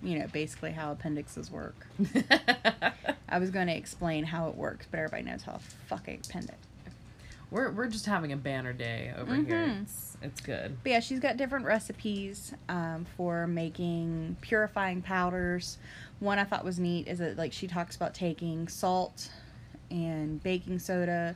you 0.03 0.19
know, 0.19 0.27
basically 0.33 0.73
how 0.73 0.91
appendixes 0.91 1.49
work. 1.49 1.87
I 3.29 3.39
was 3.39 3.51
going 3.51 3.69
to 3.69 3.77
explain 3.77 4.25
how 4.25 4.49
it 4.49 4.57
works, 4.57 4.89
but 4.91 4.99
everybody 4.99 5.23
knows 5.23 5.43
how 5.43 5.53
a 5.53 5.61
fucking 5.87 6.23
appendix 6.29 6.68
we're 7.51 7.71
we're 7.71 7.87
just 7.89 8.07
having 8.07 8.33
a 8.33 8.37
banner 8.37 8.73
day 8.73 9.13
over 9.17 9.35
here. 9.35 9.45
Mhm. 9.67 9.83
It's 9.83 10.17
it's 10.21 10.41
good. 10.41 10.77
But 10.83 10.91
yeah, 10.93 11.01
she's 11.01 11.21
got 11.21 11.37
different 11.37 11.65
recipes 11.65 12.53
um, 12.69 13.07
for 13.17 13.47
making 13.47 14.37
purifying 14.41 15.01
powders. 15.03 15.79
One 16.21 16.39
I 16.39 16.45
thought 16.45 16.65
was 16.65 16.79
neat 16.79 17.07
is 17.09 17.19
that 17.21 17.37
like 17.39 17.53
she 17.53 17.67
talks 17.69 17.97
about 17.97 18.15
taking 18.15 18.69
salt 18.69 19.31
and 19.91 20.43
baking 20.43 20.79
soda, 20.81 21.35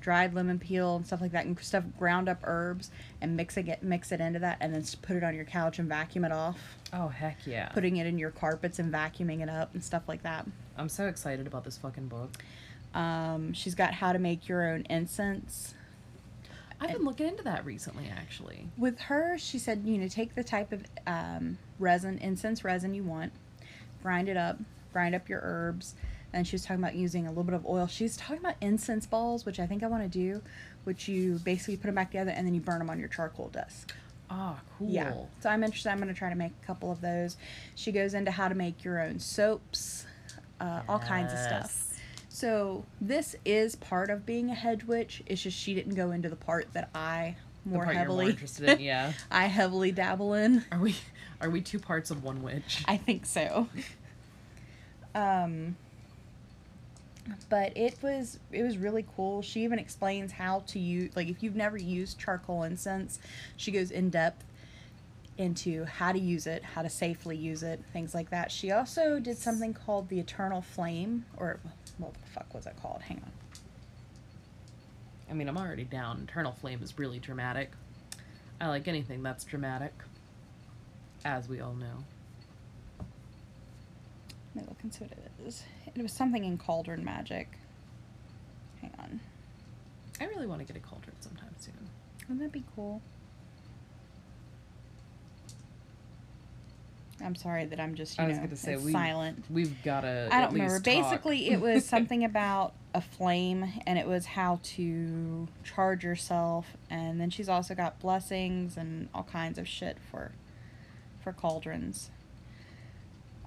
dried 0.00 0.34
lemon 0.34 0.58
peel 0.58 0.96
and 0.96 1.06
stuff 1.06 1.20
like 1.20 1.32
that, 1.32 1.46
and 1.46 1.58
stuff 1.60 1.84
ground 1.98 2.28
up 2.28 2.40
herbs, 2.44 2.90
and 3.20 3.36
mix 3.36 3.56
it 3.56 3.82
mix 3.82 4.12
it 4.12 4.20
into 4.20 4.40
that, 4.40 4.58
and 4.60 4.74
then 4.74 4.82
s- 4.82 4.94
put 4.94 5.16
it 5.16 5.22
on 5.24 5.34
your 5.34 5.44
couch 5.44 5.78
and 5.78 5.88
vacuum 5.88 6.24
it 6.24 6.32
off. 6.32 6.58
Oh 6.92 7.08
heck 7.08 7.38
yeah! 7.46 7.68
Putting 7.68 7.96
it 7.98 8.06
in 8.06 8.18
your 8.18 8.30
carpets 8.32 8.78
and 8.80 8.92
vacuuming 8.92 9.40
it 9.42 9.48
up 9.48 9.72
and 9.74 9.82
stuff 9.82 10.02
like 10.08 10.22
that. 10.24 10.46
I'm 10.76 10.88
so 10.88 11.06
excited 11.06 11.46
about 11.46 11.64
this 11.64 11.78
fucking 11.78 12.08
book. 12.08 12.30
Um, 12.98 13.52
she's 13.52 13.76
got 13.76 13.94
how 13.94 14.12
to 14.12 14.18
make 14.18 14.48
your 14.48 14.68
own 14.68 14.84
incense. 14.90 15.74
I've 16.80 16.92
been 16.92 17.04
looking 17.04 17.28
into 17.28 17.44
that 17.44 17.64
recently, 17.64 18.10
actually. 18.14 18.68
With 18.76 18.98
her, 19.02 19.38
she 19.38 19.58
said, 19.58 19.82
you 19.84 19.98
know, 19.98 20.08
take 20.08 20.34
the 20.34 20.42
type 20.42 20.72
of 20.72 20.84
um, 21.06 21.58
resin, 21.78 22.18
incense 22.18 22.64
resin 22.64 22.94
you 22.94 23.04
want, 23.04 23.32
grind 24.02 24.28
it 24.28 24.36
up, 24.36 24.58
grind 24.92 25.14
up 25.14 25.28
your 25.28 25.40
herbs. 25.44 25.94
And 26.32 26.46
she 26.46 26.56
was 26.56 26.62
talking 26.62 26.82
about 26.82 26.96
using 26.96 27.26
a 27.26 27.30
little 27.30 27.44
bit 27.44 27.54
of 27.54 27.64
oil. 27.66 27.86
She's 27.86 28.16
talking 28.16 28.38
about 28.38 28.56
incense 28.60 29.06
balls, 29.06 29.46
which 29.46 29.60
I 29.60 29.66
think 29.66 29.82
I 29.84 29.86
want 29.86 30.02
to 30.02 30.08
do, 30.08 30.42
which 30.84 31.08
you 31.08 31.38
basically 31.44 31.76
put 31.76 31.86
them 31.86 31.94
back 31.94 32.10
together 32.10 32.32
and 32.32 32.46
then 32.46 32.54
you 32.54 32.60
burn 32.60 32.80
them 32.80 32.90
on 32.90 32.98
your 32.98 33.08
charcoal 33.08 33.48
desk. 33.48 33.94
Ah, 34.28 34.60
cool. 34.76 34.90
Yeah. 34.90 35.14
So 35.40 35.48
I'm 35.48 35.62
interested. 35.62 35.90
I'm 35.90 35.98
going 35.98 36.08
to 36.08 36.14
try 36.14 36.30
to 36.30 36.36
make 36.36 36.52
a 36.62 36.66
couple 36.66 36.90
of 36.90 37.00
those. 37.00 37.36
She 37.76 37.92
goes 37.92 38.14
into 38.14 38.30
how 38.32 38.48
to 38.48 38.54
make 38.54 38.84
your 38.84 39.00
own 39.00 39.20
soaps, 39.20 40.04
uh, 40.60 40.82
all 40.88 40.98
kinds 40.98 41.32
of 41.32 41.38
stuff. 41.38 41.87
So 42.38 42.84
this 43.00 43.34
is 43.44 43.74
part 43.74 44.10
of 44.10 44.24
being 44.24 44.48
a 44.48 44.54
hedge 44.54 44.84
witch. 44.84 45.24
It's 45.26 45.42
just 45.42 45.58
she 45.58 45.74
didn't 45.74 45.96
go 45.96 46.12
into 46.12 46.28
the 46.28 46.36
part 46.36 46.72
that 46.72 46.88
I 46.94 47.34
more 47.64 47.84
heavily 47.84 47.98
heavily 47.98 48.26
interested 48.30 48.68
in, 48.68 48.80
yeah. 48.80 49.12
I 49.32 49.46
heavily 49.46 49.90
dabble 49.90 50.34
in. 50.34 50.64
Are 50.70 50.78
we 50.78 50.94
are 51.40 51.50
we 51.50 51.60
two 51.60 51.80
parts 51.80 52.12
of 52.12 52.22
one 52.22 52.44
witch? 52.44 52.84
I 52.86 52.96
think 52.96 53.26
so. 53.26 53.66
Um 55.16 55.76
but 57.48 57.76
it 57.76 58.00
was 58.02 58.38
it 58.52 58.62
was 58.62 58.78
really 58.78 59.04
cool. 59.16 59.42
She 59.42 59.64
even 59.64 59.80
explains 59.80 60.30
how 60.30 60.62
to 60.68 60.78
use 60.78 61.16
like 61.16 61.26
if 61.26 61.42
you've 61.42 61.56
never 61.56 61.76
used 61.76 62.20
charcoal 62.20 62.62
incense, 62.62 63.18
she 63.56 63.72
goes 63.72 63.90
in 63.90 64.10
depth 64.10 64.44
into 65.38 65.84
how 65.84 66.12
to 66.12 66.18
use 66.18 66.46
it, 66.46 66.62
how 66.62 66.82
to 66.82 66.90
safely 66.90 67.36
use 67.36 67.62
it, 67.62 67.80
things 67.92 68.14
like 68.14 68.30
that. 68.30 68.50
She 68.50 68.72
also 68.72 69.18
did 69.18 69.38
something 69.38 69.72
called 69.72 70.08
the 70.08 70.18
Eternal 70.18 70.60
Flame 70.60 71.24
or 71.36 71.60
what 71.98 72.14
the 72.14 72.26
fuck 72.26 72.52
was 72.52 72.66
it 72.66 72.74
called? 72.82 73.02
Hang 73.02 73.22
on. 73.24 73.32
I 75.30 75.34
mean, 75.34 75.48
I'm 75.48 75.56
already 75.56 75.84
down. 75.84 76.26
Eternal 76.28 76.52
Flame 76.52 76.82
is 76.82 76.98
really 76.98 77.18
dramatic. 77.18 77.72
I 78.60 78.68
like 78.68 78.88
anything 78.88 79.22
that's 79.22 79.44
dramatic, 79.44 79.92
as 81.24 81.48
we 81.48 81.60
all 81.60 81.74
know. 81.74 82.04
Let 84.54 84.64
me 84.64 84.68
look 84.68 84.78
and 84.82 84.92
see 84.92 85.04
what 85.04 85.12
it 85.12 85.46
is. 85.46 85.62
It 85.94 86.02
was 86.02 86.12
something 86.12 86.44
in 86.44 86.58
Cauldron 86.58 87.04
Magic. 87.04 87.48
Hang 88.80 88.92
on. 88.98 89.20
I 90.20 90.24
really 90.24 90.46
want 90.46 90.60
to 90.60 90.66
get 90.66 90.76
a 90.76 90.80
cauldron 90.80 91.14
sometime 91.20 91.54
soon. 91.58 91.88
Wouldn't 92.28 92.40
that 92.40 92.52
be 92.52 92.64
cool? 92.74 93.00
I'm 97.22 97.34
sorry 97.34 97.64
that 97.66 97.80
I'm 97.80 97.94
just, 97.94 98.16
you 98.18 98.24
I 98.24 98.28
was 98.28 98.36
know, 98.36 98.44
gonna 98.44 98.56
say, 98.56 98.76
we- 98.76 98.92
silent. 98.92 99.44
We've 99.50 99.82
gotta. 99.82 100.28
I 100.30 100.40
don't 100.40 100.52
remember. 100.52 100.74
talk. 100.76 100.84
Basically, 100.84 101.50
it 101.50 101.60
was 101.60 101.84
something 101.88 102.24
about 102.24 102.74
a 102.94 103.00
flame, 103.00 103.66
and 103.86 103.98
it 103.98 104.06
was 104.06 104.24
how 104.26 104.60
to 104.62 105.48
charge 105.64 106.04
yourself. 106.04 106.76
And 106.90 107.20
then 107.20 107.30
she's 107.30 107.48
also 107.48 107.74
got 107.74 107.98
blessings 108.00 108.76
and 108.76 109.08
all 109.14 109.24
kinds 109.24 109.58
of 109.58 109.66
shit 109.68 109.98
for, 110.10 110.32
for 111.20 111.32
cauldrons. 111.32 112.10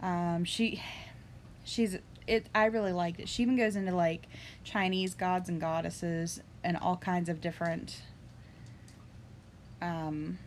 Um, 0.02 0.44
she, 0.46 0.82
she's 1.64 1.98
it. 2.28 2.48
I 2.54 2.66
really 2.66 2.92
liked 2.94 3.20
it. 3.20 3.30
She 3.30 3.42
even 3.44 3.56
goes 3.56 3.76
into 3.76 3.96
like 3.96 4.28
Chinese 4.64 5.14
gods 5.16 5.48
and 5.48 5.62
goddesses 5.62 6.42
and 6.64 6.76
all 6.78 6.98
kinds 6.98 7.30
of 7.30 7.40
different, 7.42 8.02
um, 9.82 10.38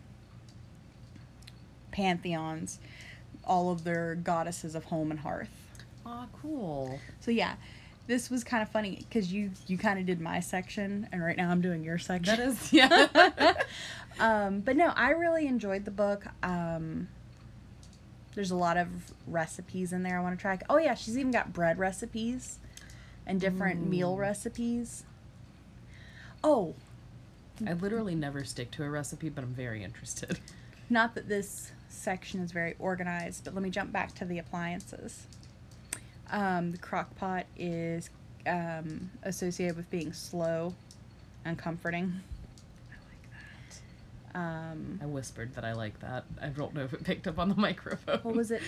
pantheons, 1.90 2.80
all 3.46 3.70
of 3.70 3.84
their 3.84 4.14
goddesses 4.16 4.74
of 4.74 4.84
home 4.84 5.10
and 5.10 5.20
hearth. 5.20 5.50
Aw, 6.06 6.26
cool. 6.42 6.98
So 7.20 7.30
yeah, 7.30 7.54
this 8.06 8.30
was 8.30 8.44
kind 8.44 8.62
of 8.62 8.68
funny 8.68 9.04
because 9.08 9.32
you 9.32 9.50
you 9.66 9.78
kind 9.78 9.98
of 9.98 10.06
did 10.06 10.20
my 10.20 10.40
section, 10.40 11.08
and 11.12 11.22
right 11.22 11.36
now 11.36 11.50
I'm 11.50 11.60
doing 11.60 11.82
your 11.82 11.98
section. 11.98 12.36
That 12.36 12.46
is 12.46 12.72
yeah. 12.72 13.54
um, 14.18 14.60
but 14.60 14.76
no, 14.76 14.92
I 14.94 15.10
really 15.10 15.46
enjoyed 15.46 15.84
the 15.84 15.90
book. 15.90 16.26
Um, 16.42 17.08
there's 18.34 18.50
a 18.50 18.56
lot 18.56 18.76
of 18.76 18.88
recipes 19.26 19.92
in 19.92 20.02
there 20.02 20.18
I 20.18 20.22
want 20.22 20.36
to 20.36 20.42
try. 20.42 20.58
Oh 20.68 20.78
yeah, 20.78 20.94
she's 20.94 21.16
even 21.16 21.30
got 21.30 21.52
bread 21.52 21.78
recipes 21.78 22.58
and 23.26 23.40
different 23.40 23.86
meal 23.86 24.16
recipes. 24.16 25.04
Oh, 26.42 26.74
I 27.66 27.72
literally 27.72 28.14
never 28.14 28.44
stick 28.44 28.70
to 28.72 28.84
a 28.84 28.90
recipe, 28.90 29.28
but 29.28 29.44
I'm 29.44 29.54
very 29.54 29.82
interested. 29.82 30.40
not 30.90 31.14
that 31.14 31.28
this 31.28 31.72
section 31.94 32.40
is 32.40 32.52
very 32.52 32.74
organized, 32.78 33.44
but 33.44 33.54
let 33.54 33.62
me 33.62 33.70
jump 33.70 33.92
back 33.92 34.14
to 34.16 34.24
the 34.24 34.38
appliances. 34.38 35.26
Um, 36.30 36.72
the 36.72 36.78
crock 36.78 37.14
pot 37.16 37.46
is 37.56 38.10
um, 38.46 39.10
associated 39.22 39.76
with 39.76 39.90
being 39.90 40.12
slow 40.12 40.74
and 41.44 41.58
comforting. 41.58 42.20
I 42.90 42.96
like 43.08 43.28
that. 44.32 44.38
Um, 44.38 45.00
I 45.02 45.06
whispered 45.06 45.54
that 45.54 45.64
I 45.64 45.72
like 45.72 46.00
that. 46.00 46.24
I 46.40 46.48
don't 46.48 46.74
know 46.74 46.82
if 46.82 46.92
it 46.92 47.04
picked 47.04 47.26
up 47.26 47.38
on 47.38 47.48
the 47.48 47.54
microphone. 47.56 48.20
what 48.22 48.34
was 48.34 48.50
it? 48.50 48.62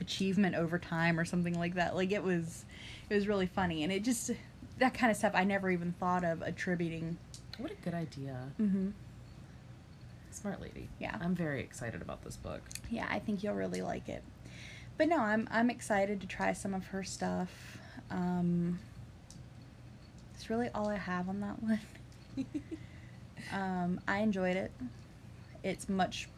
Achievement 0.00 0.54
over 0.54 0.78
time 0.78 1.18
or 1.18 1.24
something 1.24 1.58
like 1.58 1.74
that. 1.74 1.96
Like 1.96 2.12
it 2.12 2.22
was, 2.22 2.64
it 3.08 3.14
was 3.14 3.28
really 3.28 3.46
funny, 3.46 3.82
and 3.82 3.92
it 3.92 4.04
just 4.04 4.30
that 4.78 4.92
kind 4.92 5.10
of 5.10 5.16
stuff 5.16 5.32
I 5.34 5.44
never 5.44 5.70
even 5.70 5.92
thought 5.92 6.24
of 6.24 6.42
attributing. 6.42 7.16
What 7.58 7.72
a 7.72 7.74
good 7.76 7.94
idea. 7.94 8.36
Mm-hmm. 8.60 8.90
Smart 10.36 10.60
lady. 10.60 10.88
Yeah. 10.98 11.16
I'm 11.20 11.34
very 11.34 11.60
excited 11.60 12.02
about 12.02 12.22
this 12.22 12.36
book. 12.36 12.60
Yeah, 12.90 13.06
I 13.10 13.18
think 13.18 13.42
you'll 13.42 13.54
really 13.54 13.80
like 13.82 14.08
it. 14.08 14.22
But 14.98 15.08
no, 15.08 15.18
I'm 15.18 15.48
I'm 15.50 15.70
excited 15.70 16.20
to 16.20 16.26
try 16.26 16.52
some 16.52 16.74
of 16.74 16.86
her 16.88 17.02
stuff. 17.02 17.78
Um, 18.10 18.78
it's 20.34 20.50
really 20.50 20.68
all 20.74 20.88
I 20.88 20.96
have 20.96 21.28
on 21.28 21.40
that 21.40 21.62
one. 21.62 21.80
um, 23.52 24.00
I 24.06 24.18
enjoyed 24.18 24.56
it. 24.56 24.72
It's 25.62 25.88
much 25.88 26.28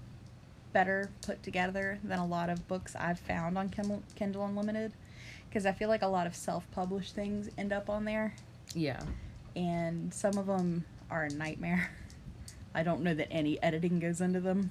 better 0.73 1.11
put 1.23 1.43
together 1.43 1.99
than 2.05 2.19
a 2.19 2.27
lot 2.27 2.51
of 2.51 2.67
books 2.69 2.95
I've 2.95 3.19
found 3.19 3.59
on 3.59 3.69
Kindle, 3.69 4.03
Kindle 4.15 4.45
Unlimited 4.45 4.93
because 5.49 5.67
I 5.67 5.73
feel 5.73 5.89
like 5.89 6.03
a 6.03 6.07
lot 6.09 6.27
of 6.27 6.37
self-published 6.37 7.15
things 7.15 7.49
end 7.57 7.73
up 7.73 7.89
on 7.89 8.05
there 8.05 8.35
Yeah. 8.75 9.01
and 9.57 10.13
some 10.13 10.37
of 10.37 10.47
them 10.47 10.85
are 11.11 11.25
a 11.25 11.31
nightmare. 11.31 11.91
I 12.79 12.85
don't 12.85 13.03
know 13.03 13.13
that 13.15 13.27
any 13.33 13.61
editing 13.61 13.99
goes 13.99 14.21
into 14.21 14.39
them. 14.39 14.71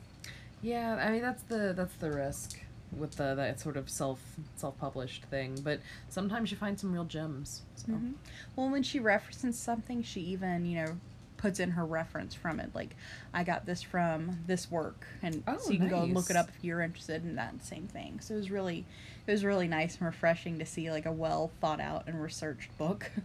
Yeah, 0.62 0.96
I 0.96 1.12
mean 1.12 1.22
that's 1.22 1.44
the 1.44 1.74
that's 1.76 1.96
the 1.96 2.10
risk 2.10 2.58
with 2.98 3.18
the 3.18 3.36
that 3.36 3.60
sort 3.60 3.76
of 3.76 3.90
self 3.90 4.22
self 4.56 4.80
published 4.80 5.26
thing. 5.26 5.60
But 5.62 5.82
sometimes 6.08 6.50
you 6.50 6.56
find 6.56 6.80
some 6.80 6.94
real 6.94 7.04
gems. 7.04 7.64
So 7.76 7.92
Mhm. 7.92 8.14
Well, 8.56 8.70
when 8.70 8.82
she 8.82 9.00
references 9.02 9.60
something, 9.60 10.04
she 10.04 10.22
even, 10.22 10.66
you 10.66 10.78
know, 10.86 10.98
puts 11.36 11.60
in 11.60 11.72
her 11.72 11.86
reference 11.86 12.34
from 12.34 12.62
it. 12.62 12.74
Like, 12.74 12.96
I 13.34 13.44
got 13.44 13.66
this 13.66 13.82
from 13.82 14.40
this 14.48 14.72
work, 14.72 15.06
and 15.22 15.44
Oh, 15.46 15.58
so 15.58 15.72
you 15.72 15.80
can 15.80 15.90
go 15.90 16.02
and 16.04 16.14
look 16.14 16.30
it 16.30 16.38
up 16.38 16.48
if 16.50 16.64
you're 16.64 16.82
interested 16.82 17.24
in 17.24 17.36
that 17.36 17.62
same 17.64 17.88
thing. 17.88 18.22
So 18.22 18.34
it 18.36 18.38
was 18.38 18.50
really, 18.50 18.86
it 19.28 19.32
was 19.32 19.44
really 19.44 19.68
nice 19.68 19.98
and 19.98 20.06
refreshing 20.06 20.58
to 20.60 20.66
see 20.66 20.90
like 20.92 21.06
a 21.06 21.12
well 21.12 21.52
thought 21.60 21.82
out 21.82 22.06
and 22.08 22.22
researched 22.24 22.76
book. 22.78 23.12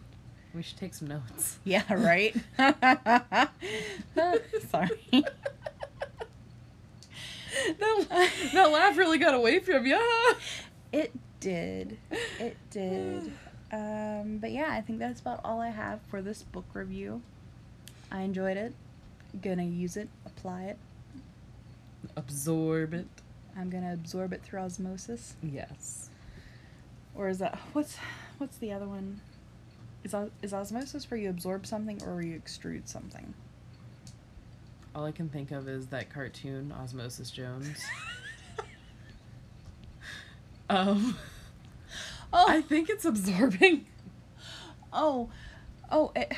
we 0.54 0.62
should 0.62 0.76
take 0.76 0.94
some 0.94 1.08
notes. 1.08 1.58
yeah, 1.64 1.82
right. 1.92 2.34
Sorry. 4.70 5.00
that, 7.78 8.30
that 8.52 8.70
laugh 8.70 8.96
really 8.96 9.18
got 9.18 9.34
away 9.34 9.60
from 9.60 9.86
you. 9.86 10.00
It 10.92 11.12
did. 11.40 11.98
It 12.38 12.56
did. 12.70 13.32
Um, 13.72 14.38
but 14.38 14.52
yeah, 14.52 14.68
I 14.70 14.82
think 14.82 14.98
that's 14.98 15.20
about 15.20 15.40
all 15.44 15.60
I 15.60 15.70
have 15.70 16.00
for 16.08 16.20
this 16.20 16.42
book 16.42 16.66
review. 16.74 17.22
I 18.10 18.20
enjoyed 18.20 18.58
it. 18.58 18.74
Gonna 19.40 19.64
use 19.64 19.96
it, 19.96 20.08
apply 20.26 20.64
it. 20.64 20.76
Absorb 22.16 22.92
it. 22.92 23.06
I'm 23.56 23.70
gonna 23.70 23.94
absorb 23.94 24.34
it 24.34 24.42
through 24.42 24.60
osmosis. 24.60 25.36
Yes. 25.42 26.10
Or 27.14 27.28
is 27.28 27.38
that 27.38 27.58
what's 27.72 27.96
what's 28.36 28.58
the 28.58 28.72
other 28.72 28.86
one? 28.86 29.20
Is 30.04 30.14
is 30.42 30.52
osmosis 30.52 31.10
where 31.10 31.18
you 31.18 31.30
absorb 31.30 31.66
something 31.66 32.02
or 32.02 32.14
where 32.14 32.22
you 32.22 32.40
extrude 32.40 32.88
something? 32.88 33.34
All 34.94 35.04
I 35.04 35.12
can 35.12 35.28
think 35.28 35.52
of 35.52 35.68
is 35.68 35.86
that 35.86 36.10
cartoon, 36.12 36.72
Osmosis 36.72 37.30
Jones. 37.30 37.82
um, 40.70 41.16
Oh, 42.32 42.46
I 42.48 42.62
think 42.62 42.88
it's 42.88 43.04
absorbing. 43.04 43.86
oh, 44.92 45.28
oh! 45.90 46.12
It, 46.16 46.32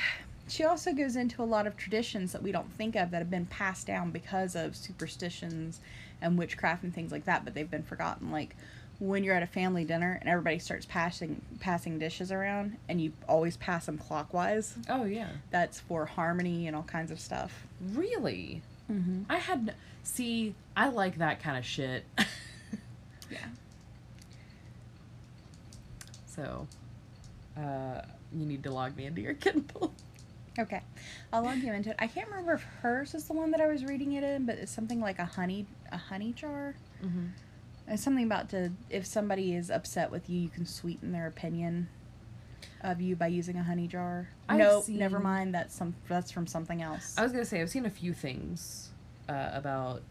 she 0.49 0.65
also 0.65 0.93
goes 0.93 1.17
into 1.17 1.43
a 1.43 1.45
lot 1.45 1.67
of 1.67 1.77
traditions 1.77 2.33
that 2.33 2.43
we 2.43 2.53
don't 2.53 2.71
think 2.73 2.97
of 2.97 3.11
that 3.13 3.19
have 3.19 3.31
been 3.31 3.47
passed 3.47 3.87
down 3.87 4.11
because 4.11 4.57
of 4.57 4.77
superstitions 4.77 5.81
and 6.21 6.37
witchcraft 6.37 6.83
and 6.83 6.93
things 6.93 7.13
like 7.13 7.25
that, 7.25 7.45
but 7.45 7.55
they've 7.55 7.71
been 7.71 7.85
forgotten. 7.85 8.33
Like 8.33 8.57
when 8.99 9.25
you're 9.25 9.35
at 9.35 9.43
a 9.43 9.47
family 9.47 9.85
dinner 9.85 10.19
and 10.21 10.29
everybody 10.29 10.59
starts 10.59 10.87
passing 10.87 11.41
passing 11.61 11.99
dishes 11.99 12.31
around 12.31 12.77
and 12.89 13.01
you 13.01 13.13
always 13.29 13.57
pass 13.57 13.87
them 13.87 13.99
clockwise. 13.99 14.75
Oh 14.89 15.05
yeah. 15.05 15.29
That's 15.51 15.81
for 15.81 16.07
harmony 16.07 16.67
and 16.67 16.77
all 16.77 16.83
kinds 16.85 17.11
of 17.11 17.21
stuff. 17.21 17.67
Really? 17.93 18.63
Mm-hmm. 18.91 19.23
I 19.29 19.39
had 19.39 19.75
see. 20.03 20.55
I 20.77 20.89
like 20.89 21.19
that 21.19 21.43
kind 21.43 21.59
of 21.59 21.65
shit. 21.65 22.05
Yeah. 23.31 23.39
so, 26.27 26.67
uh, 27.57 28.03
you 28.33 28.45
need 28.47 28.63
to 28.65 28.71
log 28.71 28.97
me 28.97 29.07
into 29.07 29.23
your 29.23 29.35
Kindle. 29.45 29.93
Okay. 30.59 30.83
I'll 31.33 31.43
log 31.43 31.59
you 31.59 31.73
into 31.73 31.91
it. 31.91 31.97
I 31.99 32.07
can't 32.07 32.29
remember 32.29 32.53
if 32.53 32.63
hers 32.83 33.15
is 33.15 33.25
the 33.25 33.33
one 33.33 33.51
that 33.53 33.61
I 33.61 33.67
was 33.67 33.85
reading 33.85 34.13
it 34.13 34.23
in, 34.23 34.47
but 34.47 34.57
it's 34.57 34.71
something 34.71 35.01
like 35.01 35.19
a 35.19 35.25
honey 35.25 35.67
a 35.91 35.97
honey 35.97 36.33
jar. 36.33 36.75
Mm-hmm. 37.05 37.27
It's 37.87 38.03
something 38.03 38.25
about 38.25 38.49
to 38.51 38.73
if 38.91 39.05
somebody 39.07 39.55
is 39.55 39.71
upset 39.71 40.11
with 40.11 40.29
you, 40.31 40.41
you 40.41 40.49
can 40.49 40.65
sweeten 40.67 41.13
their 41.13 41.27
opinion 41.27 41.89
of 42.81 43.01
you 43.01 43.17
by 43.17 43.27
using 43.27 43.57
a 43.57 43.63
honey 43.63 43.87
jar. 43.87 44.29
I've 44.49 44.59
no, 44.59 44.81
seen- 44.83 44.99
never 44.99 45.19
mind. 45.19 45.55
That's 45.55 45.75
some 45.75 45.95
that's 46.09 46.31
from 46.31 46.47
something 46.47 46.81
else. 46.83 47.15
I 47.19 47.23
was 47.23 47.33
gonna 47.33 47.45
say 47.45 47.61
I've 47.61 47.71
seen 47.71 47.87
a 47.87 47.91
few 47.91 48.13
things 48.15 48.91
uh, 49.29 49.51
about. 49.53 50.03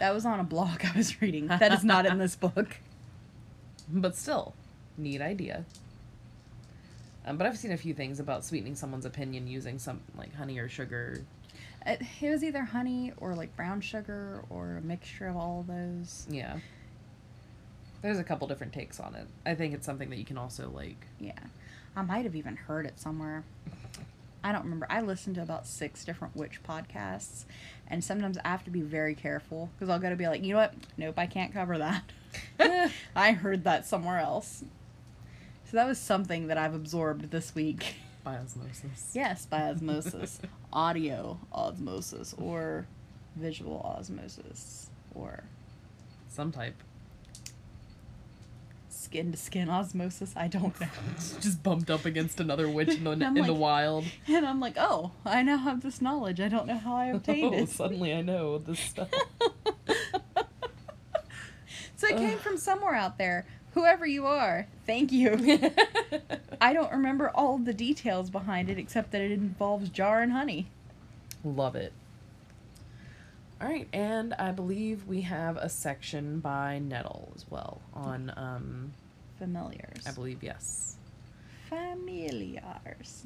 That 0.00 0.14
was 0.14 0.24
on 0.24 0.38
a 0.40 0.44
blog 0.44 0.80
I 0.84 0.96
was 0.96 1.20
reading. 1.20 1.48
That 1.48 1.72
is 1.72 1.84
not 1.84 2.06
in 2.06 2.18
this 2.18 2.36
book. 2.46 2.76
but 3.90 4.16
still, 4.16 4.54
neat 4.96 5.20
idea. 5.20 5.64
Um, 7.26 7.36
but 7.36 7.46
I've 7.46 7.58
seen 7.58 7.72
a 7.72 7.76
few 7.76 7.92
things 7.92 8.20
about 8.20 8.42
sweetening 8.44 8.74
someone's 8.74 9.04
opinion 9.04 9.46
using 9.48 9.78
some 9.78 10.00
like 10.16 10.34
honey 10.34 10.58
or 10.58 10.68
sugar. 10.68 11.22
It, 11.86 12.02
it 12.20 12.30
was 12.30 12.44
either 12.44 12.62
honey 12.62 13.12
or 13.18 13.34
like 13.34 13.56
brown 13.56 13.80
sugar 13.80 14.44
or 14.50 14.76
a 14.76 14.80
mixture 14.80 15.28
of 15.28 15.36
all 15.36 15.60
of 15.60 15.66
those. 15.66 16.26
Yeah. 16.30 16.58
There's 18.02 18.18
a 18.18 18.24
couple 18.24 18.46
different 18.46 18.72
takes 18.72 19.00
on 19.00 19.14
it. 19.14 19.26
I 19.44 19.54
think 19.54 19.74
it's 19.74 19.86
something 19.86 20.10
that 20.10 20.18
you 20.18 20.24
can 20.24 20.38
also 20.38 20.70
like. 20.70 21.06
Yeah. 21.18 21.32
I 21.96 22.02
might 22.02 22.24
have 22.24 22.36
even 22.36 22.56
heard 22.56 22.86
it 22.86 22.98
somewhere. 23.00 23.44
I 24.44 24.52
don't 24.52 24.64
remember. 24.64 24.86
I 24.88 25.00
listened 25.00 25.34
to 25.36 25.42
about 25.42 25.66
six 25.66 26.04
different 26.04 26.36
witch 26.36 26.60
podcasts, 26.62 27.44
and 27.88 28.04
sometimes 28.04 28.38
I 28.38 28.48
have 28.48 28.64
to 28.64 28.70
be 28.70 28.82
very 28.82 29.14
careful 29.14 29.68
because 29.74 29.88
I'll 29.88 29.98
go 29.98 30.08
to 30.08 30.16
be 30.16 30.28
like, 30.28 30.44
you 30.44 30.52
know 30.52 30.60
what? 30.60 30.74
Nope, 30.96 31.18
I 31.18 31.26
can't 31.26 31.52
cover 31.52 31.76
that. 31.78 32.04
I 33.16 33.32
heard 33.32 33.64
that 33.64 33.84
somewhere 33.84 34.18
else. 34.18 34.62
So 35.64 35.76
that 35.76 35.86
was 35.86 35.98
something 35.98 36.46
that 36.46 36.56
I've 36.56 36.74
absorbed 36.74 37.30
this 37.30 37.54
week. 37.54 37.96
By 38.28 38.36
osmosis. 38.36 39.12
yes, 39.14 39.46
by 39.46 39.62
osmosis, 39.70 40.38
audio 40.72 41.38
osmosis, 41.50 42.34
or 42.36 42.86
visual 43.36 43.80
osmosis, 43.80 44.90
or 45.14 45.44
Some 46.28 46.52
type. 46.52 46.74
skin 48.90 49.32
to 49.32 49.38
skin 49.38 49.70
osmosis. 49.70 50.34
I 50.36 50.46
don't 50.48 50.78
know. 50.78 50.88
Just 51.40 51.62
bumped 51.62 51.88
up 51.90 52.04
against 52.04 52.38
another 52.38 52.68
witch 52.68 52.90
in 52.96 53.04
the, 53.04 53.12
in 53.12 53.32
the 53.46 53.54
wild. 53.54 54.04
And 54.26 54.44
I'm 54.46 54.60
like, 54.60 54.74
oh, 54.76 55.12
I 55.24 55.40
now 55.42 55.56
have 55.56 55.80
this 55.82 56.02
knowledge. 56.02 56.38
I 56.38 56.48
don't 56.48 56.66
know 56.66 56.76
how 56.76 56.96
I 56.96 57.06
obtained 57.06 57.54
Oh, 57.54 57.58
it. 57.58 57.70
suddenly 57.70 58.12
I 58.12 58.20
know 58.20 58.58
this 58.58 58.78
stuff. 58.78 59.08
So 61.96 62.06
it 62.08 62.16
came 62.18 62.36
from 62.38 62.58
somewhere 62.58 62.94
out 62.94 63.16
there. 63.16 63.46
Whoever 63.74 64.06
you 64.06 64.26
are, 64.26 64.66
thank 64.86 65.12
you. 65.12 65.36
I 66.60 66.72
don't 66.72 66.90
remember 66.90 67.30
all 67.30 67.58
the 67.58 67.74
details 67.74 68.30
behind 68.30 68.68
it 68.70 68.78
except 68.78 69.12
that 69.12 69.20
it 69.20 69.30
involves 69.30 69.88
jar 69.90 70.20
and 70.22 70.32
honey. 70.32 70.66
Love 71.44 71.76
it. 71.76 71.92
All 73.60 73.68
right, 73.68 73.88
and 73.92 74.34
I 74.34 74.52
believe 74.52 75.06
we 75.06 75.22
have 75.22 75.56
a 75.56 75.68
section 75.68 76.40
by 76.40 76.78
Nettle 76.78 77.32
as 77.36 77.44
well 77.50 77.80
on. 77.94 78.32
um 78.36 78.92
Familiars. 79.38 80.04
I 80.06 80.10
believe 80.10 80.42
yes. 80.42 80.96
Familiars. 81.68 83.24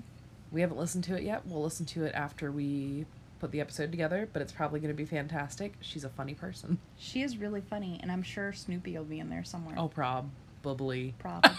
We 0.50 0.60
haven't 0.60 0.76
listened 0.76 1.04
to 1.04 1.16
it 1.16 1.22
yet. 1.22 1.46
We'll 1.46 1.62
listen 1.62 1.86
to 1.86 2.04
it 2.04 2.14
after 2.14 2.52
we 2.52 3.06
put 3.42 3.50
the 3.50 3.60
episode 3.60 3.90
together, 3.90 4.28
but 4.32 4.40
it's 4.40 4.52
probably 4.52 4.78
going 4.78 4.94
to 4.94 4.96
be 4.96 5.04
fantastic. 5.04 5.74
She's 5.80 6.04
a 6.04 6.08
funny 6.08 6.32
person. 6.32 6.78
She 6.96 7.22
is 7.22 7.36
really 7.38 7.60
funny, 7.60 7.98
and 8.00 8.12
I'm 8.12 8.22
sure 8.22 8.52
Snoopy 8.52 8.96
will 8.96 9.02
be 9.02 9.18
in 9.18 9.30
there 9.30 9.42
somewhere. 9.42 9.74
Oh, 9.76 9.88
probably. 9.88 11.14
Probably. 11.18 11.50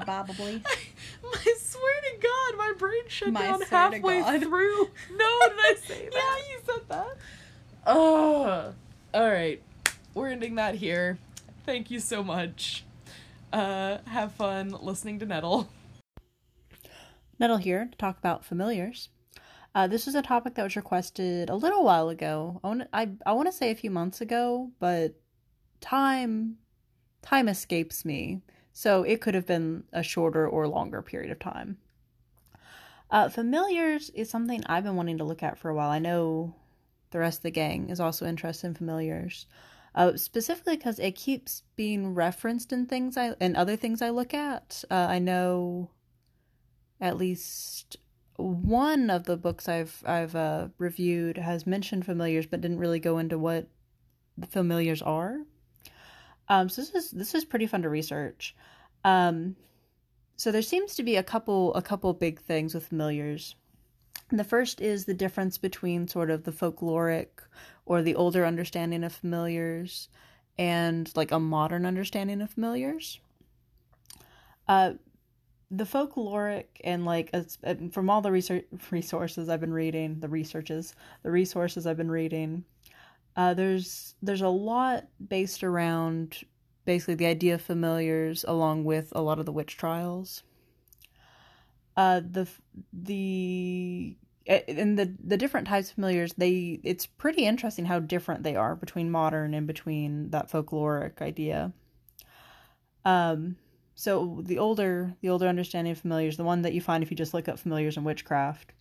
Probably. 0.00 0.62
I 0.64 1.54
swear 1.58 2.00
to 2.02 2.18
God, 2.22 2.56
my 2.56 2.72
brain 2.78 3.02
shut 3.08 3.32
My 3.32 3.42
down 3.42 3.60
halfway 3.62 4.22
through. 4.38 4.90
No, 5.10 5.38
did 5.48 5.58
I 5.58 5.74
say 5.84 6.08
that? 6.12 6.14
yeah, 6.14 6.54
you 6.54 6.60
said 6.64 6.88
that. 6.88 7.16
Oh, 7.86 8.72
all 9.12 9.28
right. 9.28 9.60
We're 10.14 10.28
ending 10.28 10.54
that 10.54 10.76
here. 10.76 11.18
Thank 11.66 11.90
you 11.90 11.98
so 11.98 12.22
much. 12.22 12.84
Uh, 13.52 13.98
have 14.06 14.32
fun 14.32 14.76
listening 14.80 15.18
to 15.18 15.26
Nettle. 15.26 15.68
Nettle 17.40 17.56
here 17.56 17.88
to 17.90 17.98
talk 17.98 18.18
about 18.18 18.44
familiars. 18.44 19.08
Uh, 19.74 19.86
this 19.86 20.06
is 20.06 20.14
a 20.14 20.22
topic 20.22 20.54
that 20.54 20.62
was 20.62 20.76
requested 20.76 21.48
a 21.48 21.56
little 21.56 21.82
while 21.82 22.08
ago. 22.08 22.60
I 22.62 22.68
want 22.68 22.88
I, 22.92 23.10
I 23.24 23.32
want 23.32 23.48
to 23.48 23.52
say 23.52 23.70
a 23.70 23.76
few 23.76 23.90
months 23.90 24.20
ago, 24.20 24.70
but 24.78 25.14
time 25.80 26.58
time 27.22 27.48
escapes 27.48 28.04
me. 28.04 28.42
So 28.72 29.02
it 29.02 29.20
could 29.20 29.34
have 29.34 29.46
been 29.46 29.84
a 29.92 30.02
shorter 30.02 30.46
or 30.46 30.66
longer 30.66 31.02
period 31.02 31.30
of 31.30 31.38
time. 31.38 31.78
Uh, 33.10 33.28
familiars 33.28 34.08
is 34.10 34.30
something 34.30 34.62
I've 34.66 34.84
been 34.84 34.96
wanting 34.96 35.18
to 35.18 35.24
look 35.24 35.42
at 35.42 35.58
for 35.58 35.68
a 35.68 35.74
while. 35.74 35.90
I 35.90 35.98
know 35.98 36.54
the 37.10 37.18
rest 37.18 37.40
of 37.40 37.42
the 37.42 37.50
gang 37.50 37.90
is 37.90 38.00
also 38.00 38.26
interested 38.26 38.68
in 38.68 38.74
familiars, 38.74 39.46
uh, 39.94 40.16
specifically 40.16 40.76
because 40.76 40.98
it 40.98 41.12
keeps 41.12 41.62
being 41.76 42.14
referenced 42.14 42.72
in 42.72 42.86
things 42.86 43.18
I 43.18 43.34
and 43.40 43.56
other 43.56 43.76
things 43.76 44.00
I 44.00 44.08
look 44.10 44.32
at. 44.32 44.84
Uh, 44.90 45.06
I 45.10 45.18
know 45.18 45.90
at 47.00 47.18
least 47.18 47.98
one 48.42 49.10
of 49.10 49.24
the 49.24 49.36
books 49.36 49.68
I've 49.68 50.02
I've 50.06 50.34
uh, 50.34 50.68
reviewed 50.78 51.36
has 51.36 51.66
mentioned 51.66 52.04
familiars, 52.04 52.46
but 52.46 52.60
didn't 52.60 52.78
really 52.78 53.00
go 53.00 53.18
into 53.18 53.38
what 53.38 53.68
the 54.36 54.46
familiars 54.46 55.02
are. 55.02 55.38
Um, 56.48 56.68
so 56.68 56.82
this 56.82 56.94
is 56.94 57.10
this 57.10 57.34
is 57.34 57.44
pretty 57.44 57.66
fun 57.66 57.82
to 57.82 57.88
research. 57.88 58.54
Um, 59.04 59.56
so 60.36 60.50
there 60.50 60.62
seems 60.62 60.94
to 60.96 61.02
be 61.02 61.16
a 61.16 61.22
couple 61.22 61.74
a 61.74 61.82
couple 61.82 62.12
big 62.14 62.40
things 62.40 62.74
with 62.74 62.88
familiars. 62.88 63.54
The 64.30 64.44
first 64.44 64.80
is 64.80 65.04
the 65.04 65.14
difference 65.14 65.58
between 65.58 66.08
sort 66.08 66.30
of 66.30 66.44
the 66.44 66.52
folkloric 66.52 67.28
or 67.84 68.02
the 68.02 68.14
older 68.14 68.46
understanding 68.46 69.04
of 69.04 69.12
familiars 69.12 70.08
and 70.58 71.10
like 71.14 71.32
a 71.32 71.38
modern 71.40 71.86
understanding 71.86 72.40
of 72.40 72.50
familiars. 72.50 73.20
Uh, 74.66 74.94
the 75.72 75.84
folkloric 75.84 76.66
and 76.84 77.06
like 77.06 77.34
from 77.92 78.10
all 78.10 78.20
the 78.20 78.30
research 78.30 78.66
resources 78.90 79.48
I've 79.48 79.60
been 79.60 79.72
reading, 79.72 80.20
the 80.20 80.28
researches, 80.28 80.94
the 81.22 81.30
resources 81.30 81.86
I've 81.86 81.96
been 81.96 82.10
reading, 82.10 82.64
uh, 83.36 83.54
there's 83.54 84.14
there's 84.22 84.42
a 84.42 84.48
lot 84.48 85.06
based 85.26 85.64
around 85.64 86.36
basically 86.84 87.14
the 87.14 87.26
idea 87.26 87.54
of 87.54 87.62
familiars, 87.62 88.44
along 88.46 88.84
with 88.84 89.12
a 89.12 89.22
lot 89.22 89.38
of 89.38 89.46
the 89.46 89.52
witch 89.52 89.78
trials. 89.78 90.42
Uh, 91.96 92.20
the 92.20 92.46
the 92.92 94.16
and 94.46 94.98
the 94.98 95.14
the 95.24 95.36
different 95.38 95.68
types 95.68 95.88
of 95.88 95.94
familiars 95.94 96.34
they 96.34 96.80
it's 96.82 97.06
pretty 97.06 97.46
interesting 97.46 97.84
how 97.84 98.00
different 98.00 98.42
they 98.42 98.56
are 98.56 98.74
between 98.74 99.10
modern 99.10 99.54
and 99.54 99.66
between 99.66 100.30
that 100.30 100.50
folkloric 100.50 101.22
idea. 101.22 101.72
Um, 103.04 103.56
so 104.02 104.40
the 104.42 104.58
older 104.58 105.14
the 105.20 105.28
older 105.28 105.46
understanding 105.46 105.92
of 105.92 105.98
familiars, 106.00 106.36
the 106.36 106.42
one 106.42 106.62
that 106.62 106.72
you 106.72 106.80
find 106.80 107.04
if 107.04 107.10
you 107.12 107.16
just 107.16 107.32
look 107.32 107.48
up 107.48 107.56
familiars 107.56 107.96
and 107.96 108.04
witchcraft, 108.04 108.72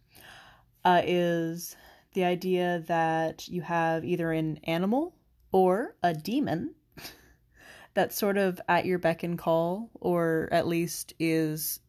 uh, 0.84 1.04
is 1.06 1.76
the 2.14 2.24
idea 2.24 2.84
that 2.88 3.48
you 3.48 3.62
have 3.62 4.04
either 4.04 4.32
an 4.32 4.58
animal 4.64 5.14
or 5.52 5.96
a 6.02 6.12
demon 6.12 6.74
that's 7.94 8.18
sort 8.18 8.36
of 8.36 8.60
at 8.68 8.88
your 8.88 8.98
beck 8.98 9.22
and 9.22 9.38
call, 9.38 9.92
or 9.94 10.50
at 10.52 10.66
least 10.66 11.14
is 11.20 11.82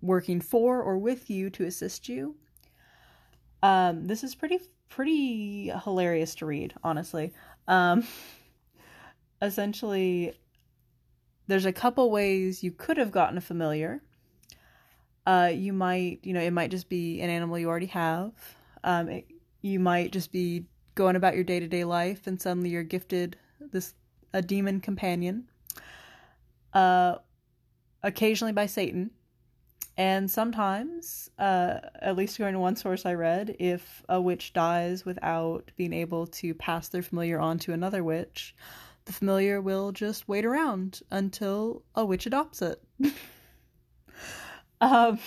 working 0.00 0.40
for 0.40 0.80
or 0.80 0.96
with 0.96 1.28
you 1.28 1.50
to 1.50 1.66
assist 1.66 2.08
you. 2.08 2.34
Um, 3.62 4.06
this 4.06 4.24
is 4.24 4.34
pretty 4.34 4.58
pretty 4.88 5.70
hilarious 5.84 6.34
to 6.36 6.46
read, 6.46 6.72
honestly. 6.82 7.34
Um, 7.68 8.04
essentially, 9.42 10.32
there's 11.50 11.66
a 11.66 11.72
couple 11.72 12.10
ways 12.10 12.62
you 12.62 12.70
could 12.70 12.96
have 12.96 13.10
gotten 13.10 13.38
a 13.38 13.40
familiar. 13.40 14.02
Uh, 15.26 15.50
you 15.52 15.72
might, 15.72 16.20
you 16.22 16.32
know, 16.32 16.40
it 16.40 16.52
might 16.52 16.70
just 16.70 16.88
be 16.88 17.20
an 17.20 17.30
animal 17.30 17.58
you 17.58 17.68
already 17.68 17.86
have. 17.86 18.32
Um, 18.84 19.08
it, 19.08 19.26
you 19.62 19.78
might 19.78 20.12
just 20.12 20.32
be 20.32 20.66
going 20.94 21.16
about 21.16 21.34
your 21.34 21.44
day 21.44 21.60
to 21.60 21.68
day 21.68 21.84
life, 21.84 22.26
and 22.26 22.40
suddenly 22.40 22.70
you're 22.70 22.82
gifted 22.82 23.36
this 23.72 23.94
a 24.32 24.42
demon 24.42 24.80
companion. 24.80 25.48
Uh, 26.72 27.16
occasionally 28.02 28.52
by 28.52 28.66
Satan, 28.66 29.10
and 29.96 30.30
sometimes, 30.30 31.30
uh, 31.38 31.80
at 32.00 32.16
least 32.16 32.36
according 32.36 32.54
to 32.54 32.60
one 32.60 32.76
source 32.76 33.04
I 33.04 33.14
read, 33.14 33.56
if 33.58 34.02
a 34.08 34.20
witch 34.20 34.52
dies 34.52 35.04
without 35.04 35.72
being 35.76 35.92
able 35.92 36.26
to 36.28 36.54
pass 36.54 36.88
their 36.88 37.02
familiar 37.02 37.38
on 37.38 37.58
to 37.60 37.72
another 37.72 38.02
witch, 38.02 38.54
the 39.04 39.12
familiar 39.12 39.60
will 39.60 39.92
just 39.92 40.28
wait 40.28 40.44
around 40.44 41.00
until 41.10 41.82
a 41.94 42.04
witch 42.04 42.26
adopts 42.26 42.62
it. 42.62 42.82
um, 44.80 45.18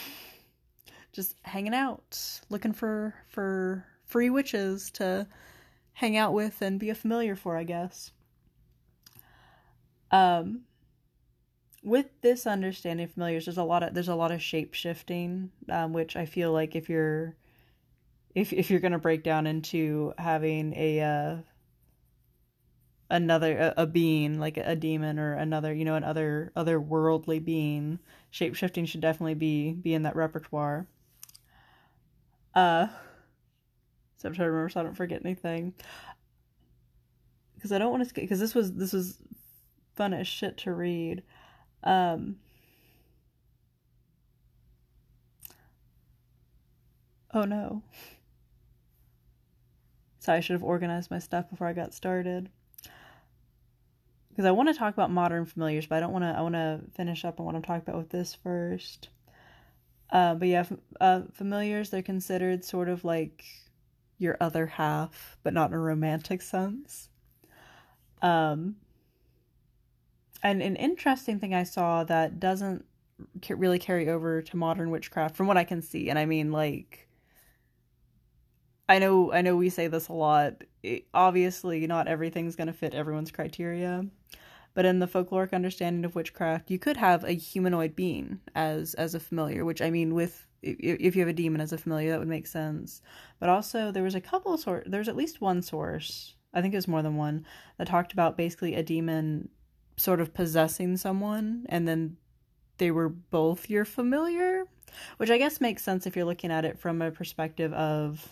just 1.11 1.35
hanging 1.43 1.73
out, 1.73 2.41
looking 2.49 2.73
for 2.73 3.15
for 3.27 3.85
free 4.05 4.29
witches 4.29 4.91
to 4.91 5.27
hang 5.93 6.17
out 6.17 6.33
with 6.33 6.61
and 6.61 6.79
be 6.79 6.89
a 6.89 6.95
familiar 6.95 7.35
for, 7.35 7.55
I 7.55 7.63
guess. 7.63 8.11
Um, 10.11 10.61
with 11.83 12.07
this 12.21 12.47
understanding 12.47 13.05
of 13.05 13.13
familiars, 13.13 13.45
there's 13.45 13.57
a 13.57 13.63
lot 13.63 13.83
of 13.83 13.93
there's 13.93 14.09
a 14.09 14.15
lot 14.15 14.31
of 14.31 14.41
shape 14.41 14.73
shifting, 14.73 15.51
um, 15.69 15.93
which 15.93 16.15
I 16.15 16.25
feel 16.25 16.51
like 16.51 16.75
if 16.75 16.89
you're 16.89 17.35
if 18.35 18.53
if 18.53 18.71
you're 18.71 18.79
gonna 18.79 18.99
break 18.99 19.23
down 19.23 19.47
into 19.47 20.13
having 20.17 20.73
a 20.75 21.01
uh, 21.01 21.35
another 23.09 23.57
a, 23.77 23.83
a, 23.83 23.87
being 23.87 24.39
like 24.39 24.57
a 24.57 24.75
demon 24.75 25.19
or 25.19 25.33
another 25.33 25.73
you 25.73 25.85
know 25.85 25.95
an 25.95 26.03
other 26.03 26.51
other 26.55 26.79
worldly 26.79 27.39
being, 27.39 27.99
shape 28.31 28.55
shifting 28.55 28.85
should 28.85 29.01
definitely 29.01 29.35
be 29.35 29.73
be 29.73 29.93
in 29.93 30.03
that 30.03 30.15
repertoire. 30.15 30.87
Uh, 32.55 32.87
so 34.17 34.29
I'm 34.29 34.35
trying 34.35 34.47
to 34.47 34.51
remember 34.51 34.69
so 34.69 34.79
I 34.79 34.83
don't 34.83 34.95
forget 34.95 35.21
anything. 35.23 35.73
Because 37.55 37.71
I 37.71 37.77
don't 37.77 37.91
want 37.91 38.07
to 38.07 38.13
because 38.13 38.39
this 38.39 38.55
was 38.55 38.73
this 38.73 38.93
was 38.93 39.17
fun 39.95 40.13
as 40.13 40.27
shit 40.27 40.57
to 40.59 40.73
read. 40.73 41.23
Um, 41.83 42.37
oh 47.33 47.45
no. 47.45 47.83
Sorry, 50.19 50.37
I 50.37 50.41
should 50.41 50.53
have 50.53 50.63
organized 50.63 51.11
my 51.11 51.19
stuff 51.19 51.49
before 51.49 51.67
I 51.67 51.73
got 51.73 51.93
started. 51.93 52.49
Because 54.33 54.45
I 54.45 54.51
want 54.51 54.67
to 54.69 54.73
talk 54.73 54.95
about 54.95 55.11
modern 55.11 55.45
familiars, 55.45 55.85
but 55.85 55.97
I 55.97 55.99
don't 55.99 56.11
want 56.11 56.23
to. 56.23 56.29
I 56.35 56.41
want 56.41 56.55
to 56.55 56.81
finish 56.95 57.23
up 57.23 57.39
on 57.39 57.45
what 57.45 57.53
I'm 57.53 57.61
talking 57.61 57.83
about 57.87 57.97
with 57.97 58.09
this 58.09 58.33
first. 58.33 59.09
Uh, 60.09 60.33
but 60.33 60.47
yeah, 60.47 60.65
uh, 60.99 61.21
familiars, 61.31 61.91
they're 61.91 62.01
considered 62.01 62.65
sort 62.65 62.89
of 62.89 63.05
like 63.05 63.43
your 64.17 64.37
other 64.41 64.65
half, 64.65 65.37
but 65.43 65.53
not 65.53 65.69
in 65.69 65.75
a 65.75 65.79
romantic 65.79 66.41
sense. 66.41 67.09
Um, 68.23 68.77
and 70.41 70.63
an 70.63 70.77
interesting 70.77 71.39
thing 71.39 71.53
I 71.53 71.63
saw 71.63 72.03
that 72.05 72.39
doesn't 72.39 72.85
really 73.49 73.79
carry 73.79 74.09
over 74.09 74.41
to 74.41 74.57
modern 74.57 74.89
witchcraft, 74.89 75.35
from 75.35 75.45
what 75.45 75.57
I 75.57 75.63
can 75.63 75.81
see, 75.81 76.09
and 76.09 76.17
I 76.17 76.25
mean, 76.25 76.51
like, 76.51 77.07
I 78.93 78.99
know, 78.99 79.33
I 79.33 79.41
know, 79.41 79.55
we 79.55 79.71
say 79.71 79.87
this 79.87 80.07
a 80.07 80.13
lot. 80.13 80.65
It, 80.83 81.07
obviously, 81.15 81.87
not 81.87 82.07
everything's 82.07 82.55
going 82.55 82.67
to 82.67 82.73
fit 82.73 82.93
everyone's 82.93 83.31
criteria, 83.31 84.05
but 84.75 84.85
in 84.85 84.99
the 84.99 85.07
folkloric 85.07 85.51
understanding 85.51 86.05
of 86.05 86.13
witchcraft, 86.13 86.69
you 86.69 86.77
could 86.77 86.97
have 86.97 87.23
a 87.23 87.31
humanoid 87.31 87.95
being 87.95 88.39
as 88.53 88.93
as 88.93 89.15
a 89.15 89.19
familiar. 89.19 89.65
Which 89.65 89.81
I 89.81 89.89
mean, 89.89 90.13
with 90.13 90.45
if 90.61 91.15
you 91.15 91.21
have 91.23 91.27
a 91.27 91.33
demon 91.33 91.59
as 91.59 91.73
a 91.73 91.77
familiar, 91.79 92.11
that 92.11 92.19
would 92.19 92.27
make 92.27 92.45
sense. 92.45 93.01
But 93.39 93.49
also, 93.49 93.91
there 93.91 94.03
was 94.03 94.13
a 94.13 94.21
couple 94.21 94.53
of 94.53 94.59
sort. 94.59 94.83
There's 94.85 95.09
at 95.09 95.15
least 95.15 95.41
one 95.41 95.63
source. 95.63 96.35
I 96.53 96.61
think 96.61 96.75
it 96.75 96.77
was 96.77 96.87
more 96.87 97.01
than 97.01 97.15
one 97.15 97.47
that 97.79 97.87
talked 97.87 98.13
about 98.13 98.37
basically 98.37 98.75
a 98.75 98.83
demon 98.83 99.49
sort 99.97 100.21
of 100.21 100.35
possessing 100.35 100.97
someone, 100.97 101.65
and 101.67 101.87
then 101.87 102.17
they 102.77 102.91
were 102.91 103.09
both 103.09 103.71
your 103.71 103.85
familiar, 103.85 104.65
which 105.17 105.31
I 105.31 105.39
guess 105.39 105.59
makes 105.59 105.81
sense 105.81 106.05
if 106.05 106.15
you're 106.15 106.25
looking 106.25 106.51
at 106.51 106.63
it 106.63 106.77
from 106.77 107.01
a 107.01 107.09
perspective 107.09 107.73
of 107.73 108.31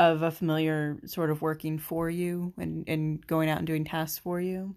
of 0.00 0.22
a 0.22 0.30
familiar 0.30 0.98
sort 1.04 1.28
of 1.30 1.42
working 1.42 1.78
for 1.78 2.08
you 2.08 2.54
and, 2.56 2.88
and 2.88 3.26
going 3.26 3.50
out 3.50 3.58
and 3.58 3.66
doing 3.66 3.84
tasks 3.84 4.16
for 4.16 4.40
you. 4.40 4.74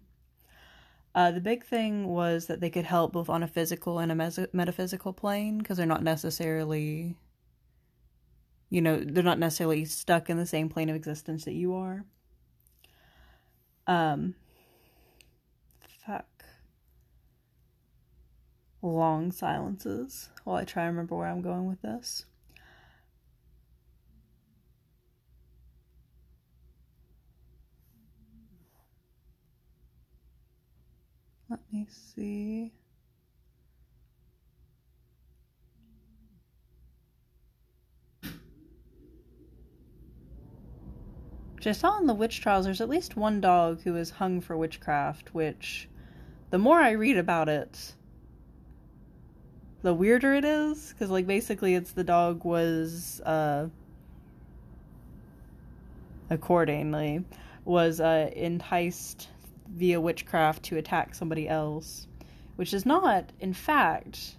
Uh, 1.14 1.30
the 1.30 1.40
big 1.40 1.64
thing 1.64 2.06
was 2.06 2.44
that 2.44 2.60
they 2.60 2.68
could 2.68 2.84
help 2.84 3.14
both 3.14 3.30
on 3.30 3.42
a 3.42 3.48
physical 3.48 4.00
and 4.00 4.12
a 4.12 4.48
metaphysical 4.52 5.14
plane 5.14 5.56
because 5.56 5.78
they're 5.78 5.86
not 5.86 6.02
necessarily, 6.02 7.16
you 8.68 8.82
know, 8.82 9.02
they're 9.02 9.22
not 9.22 9.38
necessarily 9.38 9.86
stuck 9.86 10.28
in 10.28 10.36
the 10.36 10.44
same 10.44 10.68
plane 10.68 10.90
of 10.90 10.96
existence 10.96 11.46
that 11.46 11.54
you 11.54 11.74
are. 11.74 12.04
Um, 13.86 14.34
fuck. 16.04 16.44
Long 18.82 19.32
silences 19.32 20.28
while 20.42 20.56
I 20.56 20.64
try 20.64 20.82
to 20.82 20.88
remember 20.88 21.16
where 21.16 21.28
I'm 21.28 21.40
going 21.40 21.66
with 21.66 21.80
this. 21.80 22.26
Let 31.54 31.60
see. 31.88 32.72
Which 41.54 41.66
I 41.66 41.72
saw 41.72 41.98
in 41.98 42.06
the 42.06 42.14
witch 42.14 42.42
trials, 42.42 42.66
there's 42.66 42.82
at 42.82 42.90
least 42.90 43.16
one 43.16 43.40
dog 43.40 43.80
who 43.82 43.96
is 43.96 44.10
hung 44.10 44.42
for 44.42 44.54
witchcraft, 44.54 45.34
which 45.34 45.88
the 46.50 46.58
more 46.58 46.78
I 46.78 46.90
read 46.90 47.16
about 47.16 47.48
it, 47.48 47.94
the 49.80 49.94
weirder 49.94 50.34
it 50.34 50.44
is. 50.44 50.92
Because, 50.92 51.10
like, 51.10 51.26
basically, 51.26 51.74
it's 51.74 51.92
the 51.92 52.04
dog 52.04 52.44
was, 52.44 53.22
uh, 53.22 53.68
accordingly, 56.28 57.24
was 57.64 57.98
uh, 57.98 58.30
enticed 58.36 59.28
via 59.74 60.00
witchcraft 60.00 60.62
to 60.64 60.76
attack 60.76 61.14
somebody 61.14 61.48
else, 61.48 62.06
which 62.56 62.70
does 62.70 62.86
not, 62.86 63.30
in 63.40 63.52
fact, 63.52 64.36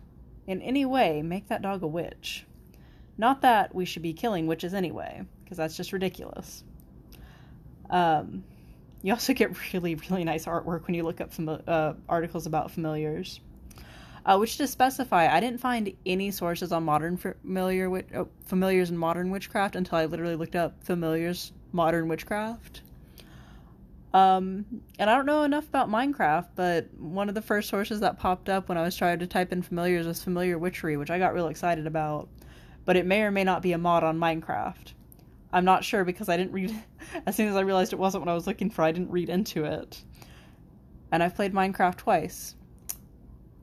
in 0.47 0.61
any 0.61 0.86
way 0.86 1.21
make 1.21 1.47
that 1.49 1.61
dog 1.61 1.83
a 1.83 1.88
witch. 1.88 2.45
Not 3.17 3.41
that 3.41 3.73
we 3.73 3.86
should 3.86 4.01
be 4.01 4.13
killing 4.13 4.47
witches 4.47 4.73
anyway, 4.73 5.23
because 5.43 5.57
that's 5.57 5.77
just 5.77 5.93
ridiculous. 5.93 6.63
Um, 7.89 8.43
you 9.01 9.13
also 9.13 9.33
get 9.33 9.55
really, 9.73 9.95
really 9.95 10.23
nice 10.23 10.45
artwork 10.45 10.88
when 10.88 10.95
you 10.95 11.03
look 11.03 11.21
up 11.21 11.33
fami- 11.33 11.67
uh, 11.67 11.93
articles 12.07 12.45
about 12.45 12.71
familiars. 12.71 13.39
Uh, 14.25 14.38
which 14.38 14.57
to 14.57 14.65
specify, 14.65 15.27
I 15.27 15.39
didn't 15.39 15.59
find 15.59 15.93
any 16.03 16.31
sources 16.31 16.71
on 16.71 16.83
modern 16.83 17.15
familiar 17.15 17.89
witch- 17.91 18.07
oh, 18.15 18.27
familiars 18.45 18.89
and 18.89 18.97
modern 18.97 19.29
witchcraft 19.29 19.75
until 19.75 19.99
I 19.99 20.05
literally 20.05 20.36
looked 20.36 20.55
up 20.55 20.83
familiars 20.83 21.51
modern 21.71 22.07
witchcraft. 22.07 22.81
Um, 24.16 24.66
and 24.97 25.09
I 25.09 25.16
don't 25.18 25.26
know 25.26 25.43
enough 25.43 25.68
about 25.68 25.89
Minecraft, 25.89 26.47
but 26.55 26.88
one 26.97 27.28
of 27.28 27.36
the 27.36 27.41
first 27.41 27.68
sources 27.68 27.99
that 27.99 28.18
popped 28.18 28.47
up 28.47 28.70
when 28.70 28.78
I 28.78 28.82
was 28.82 28.95
trying 28.95 29.20
to 29.20 29.28
type 29.28 29.51
in 29.51 29.61
familiars 29.61 30.07
was 30.07 30.24
familiar 30.24 30.57
witchery, 30.57 30.95
which 30.95 31.11
I 31.11 31.20
got 31.20 31.34
real 31.34 31.49
excited 31.49 31.86
about. 31.86 32.30
But 32.86 32.95
it 32.95 33.05
may 33.05 33.24
or 33.24 33.32
may 33.32 33.43
not 33.43 33.61
be 33.61 33.74
a 33.74 33.78
mod 33.78 34.05
on 34.05 34.18
Minecraft. 34.18 34.93
I'm 35.51 35.66
not 35.66 35.84
sure 35.84 36.05
because 36.05 36.30
I 36.30 36.38
didn't 36.38 36.53
read. 36.53 36.74
as 37.26 37.36
soon 37.36 37.49
as 37.49 37.57
I 37.57 37.59
realized 37.59 37.91
it 37.91 37.99
wasn't 37.99 38.24
what 38.24 38.32
I 38.32 38.36
was 38.36 38.47
looking 38.47 38.70
for, 38.70 38.84
I 38.84 38.93
didn't 38.93 39.11
read 39.11 39.28
into 39.28 39.66
it. 39.66 40.01
And 41.11 41.22
I've 41.22 41.36
played 41.36 41.51
Minecraft 41.51 41.97
twice. 41.97 42.55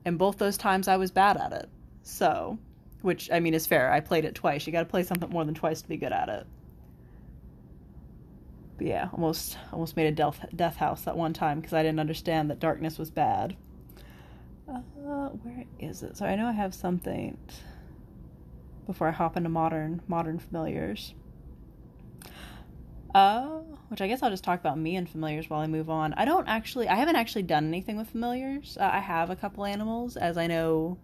And 0.05 0.19
both 0.19 0.37
those 0.37 0.55
times 0.55 0.87
I 0.87 0.97
was 0.97 1.09
bad 1.09 1.35
at 1.35 1.51
it. 1.51 1.69
So, 2.03 2.59
which 3.01 3.31
I 3.31 3.39
mean 3.39 3.55
is 3.55 3.65
fair. 3.65 3.91
I 3.91 4.01
played 4.01 4.23
it 4.23 4.35
twice. 4.35 4.67
You 4.67 4.71
got 4.71 4.81
to 4.81 4.85
play 4.85 5.01
something 5.01 5.31
more 5.31 5.45
than 5.45 5.55
twice 5.55 5.81
to 5.81 5.89
be 5.89 5.97
good 5.97 6.13
at 6.13 6.29
it. 6.29 6.45
But 8.77 8.87
yeah, 8.87 9.09
almost 9.13 9.57
almost 9.71 9.95
made 9.95 10.07
a 10.07 10.11
death 10.11 10.45
death 10.55 10.77
house 10.77 11.03
that 11.03 11.15
one 11.15 11.33
time 11.33 11.59
because 11.59 11.73
I 11.73 11.83
didn't 11.83 11.99
understand 11.99 12.49
that 12.49 12.59
darkness 12.59 12.97
was 12.97 13.11
bad. 13.11 13.55
Uh, 14.67 15.29
where 15.29 15.65
is 15.79 16.03
it? 16.03 16.17
So 16.17 16.25
I 16.25 16.35
know 16.35 16.47
I 16.47 16.53
have 16.53 16.73
something 16.73 17.37
before 18.87 19.07
I 19.07 19.11
hop 19.11 19.37
into 19.37 19.49
modern 19.49 20.01
modern 20.07 20.39
familiars. 20.39 21.13
Uh, 23.13 23.59
which 23.89 24.01
I 24.01 24.07
guess 24.07 24.23
I'll 24.23 24.31
just 24.31 24.43
talk 24.43 24.59
about 24.59 24.79
me 24.79 24.95
and 24.95 25.07
familiars 25.07 25.47
while 25.47 25.59
I 25.59 25.67
move 25.67 25.87
on. 25.87 26.13
I 26.15 26.25
don't 26.25 26.47
actually, 26.47 26.87
I 26.87 26.95
haven't 26.95 27.15
actually 27.15 27.43
done 27.43 27.67
anything 27.67 27.95
with 27.95 28.09
familiars. 28.09 28.75
Uh, 28.79 28.89
I 28.91 28.99
have 28.99 29.29
a 29.29 29.35
couple 29.35 29.65
animals, 29.65 30.17
as 30.17 30.35
I 30.35 30.47
know 30.47 30.97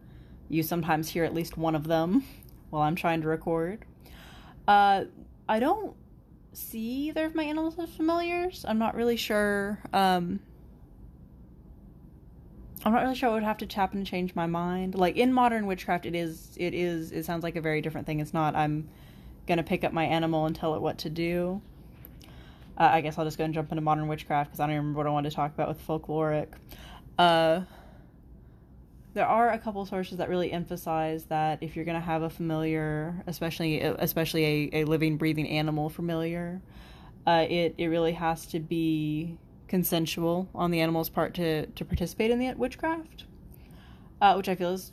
you 0.50 0.64
sometimes 0.64 1.10
hear 1.10 1.24
at 1.24 1.36
least 1.36 1.56
one 1.56 1.76
of 1.76 1.86
them 1.86 2.24
while 2.72 2.82
I'm 2.82 2.96
trying 2.96 3.22
to 3.22 3.28
record. 3.28 3.86
Uh, 4.68 5.06
I 5.48 5.60
don't 5.60 5.96
see 6.54 7.08
either 7.08 7.26
of 7.26 7.36
my 7.36 7.44
animals 7.44 7.78
as 7.80 7.90
familiars. 7.90 8.66
I'm 8.68 8.80
not 8.80 8.96
really 8.96 9.18
sure. 9.18 9.80
Um, 9.94 10.40
I'm 12.86 12.94
not 12.94 13.04
really 13.04 13.16
sure 13.16 13.30
what 13.30 13.36
would 13.36 13.44
have 13.44 13.58
to 13.58 13.76
happen 13.76 14.04
to 14.04 14.10
change 14.10 14.36
my 14.36 14.46
mind. 14.46 14.96
Like 14.96 15.18
in 15.18 15.34
modern 15.34 15.66
witchcraft, 15.66 16.06
it 16.06 16.16
is, 16.16 16.52
it 16.58 16.74
is, 16.74 17.12
it 17.12 17.26
sounds 17.26 17.44
like 17.44 17.56
a 17.56 17.62
very 17.62 17.82
different 17.82 18.08
thing. 18.08 18.20
It's 18.20 18.34
not. 18.34 18.56
I'm 18.56 18.90
gonna 19.48 19.64
pick 19.64 19.84
up 19.84 19.92
my 19.92 20.06
animal 20.06 20.46
and 20.46 20.56
tell 20.56 20.76
it 20.76 20.82
what 20.82 21.00
to 21.00 21.10
do. 21.10 21.62
Uh, 22.78 22.90
I 22.94 23.02
guess 23.02 23.18
I'll 23.18 23.26
just 23.26 23.38
go 23.38 23.44
and 23.44 23.54
jump 23.54 23.72
into 23.72 23.82
modern 23.82 24.08
witchcraft 24.08 24.52
because 24.52 24.62
I 24.62 24.68
don't 24.68 24.76
remember 24.78 24.98
what 24.98 25.08
I 25.08 25.10
wanted 25.10 25.30
to 25.32 25.36
talk 25.36 25.54
about 25.54 25.68
with 25.68 25.86
folkloric. 25.86 26.48
Uh, 27.18 27.62
there 29.14 29.26
are 29.28 29.52
a 29.52 29.58
couple 29.60 29.86
sources 29.86 30.18
that 30.20 30.30
really 30.30 30.52
emphasize 30.52 31.26
that 31.26 31.60
if 31.62 31.76
you're 31.76 31.86
going 31.86 32.00
to 32.00 32.06
have 32.06 32.22
a 32.22 32.30
familiar, 32.30 33.24
especially 33.28 33.82
especially 33.82 34.46
a, 34.74 34.82
a 34.82 34.84
living, 34.86 35.18
breathing 35.18 35.48
animal 35.50 35.90
familiar, 35.90 36.62
Uh, 37.28 37.46
it 37.50 37.76
it 37.78 37.88
really 37.88 38.14
has 38.14 38.46
to 38.48 38.60
be 38.60 39.38
consensual 39.68 40.48
on 40.56 40.72
the 40.72 40.80
animal's 40.82 41.10
part 41.10 41.34
to 41.36 41.68
to 41.68 41.86
participate 41.86 42.32
in 42.32 42.40
the 42.40 42.54
witchcraft, 42.56 43.26
uh, 44.22 44.34
which 44.36 44.50
I 44.50 44.56
feel 44.56 44.72
is 44.74 44.92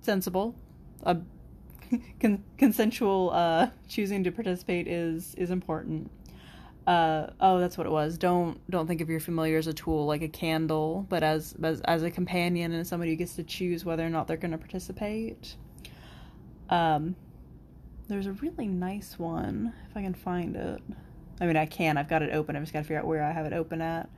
sensible. 0.00 0.54
A 1.04 1.16
con- 2.20 2.44
consensual 2.58 3.30
uh, 3.32 3.68
choosing 3.88 4.24
to 4.24 4.32
participate 4.32 4.86
is 4.88 5.34
is 5.36 5.50
important. 5.50 6.10
Uh, 6.86 7.28
oh, 7.40 7.60
that's 7.60 7.78
what 7.78 7.86
it 7.86 7.90
was. 7.90 8.18
Don't 8.18 8.60
don't 8.70 8.86
think 8.86 9.00
of 9.00 9.08
your 9.08 9.20
familiar 9.20 9.56
as 9.56 9.66
a 9.66 9.72
tool 9.72 10.04
like 10.04 10.20
a 10.20 10.28
candle, 10.28 11.06
but 11.08 11.22
as 11.22 11.54
as, 11.62 11.80
as 11.82 12.02
a 12.02 12.10
companion 12.10 12.72
and 12.72 12.86
somebody 12.86 13.12
who 13.12 13.16
gets 13.16 13.36
to 13.36 13.42
choose 13.42 13.84
whether 13.84 14.04
or 14.04 14.10
not 14.10 14.26
they're 14.26 14.36
going 14.36 14.52
to 14.52 14.58
participate. 14.58 15.56
Um, 16.68 17.16
there's 18.08 18.26
a 18.26 18.32
really 18.32 18.66
nice 18.66 19.18
one 19.18 19.72
if 19.90 19.96
I 19.96 20.02
can 20.02 20.14
find 20.14 20.56
it. 20.56 20.82
I 21.40 21.46
mean, 21.46 21.56
I 21.56 21.66
can. 21.66 21.96
I've 21.96 22.08
got 22.08 22.22
it 22.22 22.34
open. 22.34 22.54
I've 22.54 22.62
just 22.62 22.72
got 22.72 22.80
to 22.80 22.84
figure 22.84 22.98
out 22.98 23.06
where 23.06 23.22
I 23.22 23.32
have 23.32 23.46
it 23.46 23.52
open 23.52 23.80
at. 23.80 24.10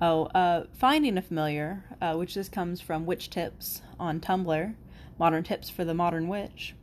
Oh, 0.00 0.26
uh, 0.26 0.64
finding 0.74 1.18
a 1.18 1.22
familiar, 1.22 1.84
uh, 2.00 2.14
which 2.14 2.34
this 2.34 2.48
comes 2.48 2.80
from 2.80 3.04
Witch 3.04 3.30
Tips 3.30 3.82
on 3.98 4.20
Tumblr, 4.20 4.74
modern 5.18 5.42
tips 5.42 5.68
for 5.68 5.84
the 5.84 5.94
modern 5.94 6.28
witch. 6.28 6.74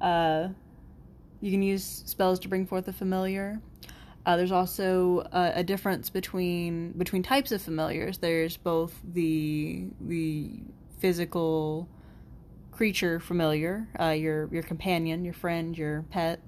Uh, 0.00 0.48
you 1.40 1.50
can 1.50 1.62
use 1.62 2.02
spells 2.06 2.38
to 2.40 2.48
bring 2.48 2.66
forth 2.66 2.88
a 2.88 2.92
familiar. 2.92 3.60
Uh, 4.26 4.36
there's 4.36 4.52
also 4.52 5.26
a, 5.32 5.52
a, 5.56 5.64
difference 5.64 6.10
between 6.10 6.92
between 6.92 7.22
types 7.22 7.52
of 7.52 7.62
familiars. 7.62 8.18
There's 8.18 8.56
both 8.56 9.00
the 9.02 9.86
the 10.00 10.60
physical 10.98 11.88
creature 12.70 13.18
familiar, 13.18 13.88
uh, 13.98 14.10
your 14.10 14.48
your 14.52 14.62
companion, 14.62 15.24
your 15.24 15.32
friend, 15.34 15.76
your 15.76 16.02
pet. 16.10 16.40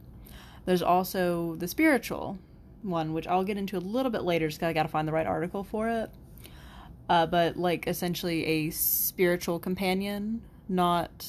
There's 0.66 0.82
also 0.82 1.56
the 1.56 1.66
spiritual 1.66 2.38
one, 2.82 3.14
which 3.14 3.26
I'll 3.26 3.44
get 3.44 3.56
into 3.56 3.78
a 3.78 3.80
little 3.80 4.12
bit 4.12 4.22
later. 4.22 4.48
Just 4.48 4.62
I 4.62 4.72
got 4.74 4.82
to 4.82 4.88
find 4.88 5.08
the 5.08 5.12
right 5.12 5.26
article 5.26 5.64
for 5.64 5.88
it. 5.88 6.10
Uh, 7.08 7.26
but 7.26 7.56
like 7.56 7.86
essentially 7.86 8.44
a 8.44 8.70
spiritual 8.70 9.58
companion, 9.58 10.42
not 10.68 11.26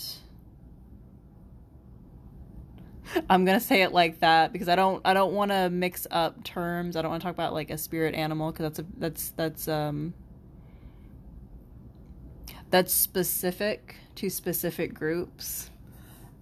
I'm 3.30 3.46
gonna 3.46 3.60
say 3.60 3.82
it 3.82 3.92
like 3.92 4.20
that 4.20 4.54
because 4.54 4.70
I 4.70 4.76
don't 4.76 5.02
I 5.06 5.14
don't 5.14 5.34
want 5.34 5.52
to 5.52 5.70
mix 5.70 6.08
up 6.12 6.44
terms. 6.44 6.96
I 6.96 7.02
don't 7.02 7.12
want 7.12 7.22
to 7.22 7.26
talk 7.26 7.36
about 7.36 7.54
like 7.54 7.70
a 7.70 7.78
spirit 7.78 8.16
animal 8.16 8.52
because 8.52 8.64
that's 8.64 8.80
a 8.80 8.86
that's 8.98 9.30
that's 9.32 9.68
um 9.68 10.14
that's 12.70 12.94
specific 12.94 13.96
to 14.16 14.30
specific 14.30 14.94
groups, 14.94 15.70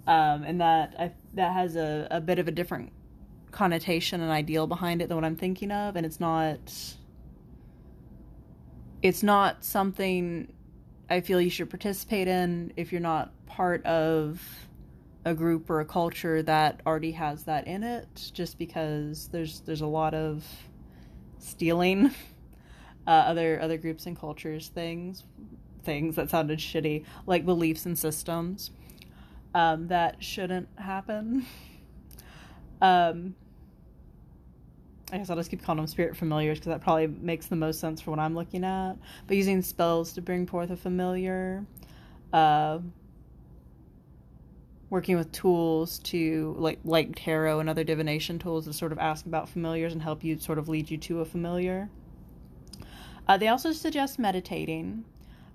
um, 0.08 0.44
and 0.44 0.62
that 0.62 0.96
I 0.98 1.12
that 1.34 1.54
has 1.54 1.76
a, 1.76 2.08
a 2.10 2.22
bit 2.22 2.40
of 2.40 2.48
a 2.48 2.52
different 2.52 2.92
connotation 3.52 4.22
and 4.22 4.32
ideal 4.32 4.66
behind 4.66 5.02
it 5.02 5.10
than 5.10 5.18
what 5.18 5.26
I'm 5.26 5.36
thinking 5.36 5.72
of, 5.72 5.96
and 5.96 6.06
it's 6.06 6.20
not 6.20 6.60
it's 9.02 9.24
not 9.24 9.66
something 9.66 10.52
I 11.10 11.22
feel 11.22 11.42
you 11.42 11.50
should 11.50 11.70
participate 11.70 12.28
in 12.28 12.72
if 12.78 12.92
you're 12.92 13.02
not 13.02 13.32
part 13.46 13.86
of 13.86 14.42
a 15.26 15.34
group 15.34 15.70
or 15.70 15.80
a 15.80 15.86
culture 15.86 16.42
that 16.42 16.82
already 16.86 17.12
has 17.12 17.44
that 17.44 17.68
in 17.68 17.84
it 17.84 18.32
just 18.34 18.58
because 18.58 19.30
there's 19.32 19.62
there's 19.62 19.82
a 19.82 19.88
lot 19.88 20.14
of 20.14 20.46
stealing 21.38 22.08
uh, 23.08 23.10
other 23.10 23.60
other 23.62 23.78
groups 23.78 24.06
and 24.06 24.20
cultures 24.20 24.70
things 24.70 25.24
things 25.84 26.16
that 26.16 26.30
sounded 26.30 26.60
shitty 26.60 27.04
like 27.26 27.46
beliefs 27.46 27.86
and 27.86 27.98
systems 27.98 28.72
um, 29.54 29.88
that 29.88 30.24
shouldn't 30.24 30.68
happen 30.78 31.46
um, 32.82 33.36
I 35.12 35.18
guess 35.18 35.30
I'll 35.30 35.36
just 35.36 35.50
keep 35.52 35.62
calling 35.62 35.78
them 35.78 35.88
spirit 35.88 36.16
familiars 36.16 36.58
because 36.58 36.70
that 36.70 36.82
probably 36.82 37.08
makes 37.08 37.48
the 37.48 37.56
most 37.56 37.80
sense 37.80 38.00
for 38.00 38.12
what 38.12 38.20
I'm 38.20 38.34
looking 38.34 38.64
at. 38.64 38.94
But 39.28 39.36
using 39.36 39.62
spells 39.62 40.14
to 40.14 40.22
bring 40.22 40.48
forth 40.48 40.70
a 40.70 40.78
familiar, 40.78 41.66
uh, 42.32 42.80
working 44.92 45.16
with 45.18 45.32
tools 45.32 46.00
to 46.00 46.54
like 46.60 46.78
like 46.84 47.16
tarot 47.16 47.62
and 47.62 47.70
other 47.70 47.84
divination 47.84 48.38
tools 48.38 48.66
to 48.66 48.74
sort 48.74 48.92
of 48.92 49.00
ask 49.00 49.26
about 49.26 49.48
familiars 49.50 49.94
and 49.94 50.04
help 50.04 50.22
you 50.22 50.38
sort 50.38 50.60
of 50.60 50.68
lead 50.68 50.92
you 50.92 50.98
to 50.98 51.22
a 51.22 51.26
familiar. 51.26 51.90
Uh, 53.28 53.38
they 53.38 53.48
also 53.48 53.72
suggest 53.72 54.20
meditating, 54.20 55.06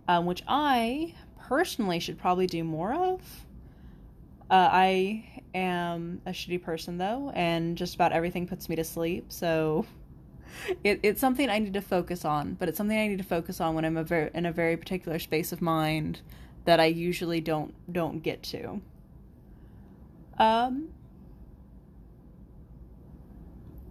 um, 0.09 0.25
which 0.25 0.43
I 0.49 1.15
personally 1.39 2.01
should 2.01 2.19
probably 2.19 2.47
do 2.47 2.65
more 2.65 2.95
of. 2.95 3.21
Uh, 4.51 4.71
I 4.73 5.43
am 5.55 6.23
a 6.25 6.31
shitty 6.31 6.63
person 6.63 6.97
though, 6.97 7.31
and 7.35 7.77
just 7.77 7.95
about 7.95 8.13
everything 8.13 8.47
puts 8.47 8.71
me 8.71 8.77
to 8.77 8.85
sleep. 8.85 9.27
So 9.31 9.85
it, 10.83 11.01
it's 11.03 11.21
something 11.21 11.51
I 11.51 11.59
need 11.59 11.75
to 11.75 11.83
focus 11.83 12.25
on, 12.25 12.55
but 12.55 12.71
it's 12.71 12.79
something 12.79 12.99
I 12.99 13.07
need 13.07 13.19
to 13.19 13.25
focus 13.25 13.61
on 13.61 13.75
when 13.75 13.85
I'm 13.85 13.99
a 13.99 14.05
very, 14.05 14.31
in 14.33 14.47
a 14.47 14.53
very 14.53 14.79
particular 14.79 15.19
space 15.19 15.53
of 15.53 15.61
mind 15.61 16.23
that 16.65 16.81
I 16.81 16.87
usually 16.87 17.43
don't 17.43 17.75
don't 17.93 18.23
get 18.23 18.43
to. 18.45 18.81
Um, 20.39 20.89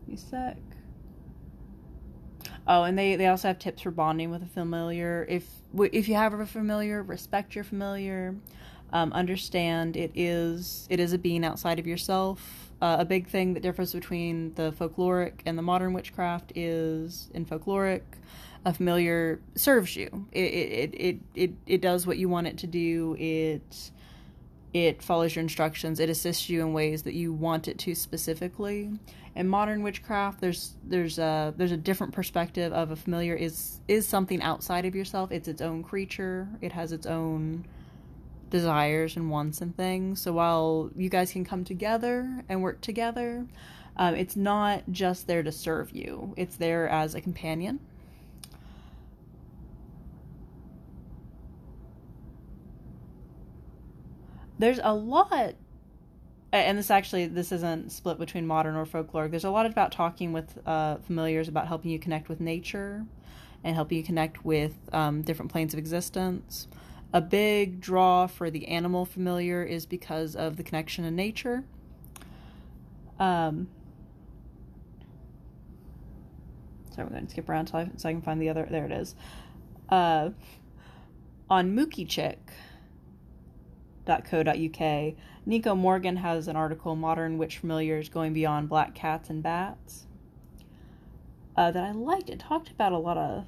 you 0.08 0.18
sec. 0.18 0.58
Oh, 2.68 2.84
and 2.84 2.98
they, 2.98 3.16
they 3.16 3.28
also 3.28 3.48
have 3.50 3.60
tips 3.60 3.84
for 3.84 3.91
bonding 3.91 4.32
with 4.32 4.41
a 4.41 4.48
familiar. 4.48 5.26
If 5.30 5.48
if 5.78 6.08
you 6.08 6.16
have 6.16 6.34
a 6.34 6.46
familiar, 6.46 7.04
respect 7.04 7.56
your 7.56 7.64
familiar. 7.64 8.36
Um, 8.93 9.12
understand 9.14 9.98
it 9.98 10.12
is 10.16 10.88
it 10.89 11.00
is 11.00 11.14
a 11.14 11.18
being 11.18 11.43
outside 11.43 11.80
of 11.80 11.88
yourself. 11.88 12.72
Uh, 12.82 12.98
a 13.00 13.06
big 13.06 13.28
thing 13.28 13.54
that 13.54 13.62
differs 13.64 13.93
between 13.93 14.54
the 14.56 14.72
folkloric 14.72 15.41
and 15.46 15.58
the 15.58 15.62
modern 15.62 15.93
witchcraft 15.93 16.54
is 16.56 17.30
in 17.34 17.46
folkloric, 17.46 18.02
a 18.64 18.74
familiar 18.74 19.39
serves 19.56 19.96
you. 19.96 20.28
It 20.32 20.39
it 20.39 20.93
it 20.93 21.18
it, 21.36 21.52
it 21.68 21.82
does 21.82 22.08
what 22.08 22.18
you 22.18 22.30
want 22.30 22.48
it 22.48 22.58
to 22.60 22.68
do. 22.68 23.16
It 23.20 23.91
it 24.76 25.01
follows 25.01 25.34
your 25.34 25.41
instructions. 25.41 26.01
It 26.01 26.09
assists 26.09 26.49
you 26.49 26.59
in 26.59 26.73
ways 26.73 27.03
that 27.03 27.13
you 27.13 27.32
want 27.32 27.69
it 27.69 27.80
to 27.80 27.95
specifically. 27.95 28.91
In 29.34 29.47
modern 29.47 29.84
witchcraft 29.84 30.41
there's 30.41 30.76
there's 30.84 31.17
a 31.17 31.53
there's 31.55 31.71
a 31.71 31.78
different 31.78 32.11
perspective 32.11 32.73
of 32.73 32.91
a 32.91 32.95
familiar 32.97 33.36
is 33.36 33.80
is 33.88 34.05
something 34.05 34.41
outside 34.41 34.86
of 34.86 34.93
yourself. 34.93 35.32
It's 35.32 35.47
its 35.47 35.61
own 35.61 35.82
creature. 35.82 36.49
It 36.59 36.73
has 36.73 36.91
its 36.91 37.05
own 37.05 37.65
desires 38.49 39.15
and 39.15 39.32
wants 39.32 39.61
and 39.61 39.76
things. 39.78 40.19
So 40.19 40.34
while 40.34 40.91
you 40.93 41.07
guys 41.07 41.32
can 41.32 41.45
come 41.45 41.63
together 41.63 42.43
and 42.49 42.61
work 42.61 42.82
together 42.82 43.47
um, 43.97 44.13
it's 44.15 44.36
not 44.36 44.84
just 44.91 45.26
there 45.26 45.41
to 45.41 45.53
serve 45.53 45.91
you. 45.95 46.34
It's 46.36 46.57
there 46.57 46.89
as 46.89 47.15
a 47.15 47.21
companion 47.21 47.80
there's 54.60 54.80
a 54.84 54.93
lot 54.93 55.56
and 56.51 56.78
this 56.78 56.89
actually 56.89 57.28
this 57.28 57.51
isn't 57.51 57.91
split 57.91 58.18
between 58.18 58.47
modern 58.47 58.76
or 58.76 58.86
folklore. 58.86 59.28
There's 59.28 59.43
a 59.43 59.49
lot 59.49 59.66
about 59.66 59.91
talking 59.91 60.32
with 60.32 60.58
uh, 60.66 60.97
familiars 60.97 61.47
about 61.47 61.68
helping 61.68 61.91
you 61.91 61.99
connect 61.99 62.30
with 62.30 62.39
nature 62.39 63.06
and 63.64 63.76
helping 63.76 63.97
you 63.97 64.03
connect 64.03 64.45
with 64.45 64.74
um, 64.93 65.22
different 65.22 65.51
planes 65.51 65.74
of 65.74 65.80
existence. 65.80 66.68
A 67.14 67.22
big 67.22 67.82
draw 67.82 68.28
for 68.28 68.49
the 68.49 68.68
animal 68.68 69.06
familiar 69.06 69.64
is 69.64 69.86
because 69.86 70.36
of 70.36 70.56
the 70.58 70.64
connection 70.64 71.03
in 71.03 71.16
nature. 71.16 71.64
Um, 73.20 73.68
sorry 76.95 77.08
i'm 77.08 77.14
going 77.14 77.26
to 77.26 77.32
skip 77.32 77.47
around 77.47 77.68
so 77.68 77.78
I, 77.78 78.12
can 78.12 78.22
find 78.22 78.41
the 78.41 78.49
other 78.49 78.68
there 78.70 78.86
it 78.86 78.91
is. 78.91 79.16
Uh, 79.89 80.32
on 81.49 81.76
Mookychick 81.76 82.38
co.uk, 84.06 85.14
Nico 85.45 85.76
Morgan 85.76 86.18
has 86.18 86.47
an 86.47 86.56
article, 86.56 86.95
Modern 86.95 87.38
Witch 87.38 87.58
Familiars 87.58 88.10
Going 88.10 88.34
Beyond 88.34 88.70
Black 88.70 88.95
Cats 88.95 89.30
and 89.30 89.43
Bats, 89.43 90.06
uh, 91.56 91.72
that 91.72 91.84
I 91.84 91.91
liked. 91.91 92.30
It 92.30 92.39
talked 92.39 92.70
about 92.70 92.91
a 92.91 92.97
lot 92.97 93.18
of. 93.18 93.45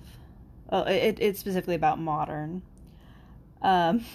Oh, 0.70 0.82
it, 0.84 1.18
it's 1.20 1.40
specifically 1.40 1.76
about 1.76 2.00
modern. 2.00 2.62
Um, 3.62 4.06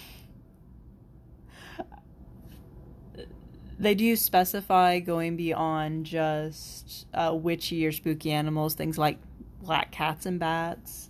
they 3.79 3.95
do 3.95 4.15
specify 4.15 4.99
going 4.99 5.35
beyond 5.35 6.05
just 6.05 7.07
uh, 7.13 7.33
witchy 7.33 7.85
or 7.85 7.91
spooky 7.91 8.31
animals, 8.31 8.75
things 8.75 8.97
like 8.97 9.17
black 9.61 9.91
cats 9.91 10.25
and 10.25 10.39
bats. 10.39 11.09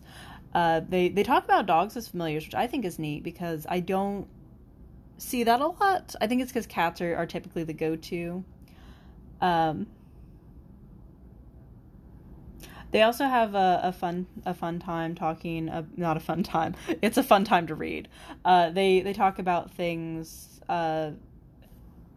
Uh, 0.53 0.81
they 0.87 1.09
they 1.09 1.23
talk 1.23 1.43
about 1.43 1.65
dogs 1.65 1.97
as 1.97 2.07
familiars, 2.07 2.45
which 2.45 2.55
I 2.55 2.67
think 2.67 2.85
is 2.85 2.99
neat 2.99 3.23
because 3.23 3.65
I 3.69 3.79
don't 3.79 4.27
see 5.17 5.43
that 5.43 5.61
a 5.61 5.67
lot. 5.67 6.15
I 6.21 6.27
think 6.27 6.41
it's 6.41 6.51
because 6.51 6.67
cats 6.67 7.01
are, 7.01 7.15
are 7.15 7.25
typically 7.25 7.63
the 7.63 7.73
go 7.73 7.95
to. 7.95 8.43
Um, 9.41 9.87
they 12.91 13.01
also 13.01 13.25
have 13.25 13.55
a, 13.55 13.81
a 13.83 13.91
fun 13.91 14.27
a 14.45 14.53
fun 14.53 14.79
time 14.79 15.15
talking. 15.15 15.69
Uh, 15.69 15.83
not 15.97 16.17
a 16.17 16.19
fun 16.19 16.43
time. 16.43 16.75
It's 17.01 17.17
a 17.17 17.23
fun 17.23 17.43
time 17.43 17.67
to 17.67 17.75
read. 17.75 18.07
Uh, 18.45 18.69
they 18.69 19.01
they 19.01 19.13
talk 19.13 19.39
about 19.39 19.71
things 19.71 20.61
uh, 20.69 21.11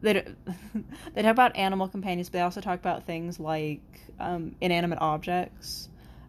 they 0.01 0.13
they 1.15 1.23
talk 1.23 1.33
about 1.33 1.57
animal 1.57 1.89
companions, 1.89 2.29
but 2.29 2.39
they 2.39 2.43
also 2.43 2.61
talk 2.61 2.79
about 2.79 3.05
things 3.05 3.41
like 3.41 3.83
um, 4.21 4.55
inanimate 4.61 4.99
objects. 5.01 5.89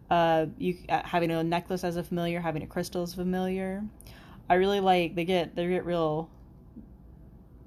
Uh, 0.09 0.45
you 0.57 0.78
uh, 0.89 1.01
having 1.03 1.32
a 1.32 1.43
necklace 1.43 1.84
as 1.84 1.97
a 1.97 2.03
familiar, 2.03 2.39
having 2.39 2.63
a 2.63 2.68
crystal 2.68 3.03
as 3.03 3.13
a 3.13 3.18
familiar. 3.18 3.84
I 4.49 4.55
really 4.55 4.80
like 4.80 5.15
they 5.15 5.26
get 5.26 5.55
they 5.55 5.68
get 5.68 5.86
real. 5.86 6.30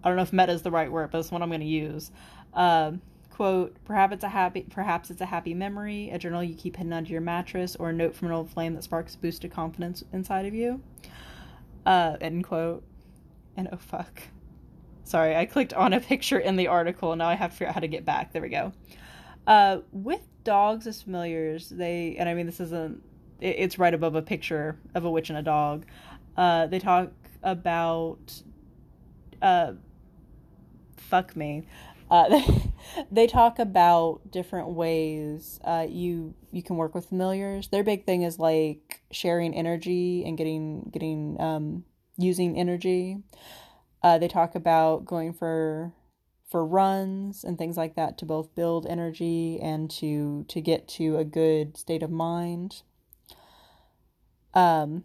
I 0.03 0.09
don't 0.09 0.17
know 0.17 0.23
if 0.23 0.33
meta 0.33 0.53
is 0.53 0.63
the 0.63 0.71
right 0.71 0.91
word, 0.91 1.11
but 1.11 1.19
it's 1.19 1.31
what 1.31 1.43
I'm 1.43 1.49
going 1.49 1.61
to 1.61 1.67
use. 1.67 2.11
Uh, 2.55 2.93
quote: 3.31 3.77
Perhaps 3.85 4.15
it's 4.15 4.25
a 4.25 4.29
happy, 4.29 4.67
perhaps 4.71 5.11
it's 5.11 5.21
a 5.21 5.27
happy 5.27 5.55
memory, 5.55 6.11
a 6.11 6.19
journal 6.19 6.43
you 6.43 6.55
keep 6.55 6.77
hidden 6.77 6.93
under 6.93 7.11
your 7.11 7.21
mattress, 7.21 7.77
or 7.77 7.91
a 7.91 7.93
note 7.93 8.15
from 8.15 8.29
an 8.29 8.35
old 8.35 8.51
flame 8.51 8.75
that 8.75 8.85
sparks 8.85 9.17
boosted 9.17 9.53
confidence 9.53 10.05
inside 10.13 10.47
of 10.47 10.55
you. 10.55 10.83
Uh, 11.85 12.17
end 12.21 12.45
quote. 12.45 12.83
And 13.57 13.69
oh 13.73 13.77
fuck. 13.77 14.23
Sorry, 15.05 15.35
I 15.35 15.45
clicked 15.45 15.75
on 15.75 15.93
a 15.93 16.01
picture 16.01 16.39
in 16.39 16.57
the 16.57 16.69
article. 16.69 17.15
Now 17.17 17.29
I 17.29 17.35
have 17.35 17.51
to 17.51 17.57
figure 17.57 17.69
out 17.69 17.75
how 17.75 17.81
to 17.81 17.89
get 17.89 18.05
back. 18.05 18.33
There 18.33 18.43
we 18.43 18.49
go. 18.49 18.73
Uh, 19.47 19.79
with 19.93 20.21
dogs 20.45 20.87
as 20.87 21.03
familiars, 21.03 21.69
they 21.69 22.17
and 22.19 22.29
I 22.29 22.35
mean 22.35 22.47
this 22.47 22.61
isn't. 22.61 23.03
It, 23.41 23.57
it's 23.59 23.79
right 23.79 23.93
above 23.93 24.15
a 24.15 24.23
picture 24.23 24.79
of 24.95 25.05
a 25.05 25.11
witch 25.11 25.31
and 25.31 25.39
a 25.39 25.43
dog. 25.43 25.87
Uh, 26.37 26.67
they 26.67 26.79
talk 26.79 27.11
about. 27.43 28.43
Uh, 29.43 29.73
fuck 31.01 31.37
me. 31.37 31.67
Uh, 32.11 32.41
they, 33.13 33.27
talk 33.27 33.59
about 33.59 34.21
different 34.31 34.69
ways 34.69 35.61
uh, 35.65 35.87
you 35.89 36.35
you 36.51 36.63
can 36.63 36.77
work 36.77 36.95
with 36.95 37.07
familiars. 37.07 37.69
Their 37.69 37.85
big 37.85 38.05
thing 38.05 38.23
is 38.23 38.39
like 38.39 39.03
sharing 39.13 39.55
energy 39.55 40.25
and 40.27 40.37
getting 40.37 40.91
getting 40.93 41.41
um, 41.41 41.85
using 42.19 42.59
energy. 42.59 43.19
Uh, 44.03 44.19
they 44.19 44.29
talk 44.29 44.55
about 44.55 45.05
going 45.05 45.33
for 45.33 45.93
for 46.49 46.67
runs 46.67 47.45
and 47.45 47.57
things 47.57 47.77
like 47.77 47.95
that 47.95 48.19
to 48.19 48.25
both 48.25 48.55
build 48.57 48.87
energy 48.87 49.61
and 49.61 49.89
to 49.91 50.45
to 50.49 50.61
get 50.61 50.89
to 50.89 51.17
a 51.17 51.25
good 51.25 51.77
state 51.77 52.03
of 52.03 52.11
mind. 52.11 52.83
Um, 54.53 55.05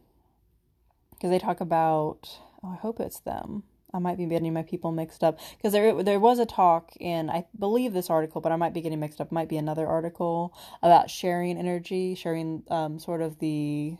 because 1.11 1.29
they 1.29 1.39
talk 1.39 1.61
about 1.61 2.39
oh, 2.63 2.71
I 2.73 2.77
hope 2.77 2.99
it's 2.99 3.19
them. 3.19 3.63
I 3.95 3.99
might 3.99 4.17
be 4.17 4.25
getting 4.25 4.53
my 4.53 4.63
people 4.63 4.91
mixed 4.91 5.23
up 5.23 5.39
because 5.57 5.71
there 5.71 6.03
there 6.03 6.19
was 6.19 6.37
a 6.37 6.45
talk 6.45 6.91
in 6.99 7.29
I 7.29 7.45
believe 7.57 7.93
this 7.93 8.09
article, 8.09 8.41
but 8.41 8.51
I 8.51 8.57
might 8.57 8.73
be 8.73 8.81
getting 8.81 8.99
mixed 8.99 9.21
up. 9.21 9.31
Might 9.31 9.49
be 9.49 9.57
another 9.57 9.87
article 9.87 10.53
about 10.83 11.09
sharing 11.09 11.57
energy, 11.57 12.13
sharing 12.13 12.63
um 12.69 12.99
sort 12.99 13.21
of 13.21 13.39
the 13.39 13.97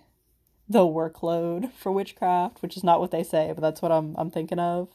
the 0.68 0.80
workload 0.80 1.72
for 1.78 1.92
witchcraft, 1.92 2.62
which 2.62 2.76
is 2.76 2.84
not 2.84 3.00
what 3.00 3.12
they 3.12 3.24
say, 3.24 3.52
but 3.56 3.62
that's 3.62 3.82
what 3.82 3.92
I'm 3.92 4.16
I'm 4.18 4.32
thinking 4.32 4.60
of. 4.60 4.90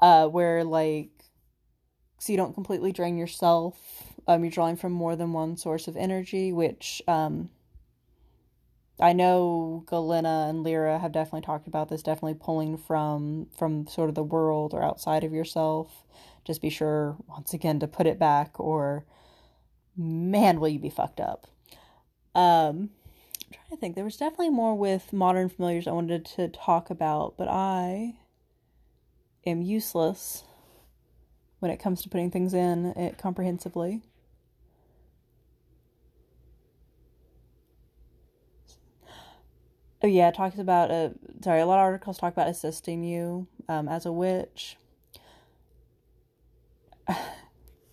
Uh, 0.00 0.26
where 0.28 0.64
like 0.64 1.10
so 2.18 2.32
you 2.32 2.36
don't 2.36 2.54
completely 2.54 2.92
drain 2.92 3.18
yourself. 3.18 4.14
Um, 4.26 4.44
you're 4.44 4.50
drawing 4.50 4.76
from 4.76 4.92
more 4.92 5.16
than 5.16 5.32
one 5.32 5.56
source 5.58 5.88
of 5.88 5.96
energy, 5.96 6.52
which 6.52 7.02
um, 7.06 7.50
I 9.00 9.12
know 9.12 9.82
Galena 9.86 10.46
and 10.48 10.62
Lyra 10.62 10.98
have 10.98 11.12
definitely 11.12 11.40
talked 11.40 11.66
about 11.66 11.88
this. 11.88 12.02
Definitely 12.02 12.34
pulling 12.34 12.76
from 12.76 13.48
from 13.56 13.86
sort 13.86 14.08
of 14.08 14.14
the 14.14 14.22
world 14.22 14.72
or 14.72 14.82
outside 14.82 15.24
of 15.24 15.32
yourself. 15.32 16.04
Just 16.44 16.62
be 16.62 16.70
sure 16.70 17.16
once 17.26 17.52
again 17.52 17.80
to 17.80 17.88
put 17.88 18.06
it 18.06 18.18
back, 18.18 18.60
or 18.60 19.04
man, 19.96 20.60
will 20.60 20.68
you 20.68 20.78
be 20.78 20.90
fucked 20.90 21.20
up. 21.20 21.46
Um, 22.34 22.90
I'm 23.46 23.52
trying 23.52 23.70
to 23.70 23.76
think. 23.76 23.94
There 23.94 24.04
was 24.04 24.16
definitely 24.16 24.50
more 24.50 24.74
with 24.76 25.12
modern 25.12 25.48
familiars 25.48 25.86
I 25.86 25.92
wanted 25.92 26.24
to 26.26 26.48
talk 26.48 26.90
about, 26.90 27.36
but 27.36 27.48
I 27.48 28.16
am 29.46 29.62
useless 29.62 30.44
when 31.58 31.70
it 31.70 31.78
comes 31.78 32.02
to 32.02 32.08
putting 32.08 32.30
things 32.30 32.54
in 32.54 32.86
it 32.96 33.18
comprehensively. 33.18 34.02
Oh 40.04 40.06
yeah, 40.06 40.28
it 40.28 40.34
talks 40.34 40.58
about 40.58 40.90
a 40.90 40.94
uh, 40.94 41.10
sorry, 41.42 41.62
a 41.62 41.66
lot 41.66 41.78
of 41.78 41.84
articles 41.84 42.18
talk 42.18 42.34
about 42.34 42.46
assisting 42.46 43.04
you 43.04 43.46
um, 43.70 43.88
as 43.88 44.04
a 44.04 44.12
witch. 44.12 44.76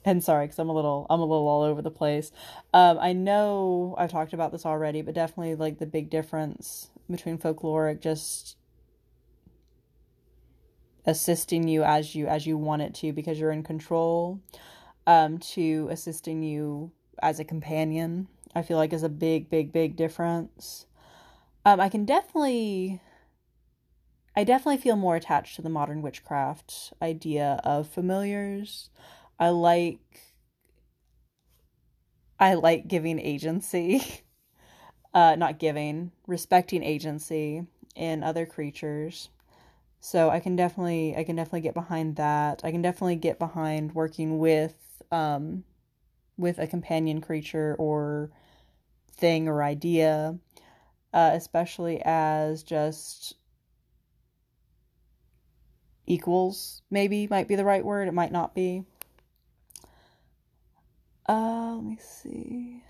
and 0.05 0.23
sorry 0.23 0.45
because 0.45 0.57
i'm 0.57 0.69
a 0.69 0.73
little 0.73 1.05
i'm 1.09 1.19
a 1.19 1.25
little 1.25 1.47
all 1.47 1.63
over 1.63 1.81
the 1.81 1.91
place 1.91 2.31
um, 2.73 2.97
i 2.99 3.11
know 3.11 3.93
i've 3.97 4.09
talked 4.09 4.31
about 4.31 4.51
this 4.53 4.65
already 4.65 5.01
but 5.01 5.13
definitely 5.13 5.53
like 5.53 5.79
the 5.79 5.85
big 5.85 6.09
difference 6.09 6.89
between 7.09 7.37
folkloric 7.37 7.99
just 8.01 8.55
assisting 11.05 11.67
you 11.67 11.83
as 11.83 12.15
you 12.15 12.25
as 12.25 12.47
you 12.47 12.57
want 12.57 12.81
it 12.81 12.93
to 12.93 13.11
because 13.11 13.37
you're 13.37 13.51
in 13.51 13.63
control 13.63 14.39
um, 15.05 15.37
to 15.37 15.89
assisting 15.91 16.41
you 16.41 16.89
as 17.21 17.39
a 17.39 17.43
companion 17.43 18.29
i 18.55 18.61
feel 18.61 18.77
like 18.77 18.93
is 18.93 19.03
a 19.03 19.09
big 19.09 19.49
big 19.49 19.73
big 19.73 19.97
difference 19.97 20.85
um, 21.65 21.79
i 21.79 21.89
can 21.89 22.05
definitely 22.05 23.01
i 24.35 24.43
definitely 24.43 24.77
feel 24.77 24.95
more 24.95 25.15
attached 25.15 25.55
to 25.55 25.61
the 25.61 25.69
modern 25.69 26.01
witchcraft 26.01 26.93
idea 27.01 27.59
of 27.63 27.87
familiars 27.87 28.89
I 29.41 29.49
like 29.49 30.35
I 32.39 32.53
like 32.55 32.87
giving 32.87 33.19
agency. 33.19 34.01
Uh 35.13 35.35
not 35.35 35.59
giving, 35.59 36.11
respecting 36.27 36.83
agency 36.83 37.65
in 37.95 38.23
other 38.23 38.45
creatures. 38.45 39.29
So 39.99 40.29
I 40.29 40.39
can 40.39 40.55
definitely 40.55 41.15
I 41.17 41.23
can 41.23 41.35
definitely 41.35 41.61
get 41.61 41.73
behind 41.73 42.17
that. 42.17 42.61
I 42.63 42.71
can 42.71 42.81
definitely 42.81 43.17
get 43.17 43.39
behind 43.39 43.93
working 43.95 44.39
with 44.39 45.03
um 45.11 45.63
with 46.37 46.59
a 46.59 46.67
companion 46.67 47.21
creature 47.21 47.75
or 47.79 48.31
thing 49.11 49.47
or 49.47 49.63
idea, 49.63 50.37
uh, 51.13 51.31
especially 51.33 52.01
as 52.03 52.63
just 52.63 53.35
equals, 56.07 56.81
maybe 56.89 57.27
might 57.27 57.47
be 57.47 57.55
the 57.55 57.65
right 57.65 57.83
word. 57.85 58.07
It 58.07 58.13
might 58.13 58.31
not 58.31 58.53
be. 58.55 58.85
Uh, 61.27 61.75
let 61.75 61.83
me 61.83 61.97
see. 62.01 62.83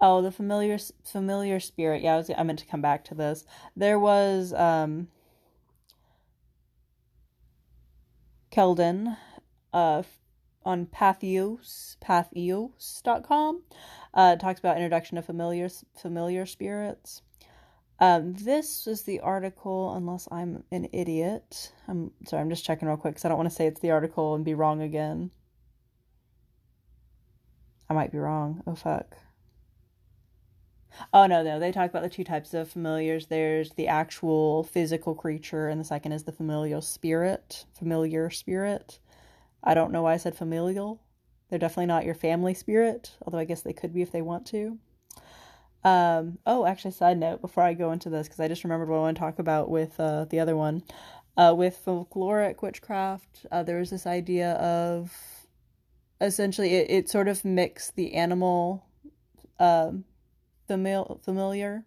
Oh, 0.00 0.20
the 0.22 0.30
familiar 0.30 0.78
familiar 1.04 1.58
spirit. 1.60 2.02
Yeah, 2.02 2.14
I 2.14 2.16
was 2.18 2.30
I 2.36 2.42
meant 2.42 2.58
to 2.60 2.66
come 2.66 2.82
back 2.82 3.04
to 3.06 3.14
this. 3.14 3.44
There 3.74 3.98
was 3.98 4.52
um 4.52 5.08
Kelden 8.56 9.18
uh 9.74 10.02
on 10.64 10.86
Patheos 10.86 11.96
patheos.com 12.02 13.62
uh, 14.14 14.36
talks 14.36 14.58
about 14.58 14.76
introduction 14.76 15.16
to 15.16 15.22
familiar 15.22 15.68
familiar 15.94 16.46
spirits. 16.46 17.20
Um, 18.00 18.32
this 18.32 18.86
is 18.86 19.02
the 19.02 19.20
article, 19.20 19.94
unless 19.94 20.26
I'm 20.32 20.64
an 20.72 20.88
idiot. 20.92 21.72
I'm 21.86 22.12
sorry, 22.26 22.40
I'm 22.40 22.48
just 22.48 22.64
checking 22.64 22.88
real 22.88 22.96
quick 22.96 23.14
because 23.14 23.26
I 23.26 23.28
don't 23.28 23.38
want 23.38 23.50
to 23.50 23.54
say 23.54 23.66
it's 23.66 23.80
the 23.80 23.90
article 23.90 24.34
and 24.34 24.44
be 24.44 24.54
wrong 24.54 24.80
again. 24.80 25.30
I 27.90 27.94
might 27.94 28.10
be 28.10 28.18
wrong. 28.18 28.62
Oh 28.66 28.74
fuck. 28.74 29.16
Oh 31.12 31.26
no, 31.26 31.42
no, 31.42 31.58
they 31.58 31.72
talk 31.72 31.90
about 31.90 32.02
the 32.02 32.08
two 32.08 32.24
types 32.24 32.54
of 32.54 32.70
familiars. 32.70 33.26
There's 33.26 33.70
the 33.72 33.88
actual 33.88 34.64
physical 34.64 35.14
creature, 35.14 35.68
and 35.68 35.80
the 35.80 35.84
second 35.84 36.12
is 36.12 36.24
the 36.24 36.32
familial 36.32 36.82
spirit, 36.82 37.64
familiar 37.78 38.30
spirit. 38.30 38.98
I 39.62 39.74
don't 39.74 39.92
know 39.92 40.02
why 40.02 40.14
I 40.14 40.18
said 40.18 40.36
familial. 40.36 41.00
They're 41.48 41.58
definitely 41.58 41.86
not 41.86 42.04
your 42.04 42.14
family 42.14 42.54
spirit, 42.54 43.12
although 43.22 43.38
I 43.38 43.44
guess 43.44 43.62
they 43.62 43.72
could 43.72 43.94
be 43.94 44.02
if 44.02 44.12
they 44.12 44.22
want 44.22 44.46
to. 44.48 44.78
Um, 45.84 46.38
oh, 46.46 46.66
actually, 46.66 46.90
side 46.90 47.18
note 47.18 47.40
before 47.40 47.62
I 47.62 47.74
go 47.74 47.92
into 47.92 48.10
this, 48.10 48.26
because 48.26 48.40
I 48.40 48.48
just 48.48 48.64
remembered 48.64 48.88
what 48.88 48.96
I 48.96 49.00
want 49.00 49.16
to 49.16 49.20
talk 49.20 49.38
about 49.38 49.70
with 49.70 49.98
uh, 50.00 50.24
the 50.24 50.40
other 50.40 50.56
one. 50.56 50.82
Uh, 51.36 51.54
with 51.56 51.80
folkloric 51.84 52.62
witchcraft, 52.62 53.44
uh, 53.52 53.62
there 53.62 53.78
was 53.78 53.90
this 53.90 54.06
idea 54.06 54.52
of 54.52 55.14
essentially 56.20 56.74
it, 56.74 56.90
it 56.90 57.10
sort 57.10 57.28
of 57.28 57.44
mixed 57.44 57.94
the 57.94 58.14
animal 58.14 58.86
um, 59.58 60.04
famil- 60.68 61.22
familiar. 61.22 61.84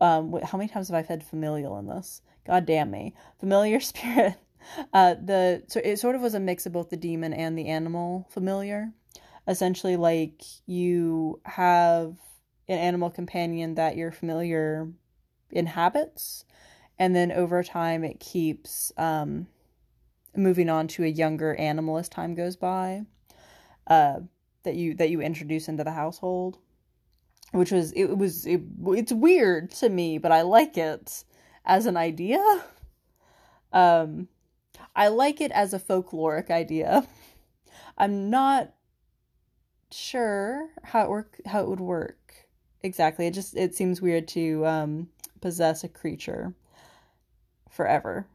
Um, 0.00 0.38
how 0.44 0.58
many 0.58 0.68
times 0.68 0.88
have 0.88 0.96
I 0.96 1.06
said 1.06 1.24
familial 1.24 1.78
in 1.78 1.86
this? 1.86 2.22
God 2.46 2.66
damn 2.66 2.90
me. 2.90 3.14
Familiar 3.40 3.80
spirit 3.80 4.36
uh, 4.92 5.14
the 5.14 5.62
so 5.68 5.80
it 5.84 5.98
sort 5.98 6.14
of 6.14 6.20
was 6.22 6.34
a 6.34 6.40
mix 6.40 6.66
of 6.66 6.72
both 6.72 6.90
the 6.90 6.96
demon 6.96 7.32
and 7.32 7.58
the 7.58 7.68
animal 7.68 8.26
familiar. 8.30 8.92
Essentially, 9.46 9.96
like 9.96 10.42
you 10.66 11.40
have 11.44 12.16
an 12.68 12.78
animal 12.78 13.10
companion 13.10 13.74
that 13.76 13.96
your 13.96 14.12
familiar 14.12 14.88
inhabits, 15.50 16.44
and 16.98 17.16
then 17.16 17.32
over 17.32 17.62
time 17.62 18.04
it 18.04 18.20
keeps 18.20 18.92
um, 18.98 19.46
moving 20.36 20.68
on 20.68 20.86
to 20.88 21.04
a 21.04 21.08
younger 21.08 21.54
animal 21.54 21.96
as 21.96 22.08
time 22.08 22.34
goes 22.34 22.56
by. 22.56 23.02
Uh, 23.86 24.20
that 24.64 24.74
you 24.74 24.94
that 24.94 25.08
you 25.08 25.20
introduce 25.22 25.68
into 25.68 25.84
the 25.84 25.92
household, 25.92 26.58
which 27.52 27.70
was 27.70 27.92
it 27.92 28.16
was 28.16 28.46
it, 28.46 28.62
it's 28.88 29.12
weird 29.12 29.70
to 29.72 29.88
me, 29.88 30.18
but 30.18 30.32
I 30.32 30.42
like 30.42 30.76
it 30.76 31.24
as 31.64 31.86
an 31.86 31.96
idea. 31.96 32.42
Um, 33.72 34.28
I 34.94 35.08
like 35.08 35.40
it 35.40 35.52
as 35.52 35.74
a 35.74 35.78
folkloric 35.78 36.50
idea. 36.50 37.06
I'm 37.98 38.30
not 38.30 38.72
sure 39.90 40.68
how 40.82 41.04
it 41.04 41.10
work 41.10 41.40
how 41.46 41.62
it 41.62 41.68
would 41.68 41.80
work 41.80 42.48
exactly. 42.82 43.26
It 43.26 43.34
just 43.34 43.56
it 43.56 43.74
seems 43.74 44.00
weird 44.00 44.28
to 44.28 44.66
um, 44.66 45.08
possess 45.40 45.84
a 45.84 45.88
creature 45.88 46.54
forever. 47.70 48.26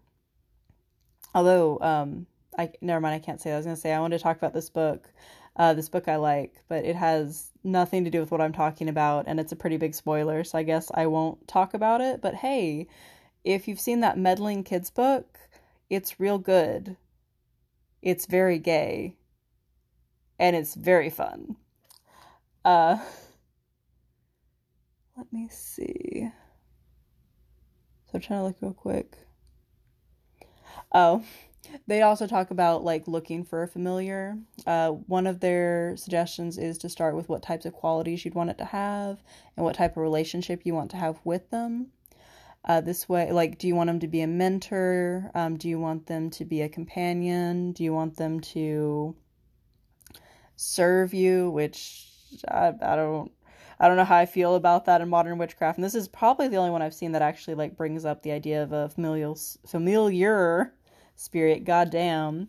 Although 1.36 1.80
um, 1.80 2.28
I 2.58 2.72
never 2.82 3.02
mind, 3.02 3.16
I 3.16 3.20
can't 3.20 3.42
say. 3.42 3.50
That. 3.50 3.56
I 3.56 3.58
was 3.58 3.66
gonna 3.66 3.76
say 3.76 3.94
I 3.94 4.00
wanted 4.00 4.18
to 4.18 4.24
talk 4.24 4.38
about 4.38 4.54
this 4.54 4.70
book, 4.70 5.12
uh, 5.56 5.74
this 5.74 5.90
book 5.90 6.08
I 6.08 6.18
like, 6.18 6.62
but 6.68 6.86
it 6.86 6.96
has 6.96 7.53
nothing 7.64 8.04
to 8.04 8.10
do 8.10 8.20
with 8.20 8.32
what 8.32 8.42
I'm 8.42 8.54
talking 8.54 8.90
about, 8.90 9.26
and 9.28 9.40
it's 9.40 9.52
a 9.52 9.56
pretty 9.56 9.78
big 9.78 9.96
spoiler. 9.96 10.44
So 10.44 10.58
I 10.58 10.64
guess 10.64 10.92
I 10.94 11.08
won't 11.08 11.48
talk 11.48 11.74
about 11.74 12.02
it. 12.02 12.22
But 12.22 12.36
hey, 12.36 12.88
if 13.44 13.68
you've 13.68 13.80
seen 13.80 14.02
that 14.02 14.18
meddling 14.18 14.64
kids 14.64 14.90
book, 14.90 15.40
it's 15.90 16.20
real 16.20 16.38
good. 16.38 16.98
It's 18.02 18.26
very 18.26 18.60
gay, 18.60 19.16
and 20.40 20.56
it's 20.56 20.76
very 20.76 21.10
fun. 21.10 21.56
Uh, 22.66 22.98
let 25.18 25.32
me 25.32 25.48
see. 25.50 26.30
So 28.06 28.12
I'm 28.16 28.22
trying 28.22 28.40
to 28.40 28.44
look 28.46 28.58
real 28.62 28.74
quick. 28.74 29.18
Oh, 30.92 31.24
they 31.88 32.02
also 32.02 32.28
talk 32.28 32.52
about 32.52 32.84
like 32.84 33.08
looking 33.08 33.44
for 33.44 33.64
a 33.64 33.68
familiar. 33.68 34.38
Uh, 34.66 34.90
one 34.90 35.28
of 35.28 35.40
their 35.40 35.96
suggestions 35.98 36.58
is 36.58 36.78
to 36.80 36.90
start 36.90 37.16
with 37.16 37.30
what 37.30 37.42
types 37.42 37.66
of 37.66 37.74
qualities 37.74 38.24
you'd 38.24 38.36
want 38.36 38.50
it 38.50 38.58
to 38.58 38.66
have 38.66 39.24
and 39.56 39.64
what 39.64 39.76
type 39.76 39.92
of 39.92 40.04
relationship 40.04 40.62
you 40.66 40.74
want 40.74 40.92
to 40.92 40.98
have 40.98 41.20
with 41.24 41.50
them. 41.50 41.88
Uh, 42.66 42.80
this 42.80 43.10
way, 43.10 43.30
like, 43.32 43.58
do 43.58 43.68
you 43.68 43.76
want 43.76 43.88
them 43.88 44.00
to 44.00 44.08
be 44.08 44.22
a 44.22 44.28
mentor? 44.28 45.30
Um, 45.36 45.58
do 45.58 45.68
you 45.68 45.80
want 45.80 46.06
them 46.06 46.30
to 46.32 46.46
be 46.46 46.62
a 46.62 46.70
companion? 46.70 47.74
Do 47.74 47.84
you 47.84 47.94
want 47.94 48.16
them 48.16 48.40
to 48.40 49.16
serve 50.56 51.14
you? 51.14 51.50
Which 51.52 52.08
I, 52.48 52.74
I 52.82 52.96
don't 52.96 53.32
I 53.80 53.88
don't 53.88 53.98
know 53.98 54.06
how 54.06 54.16
I 54.16 54.26
feel 54.26 54.56
about 54.56 54.86
that 54.86 55.02
in 55.02 55.10
modern 55.10 55.38
witchcraft. 55.38 55.78
And 55.78 55.84
this 55.84 55.96
is 55.96 56.08
probably 56.08 56.48
the 56.48 56.56
only 56.56 56.70
one 56.70 56.82
I've 56.82 56.94
seen 56.94 57.12
that 57.14 57.22
actually 57.22 57.56
like 57.56 57.76
brings 57.76 58.06
up 58.06 58.24
the 58.24 58.32
idea 58.32 58.64
of 58.64 58.72
a 58.72 58.88
familial 58.88 59.38
familiar 59.68 60.74
spirit, 61.16 61.64
goddamn, 61.64 62.48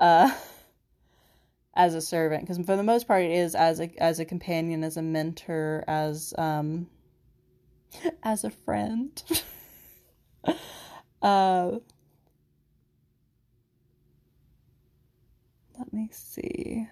uh, 0.00 0.32
as 1.74 1.94
a 1.94 2.00
servant. 2.00 2.42
Because 2.42 2.64
for 2.64 2.76
the 2.76 2.82
most 2.82 3.06
part, 3.06 3.22
it 3.24 3.30
is 3.30 3.54
as 3.54 3.80
a 3.80 3.90
as 4.02 4.18
a 4.18 4.24
companion, 4.24 4.84
as 4.84 4.96
a 4.96 5.02
mentor, 5.02 5.84
as 5.86 6.34
um, 6.38 6.88
as 8.22 8.44
a 8.44 8.50
friend. 8.50 9.22
uh, 11.22 11.72
let 15.78 15.92
me 15.92 16.08
see. 16.12 16.88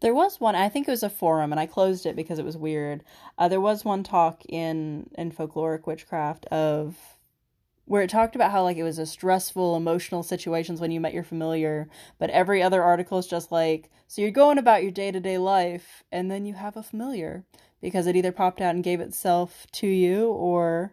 There 0.00 0.14
was 0.14 0.40
one, 0.40 0.54
I 0.54 0.68
think 0.68 0.86
it 0.86 0.90
was 0.90 1.02
a 1.02 1.10
forum, 1.10 1.52
and 1.52 1.60
I 1.60 1.66
closed 1.66 2.06
it 2.06 2.16
because 2.16 2.38
it 2.38 2.44
was 2.44 2.56
weird. 2.56 3.02
Uh, 3.38 3.48
there 3.48 3.60
was 3.60 3.84
one 3.84 4.02
talk 4.02 4.42
in 4.46 5.08
in 5.16 5.32
folkloric 5.32 5.86
witchcraft 5.86 6.46
of 6.46 6.96
where 7.86 8.02
it 8.02 8.10
talked 8.10 8.34
about 8.34 8.50
how 8.50 8.62
like 8.62 8.76
it 8.76 8.82
was 8.82 8.98
a 8.98 9.06
stressful 9.06 9.76
emotional 9.76 10.22
situations 10.22 10.80
when 10.80 10.90
you 10.90 11.00
met 11.00 11.14
your 11.14 11.22
familiar 11.22 11.88
but 12.18 12.30
every 12.30 12.62
other 12.62 12.82
article 12.82 13.18
is 13.18 13.26
just 13.26 13.50
like 13.50 13.90
so 14.08 14.20
you're 14.20 14.30
going 14.30 14.58
about 14.58 14.82
your 14.82 14.90
day-to-day 14.90 15.38
life 15.38 16.02
and 16.12 16.30
then 16.30 16.44
you 16.44 16.54
have 16.54 16.76
a 16.76 16.82
familiar 16.82 17.44
because 17.80 18.06
it 18.06 18.16
either 18.16 18.32
popped 18.32 18.60
out 18.60 18.74
and 18.74 18.84
gave 18.84 19.00
itself 19.00 19.66
to 19.72 19.86
you 19.86 20.28
or 20.28 20.92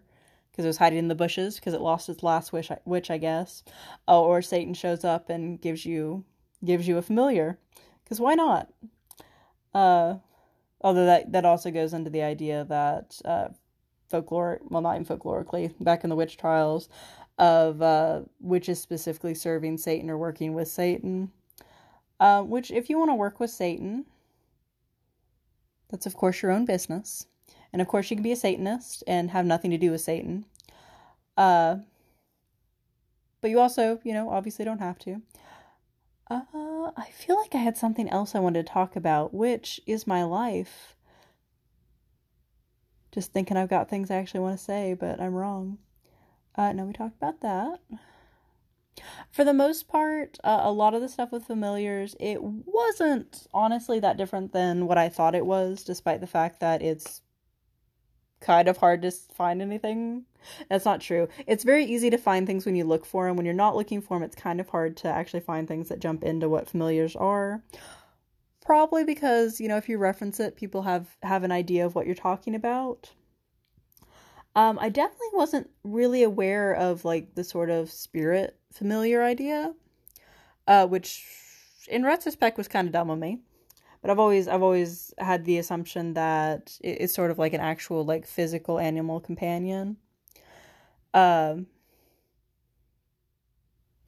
because 0.52 0.66
it 0.66 0.70
was 0.70 0.78
hiding 0.78 1.00
in 1.00 1.08
the 1.08 1.16
bushes 1.16 1.56
because 1.56 1.74
it 1.74 1.82
lost 1.82 2.10
its 2.10 2.24
last 2.24 2.54
wish 2.54 2.72
which 2.86 3.10
i 3.10 3.18
guess 3.18 3.64
oh, 4.08 4.24
or 4.24 4.42
satan 4.42 4.74
shows 4.74 5.04
up 5.04 5.30
and 5.30 5.60
gives 5.62 5.86
you 5.86 6.24
gives 6.64 6.88
you 6.88 6.98
a 6.98 7.02
familiar 7.02 7.58
because 8.04 8.20
why 8.20 8.34
not 8.34 8.70
uh, 9.74 10.16
although 10.82 11.06
that 11.06 11.32
that 11.32 11.46
also 11.46 11.72
goes 11.72 11.94
into 11.94 12.10
the 12.10 12.22
idea 12.22 12.66
that 12.66 13.20
uh, 13.26 13.48
folklore, 14.10 14.60
well, 14.70 14.82
not 14.82 15.00
even 15.00 15.06
folklorically, 15.06 15.74
back 15.80 16.04
in 16.04 16.10
the 16.10 16.16
witch 16.16 16.38
trials, 16.38 16.90
of 17.38 17.82
uh, 17.82 18.22
witches 18.40 18.80
specifically 18.80 19.34
serving 19.34 19.78
Satan 19.78 20.10
or 20.10 20.18
working 20.18 20.54
with 20.54 20.68
Satan. 20.68 21.32
Uh, 22.20 22.42
which, 22.42 22.72
if 22.72 22.90
you 22.90 22.98
want 22.98 23.10
to 23.10 23.16
work 23.16 23.40
with 23.40 23.50
Satan, 23.50 24.06
that's 25.90 26.06
of 26.06 26.16
course 26.16 26.42
your 26.42 26.52
own 26.52 26.64
business, 26.64 27.26
and 27.74 27.82
of 27.82 27.88
course 27.88 28.10
you 28.10 28.16
can 28.16 28.24
be 28.24 28.32
a 28.32 28.36
Satanist 28.36 29.04
and 29.08 29.32
have 29.32 29.46
nothing 29.46 29.72
to 29.72 29.78
do 29.78 29.92
with 29.92 30.02
Satan. 30.02 30.46
Uh, 31.36 31.78
but 33.42 33.50
you 33.50 33.60
also, 33.60 34.00
you 34.04 34.14
know, 34.14 34.30
obviously 34.30 34.64
don't 34.64 34.80
have 34.80 35.00
to. 35.00 35.22
Uh, 36.30 36.42
I 36.96 37.06
feel 37.12 37.38
like 37.40 37.56
I 37.56 37.60
had 37.60 37.78
something 37.78 38.10
else 38.10 38.36
I 38.36 38.40
wanted 38.40 38.66
to 38.66 38.72
talk 38.72 38.96
about, 38.96 39.34
which 39.34 39.82
is 39.86 40.08
my 40.08 40.24
life. 40.24 40.96
Just 43.12 43.32
thinking 43.32 43.58
I've 43.58 43.70
got 43.70 43.90
things 43.90 44.10
I 44.10 44.16
actually 44.16 44.42
want 44.42 44.58
to 44.58 44.64
say, 44.64 44.94
but 44.94 45.20
I'm 45.20 45.34
wrong. 45.34 45.78
Uh, 46.56 46.72
no, 46.74 46.86
we 46.86 46.94
talked 46.94 47.18
about 47.18 47.42
that. 47.42 47.80
For 49.32 49.44
the 49.44 49.54
most 49.54 49.88
part, 49.88 50.38
uh, 50.44 50.62
a 50.64 50.72
lot 50.72 50.94
of 50.94 51.02
the 51.02 51.10
stuff 51.10 51.32
with 51.32 51.46
familiars, 51.46 52.16
it 52.20 52.40
wasn't 52.42 53.48
honestly 53.54 54.00
that 54.00 54.18
different 54.18 54.54
than 54.54 54.86
what 54.86 55.00
I 55.00 55.10
thought 55.10 55.34
it 55.34 55.48
was, 55.48 55.84
despite 55.84 56.22
the 56.22 56.28
fact 56.28 56.60
that 56.60 56.84
it's 56.84 57.23
kind 58.44 58.68
of 58.68 58.78
hard 58.78 59.02
to 59.02 59.12
find 59.12 59.62
anything. 59.62 60.26
That's 60.70 60.86
not 60.86 61.02
true. 61.02 61.30
It's 61.48 61.64
very 61.64 61.86
easy 61.86 62.10
to 62.10 62.18
find 62.18 62.46
things 62.46 62.66
when 62.66 62.76
you 62.76 62.84
look 62.84 63.06
for 63.06 63.28
them. 63.28 63.38
When 63.38 63.46
you're 63.46 63.56
not 63.56 63.76
looking 63.76 64.02
for 64.02 64.18
them, 64.18 64.24
it's 64.24 64.36
kind 64.36 64.60
of 64.60 64.70
hard 64.70 64.98
to 64.98 65.08
actually 65.08 65.40
find 65.40 65.68
things 65.68 65.90
that 65.90 66.00
jump 66.00 66.24
into 66.24 66.50
what 66.50 66.70
familiars 66.70 67.16
are. 67.16 67.64
Probably 68.64 69.04
because, 69.04 69.60
you 69.60 69.68
know, 69.68 69.78
if 69.78 69.90
you 69.90 69.98
reference 69.98 70.40
it, 70.40 70.56
people 70.56 70.84
have 70.84 71.08
have 71.24 71.44
an 71.44 71.52
idea 71.52 71.86
of 71.86 71.96
what 71.96 72.06
you're 72.06 72.16
talking 72.16 72.56
about. 72.56 73.12
Um, 74.56 74.78
I 74.80 74.90
definitely 74.90 75.28
wasn't 75.34 75.70
really 75.84 76.24
aware 76.24 76.74
of 76.74 77.04
like 77.06 77.36
the 77.36 77.44
sort 77.44 77.70
of 77.70 77.92
spirit 77.92 78.58
familiar 78.72 79.24
idea, 79.24 79.74
uh, 80.68 80.86
which 80.86 81.26
in 81.90 82.04
retrospect 82.04 82.58
was 82.58 82.68
kind 82.68 82.88
of 82.88 82.94
dumb 82.94 83.10
of 83.10 83.20
me 83.20 83.40
but 84.04 84.12
I've 84.12 84.20
always 84.20 84.50
I've 84.50 84.62
always 84.62 85.14
had 85.18 85.46
the 85.46 85.58
assumption 85.58 86.14
that 86.16 86.78
it's 86.84 87.16
sort 87.16 87.32
of 87.32 87.40
like 87.40 87.54
an 87.54 87.62
actual 87.62 88.04
like 88.06 88.28
physical 88.28 88.78
animal 88.78 89.22
companion. 89.22 89.98
Um 91.14 91.68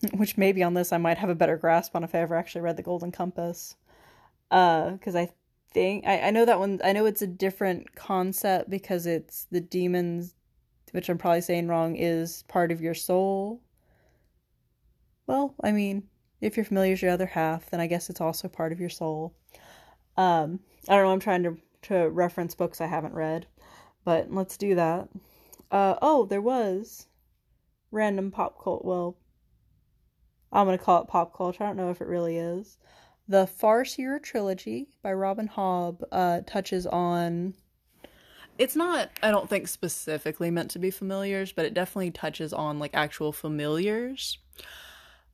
which 0.17 0.37
maybe 0.37 0.61
on 0.63 0.73
this 0.73 0.91
I 0.91 0.97
might 0.97 1.17
have 1.17 1.29
a 1.29 1.35
better 1.35 1.57
grasp 1.57 1.95
on 1.95 2.03
if 2.03 2.13
I 2.13 2.19
ever 2.19 2.35
actually 2.35 2.61
read 2.61 2.75
the 2.77 2.83
Golden 2.83 3.11
Compass. 3.11 3.77
Uh 4.51 4.91
because 4.91 5.15
I 5.15 5.29
think 5.71 6.05
I, 6.05 6.19
I 6.23 6.31
know 6.31 6.45
that 6.45 6.59
one 6.59 6.81
I 6.83 6.91
know 6.91 7.05
it's 7.05 7.21
a 7.21 7.27
different 7.27 7.95
concept 7.95 8.69
because 8.69 9.05
it's 9.05 9.45
the 9.51 9.61
daemons 9.61 10.35
which 10.91 11.09
I'm 11.09 11.17
probably 11.17 11.41
saying 11.41 11.67
wrong 11.69 11.95
is 11.95 12.43
part 12.49 12.71
of 12.71 12.81
your 12.81 12.93
soul. 12.93 13.61
Well, 15.27 15.55
I 15.63 15.71
mean, 15.71 16.03
if 16.41 16.55
you're 16.57 16.65
familiar 16.65 16.93
with 16.93 17.01
your 17.01 17.11
other 17.11 17.25
half, 17.25 17.69
then 17.69 17.79
I 17.79 17.87
guess 17.87 18.09
it's 18.09 18.21
also 18.21 18.47
part 18.47 18.71
of 18.71 18.79
your 18.79 18.89
soul. 18.89 19.33
Um, 20.18 20.59
I 20.88 20.95
don't 20.95 21.05
know. 21.05 21.11
I'm 21.11 21.20
trying 21.20 21.43
to 21.43 21.57
to 21.84 22.09
reference 22.09 22.55
books 22.55 22.82
I 22.82 22.88
haven't 22.88 23.13
read, 23.13 23.45
but 24.03 24.32
let's 24.32 24.57
do 24.57 24.74
that. 24.76 25.07
Uh, 25.70 25.95
oh, 26.01 26.26
there 26.26 26.41
was 26.41 27.07
random 27.91 28.32
pop 28.32 28.61
cult. 28.63 28.84
Well, 28.84 29.18
I'm 30.51 30.66
gonna 30.66 30.78
call 30.78 31.01
it 31.01 31.07
pop 31.07 31.36
culture. 31.36 31.63
I 31.63 31.68
don't 31.68 31.78
know 31.78 31.91
if 31.91 32.01
it 32.01 32.07
really 32.07 32.38
is. 32.38 32.78
The 33.28 33.45
Farseer 33.45 34.22
trilogy 34.22 34.88
by 35.01 35.13
Robin 35.13 35.49
Hobb 35.49 36.03
uh, 36.11 36.41
touches 36.45 36.86
on. 36.86 37.55
It's 38.57 38.76
not, 38.76 39.09
I 39.22 39.32
don't 39.32 39.49
think, 39.49 39.68
specifically 39.68 40.49
meant 40.49 40.72
to 40.72 40.80
be 40.80 40.91
familiars, 40.91 41.51
but 41.51 41.66
it 41.66 41.74
definitely 41.74 42.11
touches 42.11 42.53
on 42.53 42.80
like 42.80 42.91
actual 42.93 43.32
familiars 43.34 44.38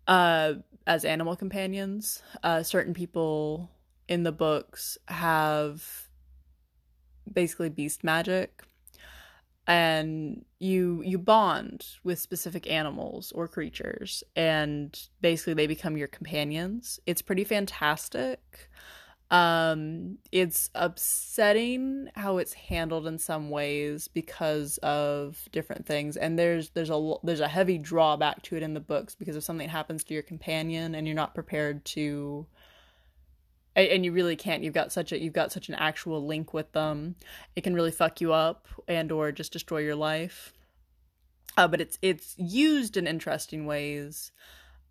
uh, 0.08 0.54
as 0.88 1.06
animal 1.06 1.36
companions. 1.36 2.24
Uh, 2.44 2.64
certain 2.64 2.94
people 2.94 3.70
in 4.12 4.24
the 4.24 4.32
books 4.34 4.98
have 5.08 6.10
basically 7.32 7.70
beast 7.70 8.04
magic. 8.04 8.64
And 9.68 10.44
you 10.60 11.02
you 11.06 11.18
bond 11.18 11.86
with 12.04 12.20
specific 12.20 12.70
animals 12.70 13.32
or 13.32 13.48
creatures 13.48 14.22
and 14.36 15.00
basically 15.22 15.54
they 15.54 15.66
become 15.66 15.96
your 15.96 16.10
companions. 16.10 17.00
It's 17.06 17.22
pretty 17.22 17.46
fantastic. 17.46 18.70
Um, 19.30 20.18
it's 20.34 20.70
upsetting 20.76 22.10
how 22.16 22.38
it's 22.38 22.52
handled 22.52 23.08
in 23.08 23.18
some 23.18 23.50
ways 23.50 24.10
because 24.10 24.78
of 24.80 25.48
different 25.54 25.86
things, 25.86 26.18
and 26.18 26.38
there's 26.38 26.72
there's 26.72 26.90
a 26.90 27.14
there's 27.24 27.40
a 27.40 27.48
heavy 27.48 27.78
drawback 27.78 28.42
to 28.44 28.58
it 28.58 28.64
in 28.64 28.74
the 28.74 28.82
books 28.82 29.16
because 29.16 29.38
if 29.38 29.44
something 29.46 29.70
happens 29.70 30.04
to 30.04 30.14
your 30.14 30.24
companion 30.24 30.96
and 30.96 31.08
you're 31.08 31.16
not 31.16 31.34
prepared 31.34 31.86
to, 31.86 32.46
and 33.76 34.04
you 34.04 34.12
really 34.12 34.36
can't, 34.36 34.64
you've 34.64 34.74
got 34.74 34.92
such 34.92 35.12
a 35.12 35.20
you've 35.20 35.34
got 35.34 35.52
such 35.52 35.70
an 35.70 35.76
actual 35.76 36.26
link 36.26 36.54
with 36.54 36.72
them, 36.74 37.16
it 37.56 37.64
can 37.64 37.74
really 37.74 37.92
fuck 37.92 38.22
you 38.22 38.34
up 38.34 38.68
and 38.88 39.12
or 39.12 39.32
just 39.32 39.54
destroy 39.54 39.80
your 39.80 39.96
life. 39.96 40.54
Uh, 41.58 41.68
but 41.68 41.82
it's 41.82 41.98
it's 42.02 42.36
used 42.38 42.98
in 42.98 43.08
interesting 43.08 43.66
ways. 43.66 44.32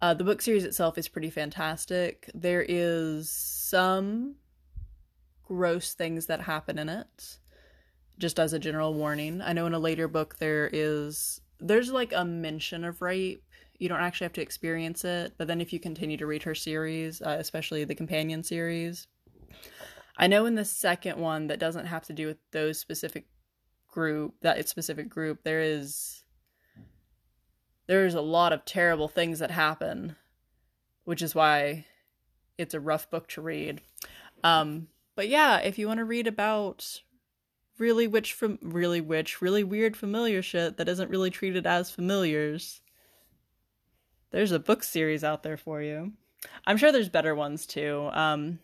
Uh, 0.03 0.15
the 0.15 0.25
book 0.25 0.41
series 0.41 0.65
itself 0.65 0.97
is 0.97 1.09
pretty 1.09 1.31
fantastic. 1.31 2.31
There 2.35 2.65
is 2.67 3.31
some 3.31 4.37
gross 5.45 5.95
things 5.95 6.27
that 6.27 6.43
happen 6.43 6.79
in 6.79 6.89
it, 6.89 7.39
just 8.19 8.39
as 8.39 8.53
a 8.53 8.59
general 8.59 8.95
warning. 8.95 9.43
I 9.43 9.53
know 9.53 9.67
in 9.67 9.75
a 9.75 9.79
later 9.79 10.09
book 10.09 10.39
there 10.39 10.71
is 10.73 11.41
there's 11.59 11.91
like 11.91 12.13
a 12.15 12.25
mention 12.25 12.85
of 12.85 13.03
rape. 13.03 13.45
You 13.81 13.89
don't 13.89 14.01
actually 14.01 14.27
have 14.27 14.35
to 14.35 14.43
experience 14.43 15.05
it, 15.05 15.35
but 15.37 15.49
then 15.49 15.61
if 15.61 15.73
you 15.73 15.81
continue 15.81 16.17
to 16.19 16.27
read 16.27 16.45
her 16.45 16.55
series, 16.55 17.21
uh, 17.21 17.37
especially 17.41 17.83
the 17.85 17.95
companion 17.95 18.45
series, 18.45 19.09
I 20.17 20.27
know 20.27 20.47
in 20.47 20.55
the 20.55 20.65
second 20.65 21.19
one 21.19 21.49
that 21.49 21.59
doesn't 21.59 21.87
have 21.87 22.05
to 22.05 22.13
do 22.13 22.27
with 22.27 22.37
those 22.53 22.79
specific 22.79 23.27
group 23.89 24.35
that 24.43 24.69
specific 24.69 25.09
group 25.09 25.43
there 25.43 25.61
is 25.61 26.23
there's 27.89 28.15
a 28.15 28.21
lot 28.21 28.53
of 28.53 28.65
terrible 28.65 29.09
things 29.09 29.41
that 29.41 29.51
happen, 29.51 30.15
which 31.03 31.21
is 31.21 31.35
why 31.35 31.85
it's 32.57 32.73
a 32.73 32.79
rough 32.79 33.11
book 33.11 33.27
to 33.27 33.41
read. 33.41 33.81
Um, 34.45 34.87
but 35.17 35.29
yeah, 35.29 35.59
if 35.59 35.77
you 35.77 35.89
want 35.89 35.99
to 35.99 36.05
read 36.05 36.29
about 36.29 37.01
really 37.79 38.07
witch 38.07 38.33
from 38.33 38.61
really 38.63 39.01
witch, 39.01 39.43
really 39.43 39.65
weird 39.65 39.97
familiar 39.97 40.41
shit 40.41 40.77
that 40.77 40.89
isn't 40.89 41.11
really 41.11 41.31
treated 41.31 41.67
as 41.67 41.91
familiars, 41.91 42.81
there's 44.31 44.53
a 44.53 44.59
book 44.59 44.83
series 44.83 45.25
out 45.25 45.43
there 45.43 45.57
for 45.57 45.83
you. 45.83 46.13
I'm 46.67 46.77
sure 46.77 46.93
there's 46.93 47.09
better 47.09 47.35
ones 47.35 47.67
too. 47.67 48.09
Um, 48.13 48.59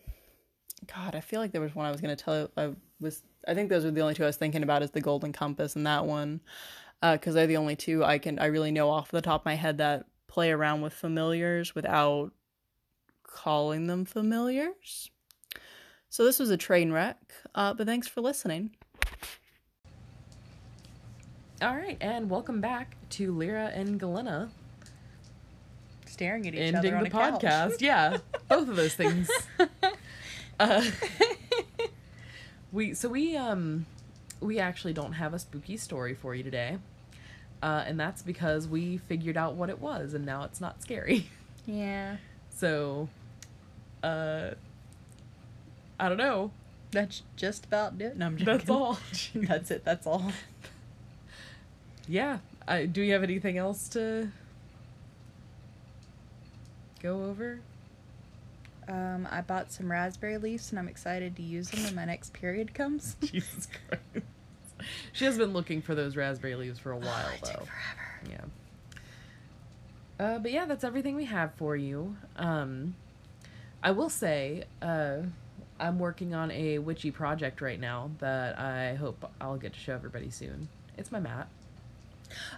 God, 0.93 1.15
I 1.15 1.21
feel 1.21 1.39
like 1.39 1.51
there 1.51 1.61
was 1.61 1.75
one 1.75 1.85
I 1.85 1.91
was 1.91 2.01
gonna 2.01 2.15
tell. 2.15 2.41
You, 2.41 2.49
I 2.57 2.73
was. 2.99 3.21
I 3.47 3.53
think 3.53 3.69
those 3.69 3.85
were 3.85 3.91
the 3.91 4.01
only 4.01 4.13
two 4.13 4.23
I 4.23 4.27
was 4.27 4.37
thinking 4.37 4.63
about. 4.63 4.83
Is 4.83 4.91
the 4.91 5.01
Golden 5.01 5.31
Compass 5.31 5.75
and 5.75 5.85
that 5.85 6.05
one 6.05 6.41
because 7.01 7.35
uh, 7.35 7.39
they're 7.39 7.47
the 7.47 7.57
only 7.57 7.75
two 7.75 8.03
I 8.03 8.17
can 8.17 8.39
I 8.39 8.45
really 8.45 8.71
know 8.71 8.89
off 8.89 9.11
the 9.11 9.21
top 9.21 9.41
of 9.41 9.45
my 9.45 9.55
head 9.55 9.77
that 9.77 10.05
play 10.27 10.51
around 10.51 10.81
with 10.81 10.93
familiars 10.93 11.75
without 11.75 12.31
calling 13.23 13.87
them 13.87 14.05
familiars. 14.05 15.11
So 16.09 16.23
this 16.23 16.39
was 16.39 16.49
a 16.49 16.57
train 16.57 16.91
wreck, 16.91 17.17
uh, 17.53 17.73
but 17.73 17.85
thanks 17.85 18.07
for 18.07 18.21
listening. 18.21 18.71
All 21.61 21.75
right, 21.75 21.97
and 22.01 22.29
welcome 22.29 22.61
back 22.61 22.95
to 23.11 23.33
Lyra 23.33 23.71
and 23.73 23.99
Galena 23.99 24.49
Staring 26.17 26.47
at 26.47 26.55
each 26.55 26.59
ending 26.59 26.93
other 26.93 26.97
on 26.97 27.03
the 27.03 27.09
podcast. 27.11 27.79
Yeah, 27.79 28.17
both 28.49 28.67
of 28.67 28.75
those 28.75 28.95
things. 28.95 29.29
uh, 30.59 30.83
we 32.71 32.95
so 32.95 33.07
we 33.07 33.37
um 33.37 33.85
we 34.39 34.59
actually 34.59 34.93
don't 34.93 35.13
have 35.13 35.33
a 35.33 35.39
spooky 35.39 35.77
story 35.77 36.13
for 36.13 36.33
you 36.33 36.43
today. 36.43 36.77
Uh, 37.61 37.83
and 37.87 37.99
that's 37.99 38.21
because 38.21 38.67
we 38.67 38.97
figured 38.97 39.37
out 39.37 39.55
what 39.55 39.69
it 39.69 39.79
was 39.79 40.13
and 40.13 40.25
now 40.25 40.43
it's 40.43 40.61
not 40.61 40.81
scary. 40.81 41.27
Yeah. 41.65 42.17
So, 42.55 43.09
uh, 44.01 44.51
I 45.99 46.07
don't 46.07 46.17
know. 46.17 46.51
That's 46.91 47.23
just 47.35 47.65
about 47.65 48.01
it. 48.01 48.17
No, 48.17 48.27
I'm 48.27 48.37
joking. 48.37 48.57
That's 48.57 48.69
all. 48.69 48.99
That's 49.35 49.71
it. 49.71 49.83
That's 49.83 50.07
all. 50.07 50.31
yeah. 52.07 52.39
I, 52.67 52.85
do 52.85 53.01
you 53.01 53.13
have 53.13 53.23
anything 53.23 53.57
else 53.57 53.89
to 53.89 54.31
go 57.07 57.25
over? 57.25 57.59
Um, 58.87 59.27
I 59.29 59.41
bought 59.41 59.71
some 59.71 59.91
raspberry 59.91 60.37
leaves 60.37 60.71
and 60.71 60.79
I'm 60.79 60.87
excited 60.87 61.35
to 61.37 61.41
use 61.41 61.69
them 61.69 61.83
when 61.83 61.95
my 61.95 62.05
next 62.05 62.33
period 62.33 62.73
comes. 62.73 63.15
Jesus 63.21 63.67
Christ. 63.87 64.25
She 65.11 65.25
has 65.25 65.37
been 65.37 65.53
looking 65.53 65.81
for 65.81 65.95
those 65.95 66.15
raspberry 66.15 66.55
leaves 66.55 66.79
for 66.79 66.91
a 66.91 66.97
while, 66.97 67.29
it 67.33 67.41
though. 67.43 67.65
forever. 67.65 68.21
Yeah. 68.29 70.25
Uh, 70.25 70.39
but 70.39 70.51
yeah, 70.51 70.65
that's 70.65 70.83
everything 70.83 71.15
we 71.15 71.25
have 71.25 71.53
for 71.55 71.75
you. 71.75 72.15
Um, 72.37 72.95
I 73.83 73.91
will 73.91 74.09
say, 74.09 74.63
uh, 74.81 75.17
I'm 75.79 75.99
working 75.99 76.33
on 76.33 76.51
a 76.51 76.79
witchy 76.79 77.11
project 77.11 77.61
right 77.61 77.79
now 77.79 78.11
that 78.19 78.57
I 78.57 78.95
hope 78.95 79.29
I'll 79.41 79.57
get 79.57 79.73
to 79.73 79.79
show 79.79 79.93
everybody 79.93 80.29
soon. 80.29 80.69
It's 80.97 81.11
my 81.11 81.19
mat. 81.19 81.47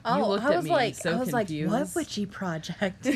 Oh, 0.06 0.38
I 0.38 0.56
was 0.56 0.68
like, 0.68 0.96
so 0.96 1.12
I 1.12 1.16
was 1.16 1.32
like, 1.32 1.50
what 1.50 1.70
confused. 1.70 1.96
witchy 1.96 2.26
project? 2.26 3.04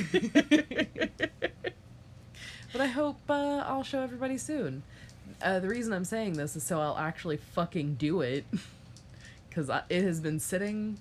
but 2.72 2.82
I 2.82 2.88
hope 2.88 3.18
uh, 3.30 3.64
I'll 3.66 3.84
show 3.84 4.02
everybody 4.02 4.38
soon. 4.38 4.84
Uh, 5.42 5.60
the 5.60 5.68
reason 5.68 5.94
I'm 5.94 6.06
saying 6.06 6.34
this 6.34 6.56
is 6.56 6.64
so 6.64 6.80
I'll 6.80 6.98
actually 6.98 7.38
fucking 7.38 7.96
do 7.96 8.22
it. 8.22 8.46
Because 9.50 9.70
it 9.88 10.04
has 10.04 10.20
been 10.20 10.40
sitting 10.40 10.98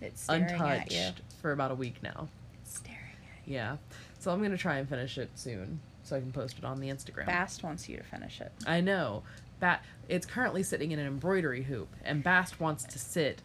it's 0.00 0.22
staring 0.22 0.44
at 0.44 0.92
you. 0.92 0.98
untouched 0.98 1.22
for 1.42 1.50
about 1.50 1.72
a 1.72 1.74
week 1.74 2.00
now. 2.04 2.28
It's 2.62 2.76
staring 2.76 3.00
at 3.00 3.48
you. 3.48 3.54
Yeah. 3.54 3.78
So 4.20 4.30
I'm 4.30 4.38
going 4.38 4.52
to 4.52 4.56
try 4.56 4.76
and 4.78 4.88
finish 4.88 5.18
it 5.18 5.28
soon 5.34 5.80
so 6.04 6.14
I 6.14 6.20
can 6.20 6.30
post 6.30 6.56
it 6.58 6.64
on 6.64 6.78
the 6.78 6.88
Instagram. 6.88 7.26
Bast 7.26 7.64
wants 7.64 7.88
you 7.88 7.96
to 7.96 8.04
finish 8.04 8.40
it. 8.40 8.52
I 8.64 8.80
know. 8.80 9.24
Ba- 9.58 9.80
it's 10.08 10.24
currently 10.24 10.62
sitting 10.62 10.92
in 10.92 11.00
an 11.00 11.06
embroidery 11.08 11.64
hoop, 11.64 11.88
and 12.04 12.22
Bast 12.22 12.60
wants 12.60 12.84
to 12.84 12.98
sit 12.98 13.42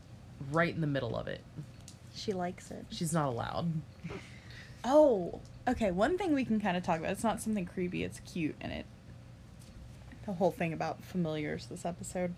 right 0.51 0.73
in 0.73 0.81
the 0.81 0.87
middle 0.87 1.15
of 1.15 1.27
it. 1.27 1.41
She 2.15 2.33
likes 2.33 2.71
it. 2.71 2.85
She's 2.89 3.13
not 3.13 3.27
allowed. 3.27 3.71
Oh, 4.83 5.39
okay. 5.67 5.91
One 5.91 6.17
thing 6.17 6.33
we 6.33 6.45
can 6.45 6.59
kind 6.59 6.75
of 6.75 6.83
talk 6.83 6.99
about. 6.99 7.11
It's 7.11 7.23
not 7.23 7.41
something 7.41 7.65
creepy. 7.65 8.03
It's 8.03 8.19
cute, 8.21 8.55
and 8.59 8.71
it. 8.71 8.85
The 10.25 10.33
whole 10.33 10.51
thing 10.51 10.73
about 10.73 11.03
familiars 11.03 11.67
this 11.67 11.85
episode. 11.85 12.33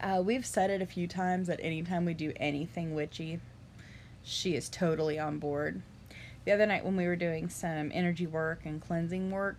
Uh, 0.00 0.22
we've 0.24 0.46
said 0.46 0.70
it 0.70 0.82
a 0.82 0.86
few 0.86 1.06
times 1.06 1.46
that 1.46 1.60
anytime 1.62 2.04
we 2.04 2.14
do 2.14 2.32
anything 2.36 2.94
witchy, 2.94 3.40
she 4.22 4.54
is 4.54 4.68
totally 4.68 5.18
on 5.18 5.38
board. 5.38 5.82
The 6.44 6.52
other 6.52 6.66
night 6.66 6.84
when 6.84 6.96
we 6.96 7.06
were 7.06 7.16
doing 7.16 7.48
some 7.48 7.90
energy 7.94 8.26
work 8.26 8.60
and 8.64 8.80
cleansing 8.80 9.30
work, 9.30 9.58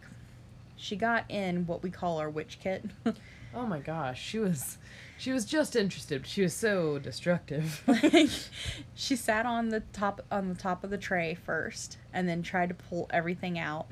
she 0.76 0.96
got 0.96 1.30
in 1.30 1.66
what 1.68 1.82
we 1.82 1.90
call 1.90 2.20
our 2.20 2.30
witch 2.30 2.60
kit. 2.62 2.86
Oh 3.58 3.66
my 3.66 3.80
gosh, 3.80 4.22
she 4.22 4.38
was 4.38 4.78
she 5.18 5.32
was 5.32 5.46
just 5.46 5.76
interested. 5.76 6.28
She 6.28 6.42
was 6.42 6.54
so 6.54 7.00
destructive. 7.00 7.84
like 7.88 8.30
she 8.96 9.16
sat 9.16 9.46
on 9.46 9.70
the 9.70 9.82
top 9.94 10.22
on 10.32 10.50
the 10.50 10.56
top 10.56 10.84
of 10.84 10.90
the 10.90 10.98
tray 10.98 11.36
first 11.36 11.98
and 12.14 12.28
then 12.28 12.44
tried 12.44 12.70
to 12.70 12.76
pull 12.76 13.08
everything 13.12 13.58
out 13.58 13.88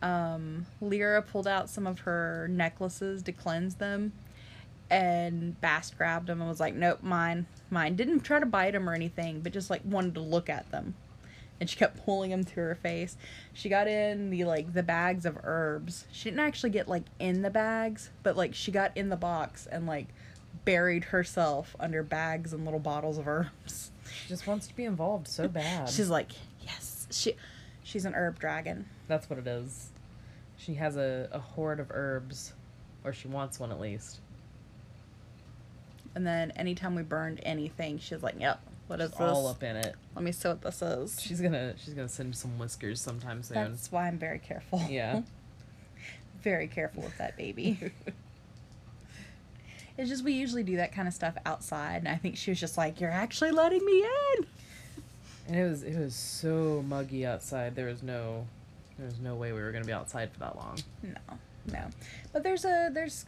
um 0.00 0.64
lyra 0.80 1.20
pulled 1.20 1.48
out 1.48 1.68
some 1.68 1.86
of 1.86 2.00
her 2.00 2.46
necklaces 2.50 3.22
to 3.22 3.32
cleanse 3.32 3.76
them 3.76 4.12
and 4.90 5.60
bast 5.60 5.98
grabbed 5.98 6.28
them 6.28 6.40
and 6.40 6.48
was 6.48 6.60
like 6.60 6.74
nope 6.74 7.02
mine 7.02 7.46
mine 7.68 7.96
didn't 7.96 8.20
try 8.20 8.38
to 8.38 8.46
bite 8.46 8.72
them 8.72 8.88
or 8.88 8.94
anything 8.94 9.40
but 9.40 9.52
just 9.52 9.70
like 9.70 9.82
wanted 9.84 10.14
to 10.14 10.20
look 10.20 10.48
at 10.48 10.70
them 10.70 10.94
and 11.60 11.68
she 11.68 11.76
kept 11.76 12.04
pulling 12.04 12.30
them 12.30 12.44
to 12.44 12.54
her 12.56 12.74
face 12.74 13.16
she 13.52 13.68
got 13.68 13.86
in 13.88 14.30
the 14.30 14.44
like 14.44 14.72
the 14.74 14.82
bags 14.82 15.24
of 15.26 15.36
herbs 15.44 16.06
she 16.12 16.24
didn't 16.30 16.40
actually 16.40 16.70
get 16.70 16.88
like 16.88 17.04
in 17.18 17.42
the 17.42 17.50
bags 17.50 18.10
but 18.22 18.36
like 18.36 18.54
she 18.54 18.70
got 18.70 18.96
in 18.96 19.08
the 19.08 19.16
box 19.16 19.66
and 19.70 19.86
like 19.86 20.06
buried 20.64 21.04
herself 21.04 21.74
under 21.80 22.02
bags 22.02 22.52
and 22.52 22.64
little 22.64 22.80
bottles 22.80 23.18
of 23.18 23.26
herbs 23.26 23.90
she 24.22 24.28
just 24.28 24.46
wants 24.46 24.66
to 24.66 24.74
be 24.76 24.84
involved 24.84 25.26
so 25.28 25.46
bad. 25.48 25.88
she's 25.88 26.10
like 26.10 26.32
yes 26.64 27.06
she 27.10 27.34
she's 27.82 28.04
an 28.04 28.14
herb 28.14 28.38
dragon 28.38 28.86
That's 29.06 29.28
what 29.30 29.38
it 29.38 29.46
is. 29.46 29.90
She 30.58 30.74
has 30.74 30.96
a, 30.96 31.28
a 31.32 31.38
hoard 31.38 31.78
of 31.80 31.86
herbs, 31.90 32.52
or 33.04 33.12
she 33.14 33.28
wants 33.28 33.58
one 33.60 33.70
at 33.70 33.80
least. 33.80 34.18
and 36.14 36.26
then 36.26 36.50
anytime 36.56 36.94
we 36.94 37.02
burned 37.02 37.40
anything 37.44 37.98
she's 37.98 38.22
like 38.22 38.34
yep 38.38 38.60
what 38.88 39.00
is 39.00 39.10
She's 39.10 39.18
this 39.18 39.28
all 39.30 39.46
up 39.46 39.62
in 39.62 39.76
it. 39.76 39.94
let 40.16 40.24
me 40.24 40.32
see 40.32 40.48
what 40.48 40.60
this 40.62 40.82
is 40.82 41.20
She's 41.22 41.40
gonna 41.40 41.74
she's 41.82 41.94
gonna 41.94 42.08
send 42.08 42.34
some 42.36 42.58
whiskers 42.58 43.00
sometime 43.00 43.42
soon. 43.42 43.54
that's 43.56 43.92
why 43.92 44.08
i'm 44.08 44.18
very 44.18 44.38
careful 44.40 44.82
Yeah. 44.88 45.22
very 46.42 46.66
careful 46.68 47.02
with 47.04 47.16
that 47.18 47.36
baby 47.36 47.78
It's 49.96 50.08
just 50.08 50.22
we 50.22 50.32
usually 50.32 50.62
do 50.62 50.76
that 50.76 50.92
kind 50.92 51.08
of 51.08 51.14
stuff 51.14 51.34
outside, 51.44 51.96
and 51.96 52.08
I 52.08 52.14
think 52.14 52.36
she 52.36 52.52
was 52.52 52.60
just 52.60 52.78
like, 52.78 53.00
"You're 53.00 53.10
actually 53.10 53.50
letting 53.50 53.84
me 53.84 54.04
in." 54.36 54.46
And 55.48 55.56
it 55.56 55.68
was 55.68 55.82
it 55.82 55.98
was 55.98 56.14
so 56.14 56.84
muggy 56.86 57.26
outside. 57.26 57.74
There 57.74 57.86
was 57.86 58.00
no 58.02 58.46
there 58.96 59.06
was 59.06 59.18
no 59.18 59.34
way 59.34 59.50
we 59.52 59.60
were 59.60 59.72
gonna 59.72 59.84
be 59.84 59.92
outside 59.92 60.30
for 60.32 60.38
that 60.38 60.54
long. 60.54 60.78
No, 61.02 61.14
no, 61.72 61.80
but 62.32 62.44
there's 62.44 62.64
a 62.64 62.90
there's 62.92 63.26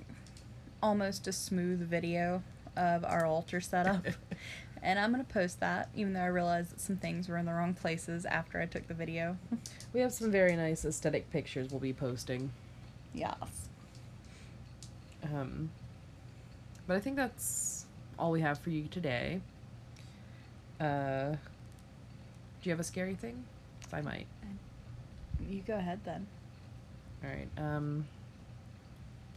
almost 0.81 1.27
a 1.27 1.33
smooth 1.33 1.81
video 1.81 2.41
of 2.77 3.05
our 3.05 3.27
altar 3.27 3.61
setup, 3.61 4.07
and 4.83 4.99
I'm 4.99 5.11
gonna 5.11 5.25
post 5.25 5.61
that, 5.61 5.89
even 5.95 6.13
though 6.13 6.21
I 6.21 6.27
realized 6.27 6.71
that 6.73 6.81
some 6.81 6.97
things 6.97 7.29
were 7.29 7.37
in 7.39 7.47
the 7.47 7.53
wrong 7.53 7.75
places 7.75 8.25
after 8.25 8.61
I 8.61 8.67
took 8.67 8.87
the 8.89 8.95
video. 8.95 9.37
We 9.93 10.01
have 10.01 10.13
some 10.13 10.31
very 10.31 10.55
nice 10.57 10.85
aesthetic 10.85 11.31
pictures 11.31 11.71
we'll 11.71 11.81
be 11.81 11.93
posting. 11.93 12.51
Yes. 13.13 13.69
Um, 15.25 15.71
but 16.87 16.97
I 16.97 17.01
think 17.01 17.17
that's 17.17 17.85
all 18.19 18.31
we 18.31 18.41
have 18.41 18.59
for 18.59 18.71
you 18.71 18.85
today. 18.89 19.41
Uh, 20.81 21.33
do 21.33 22.69
you 22.69 22.71
have 22.71 22.81
a 22.81 22.85
scary 22.85 23.15
thing? 23.15 23.45
'Cause 23.83 23.93
I 23.95 24.01
might. 24.03 24.27
You 25.49 25.61
go 25.63 25.77
ahead 25.77 26.01
then. 26.05 26.27
All 27.25 27.31
right. 27.31 27.49
Um, 27.57 28.07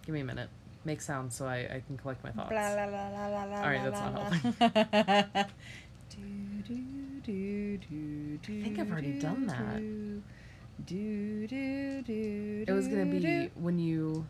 give 0.05 0.13
me 0.13 0.21
a 0.21 0.25
minute. 0.25 0.49
Make 0.85 1.01
sounds 1.01 1.35
so 1.35 1.45
I, 1.45 1.59
I 1.59 1.83
can 1.87 1.97
collect 1.97 2.23
my 2.23 2.31
thoughts. 2.31 2.49
Blah, 2.49 2.73
la, 2.73 2.85
la, 2.85 3.07
la, 3.09 3.27
la, 3.27 3.43
la, 3.45 3.55
All 3.57 3.69
right, 3.69 3.83
la, 3.83 3.89
that's 3.89 3.99
not 3.99 4.13
la, 4.13 4.29
helping. 4.29 5.45
Do, 6.09 6.19
do, 6.67 7.77
do, 7.77 7.77
do, 7.77 8.37
do, 8.37 8.63
think 8.63 8.79
I've 8.79 8.91
already 8.91 9.13
do, 9.13 9.21
done 9.21 9.47
that. 9.47 10.85
Do, 10.85 11.47
do, 11.47 12.01
do, 12.01 12.65
It 12.67 12.71
was 12.71 12.87
gonna 12.87 13.05
be 13.05 13.19
do. 13.19 13.49
when 13.55 13.79
you 13.79 14.25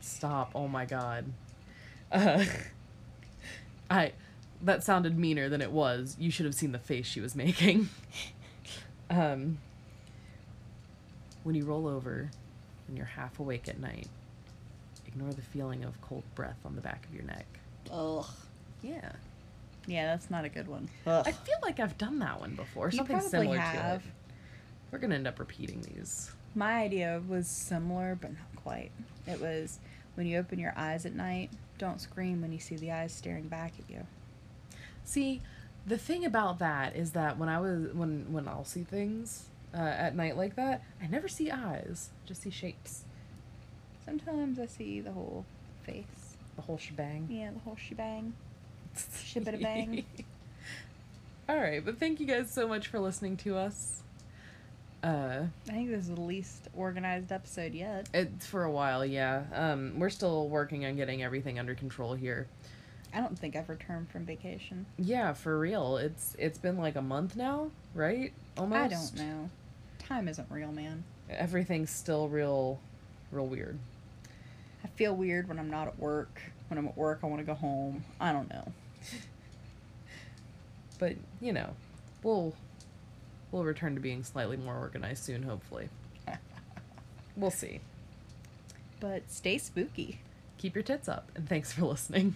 stop. 0.00 0.52
Oh 0.54 0.68
my 0.68 0.84
god. 0.86 1.26
Uh, 2.10 2.44
I 3.90 4.12
that 4.62 4.82
sounded 4.82 5.18
meaner 5.18 5.48
than 5.48 5.60
it 5.60 5.72
was. 5.72 6.16
You 6.18 6.30
should 6.30 6.46
have 6.46 6.54
seen 6.54 6.72
the 6.72 6.78
face 6.78 7.06
she 7.06 7.20
was 7.20 7.34
making. 7.34 7.88
um, 9.10 9.58
when 11.42 11.54
you 11.54 11.64
roll 11.64 11.86
over 11.86 12.30
and 12.86 12.96
you're 12.96 13.06
half 13.06 13.38
awake 13.38 13.68
at 13.68 13.78
night, 13.78 14.08
ignore 15.18 15.34
the 15.34 15.42
feeling 15.42 15.82
of 15.82 16.00
cold 16.00 16.22
breath 16.36 16.58
on 16.64 16.76
the 16.76 16.80
back 16.80 17.04
of 17.06 17.12
your 17.14 17.24
neck. 17.24 17.46
Ugh. 17.92 18.24
Yeah. 18.82 19.10
Yeah, 19.86 20.06
that's 20.06 20.30
not 20.30 20.44
a 20.44 20.48
good 20.48 20.68
one. 20.68 20.88
I 21.06 21.32
feel 21.32 21.56
like 21.62 21.80
I've 21.80 21.98
done 21.98 22.20
that 22.20 22.38
one 22.40 22.54
before. 22.54 22.90
You 22.90 22.98
Something 22.98 23.16
probably 23.16 23.30
similar 23.30 23.56
to 23.56 23.60
have. 23.60 24.00
it. 24.06 24.12
We're 24.92 24.98
gonna 24.98 25.16
end 25.16 25.26
up 25.26 25.40
repeating 25.40 25.82
these. 25.82 26.30
My 26.54 26.74
idea 26.74 27.20
was 27.26 27.48
similar, 27.48 28.16
but 28.20 28.30
not 28.30 28.62
quite. 28.62 28.92
It 29.26 29.40
was 29.40 29.80
when 30.14 30.26
you 30.26 30.38
open 30.38 30.58
your 30.58 30.72
eyes 30.76 31.04
at 31.04 31.14
night, 31.14 31.50
don't 31.78 32.00
scream 32.00 32.42
when 32.42 32.52
you 32.52 32.60
see 32.60 32.76
the 32.76 32.92
eyes 32.92 33.12
staring 33.12 33.48
back 33.48 33.72
at 33.78 33.90
you. 33.90 34.06
See, 35.04 35.42
the 35.86 35.98
thing 35.98 36.24
about 36.24 36.58
that 36.60 36.94
is 36.94 37.12
that 37.12 37.38
when 37.38 37.48
I 37.48 37.58
was 37.58 37.92
when 37.92 38.32
when 38.32 38.46
I'll 38.46 38.64
see 38.64 38.84
things 38.84 39.46
uh, 39.74 39.78
at 39.78 40.14
night 40.14 40.36
like 40.36 40.54
that, 40.56 40.84
I 41.02 41.06
never 41.08 41.28
see 41.28 41.50
eyes, 41.50 42.10
just 42.24 42.42
see 42.42 42.50
shapes, 42.50 43.04
Sometimes 44.08 44.58
I 44.58 44.64
see 44.66 45.00
the 45.00 45.12
whole 45.12 45.44
face. 45.84 46.04
the 46.56 46.62
whole 46.62 46.78
shebang. 46.78 47.28
Yeah, 47.30 47.50
the 47.52 47.58
whole 47.60 47.76
shebang. 47.76 48.32
Shibida-bang. 48.96 50.04
All 51.48 51.56
right, 51.56 51.84
but 51.84 51.98
thank 51.98 52.18
you 52.18 52.26
guys 52.26 52.50
so 52.50 52.66
much 52.66 52.88
for 52.88 52.98
listening 52.98 53.36
to 53.38 53.56
us. 53.56 54.02
Uh, 55.04 55.44
I 55.68 55.72
think 55.72 55.90
this 55.90 56.08
is 56.08 56.14
the 56.14 56.20
least 56.20 56.68
organized 56.74 57.30
episode 57.30 57.74
yet. 57.74 58.08
it's 58.14 58.46
for 58.46 58.64
a 58.64 58.70
while, 58.70 59.04
yeah. 59.04 59.44
Um, 59.54 59.98
we're 59.98 60.10
still 60.10 60.48
working 60.48 60.84
on 60.86 60.96
getting 60.96 61.22
everything 61.22 61.58
under 61.58 61.74
control 61.74 62.14
here. 62.14 62.48
I 63.14 63.20
don't 63.20 63.38
think 63.38 63.56
I've 63.56 63.68
returned 63.68 64.10
from 64.10 64.24
vacation. 64.24 64.86
Yeah, 64.98 65.32
for 65.34 65.58
real. 65.58 65.96
It's 65.98 66.34
it's 66.38 66.58
been 66.58 66.76
like 66.76 66.96
a 66.96 67.02
month 67.02 67.36
now, 67.36 67.70
right? 67.94 68.32
Almost. 68.58 68.80
I 68.80 68.88
don't 68.88 69.16
know. 69.16 69.50
Time 69.98 70.28
isn't 70.28 70.50
real, 70.50 70.72
man. 70.72 71.04
Everything's 71.30 71.90
still 71.90 72.28
real, 72.28 72.80
real 73.32 73.46
weird. 73.46 73.78
I 74.84 74.88
feel 74.88 75.14
weird 75.14 75.48
when 75.48 75.58
I'm 75.58 75.70
not 75.70 75.88
at 75.88 75.98
work. 75.98 76.40
When 76.68 76.78
I'm 76.78 76.86
at 76.86 76.96
work, 76.96 77.20
I 77.22 77.26
want 77.26 77.40
to 77.40 77.46
go 77.46 77.54
home. 77.54 78.04
I 78.20 78.32
don't 78.32 78.48
know. 78.50 78.72
but 80.98 81.14
you 81.40 81.52
know, 81.52 81.70
we'll 82.22 82.54
we'll 83.50 83.64
return 83.64 83.94
to 83.94 84.00
being 84.00 84.22
slightly 84.22 84.56
more 84.56 84.76
organized 84.76 85.24
soon, 85.24 85.42
hopefully. 85.42 85.88
We'll 87.36 87.52
see. 87.52 87.78
But 88.98 89.30
stay 89.30 89.58
spooky. 89.58 90.18
Keep 90.58 90.74
your 90.74 90.82
tits 90.82 91.08
up, 91.08 91.30
and 91.36 91.48
thanks 91.48 91.72
for 91.72 91.84
listening. 91.84 92.34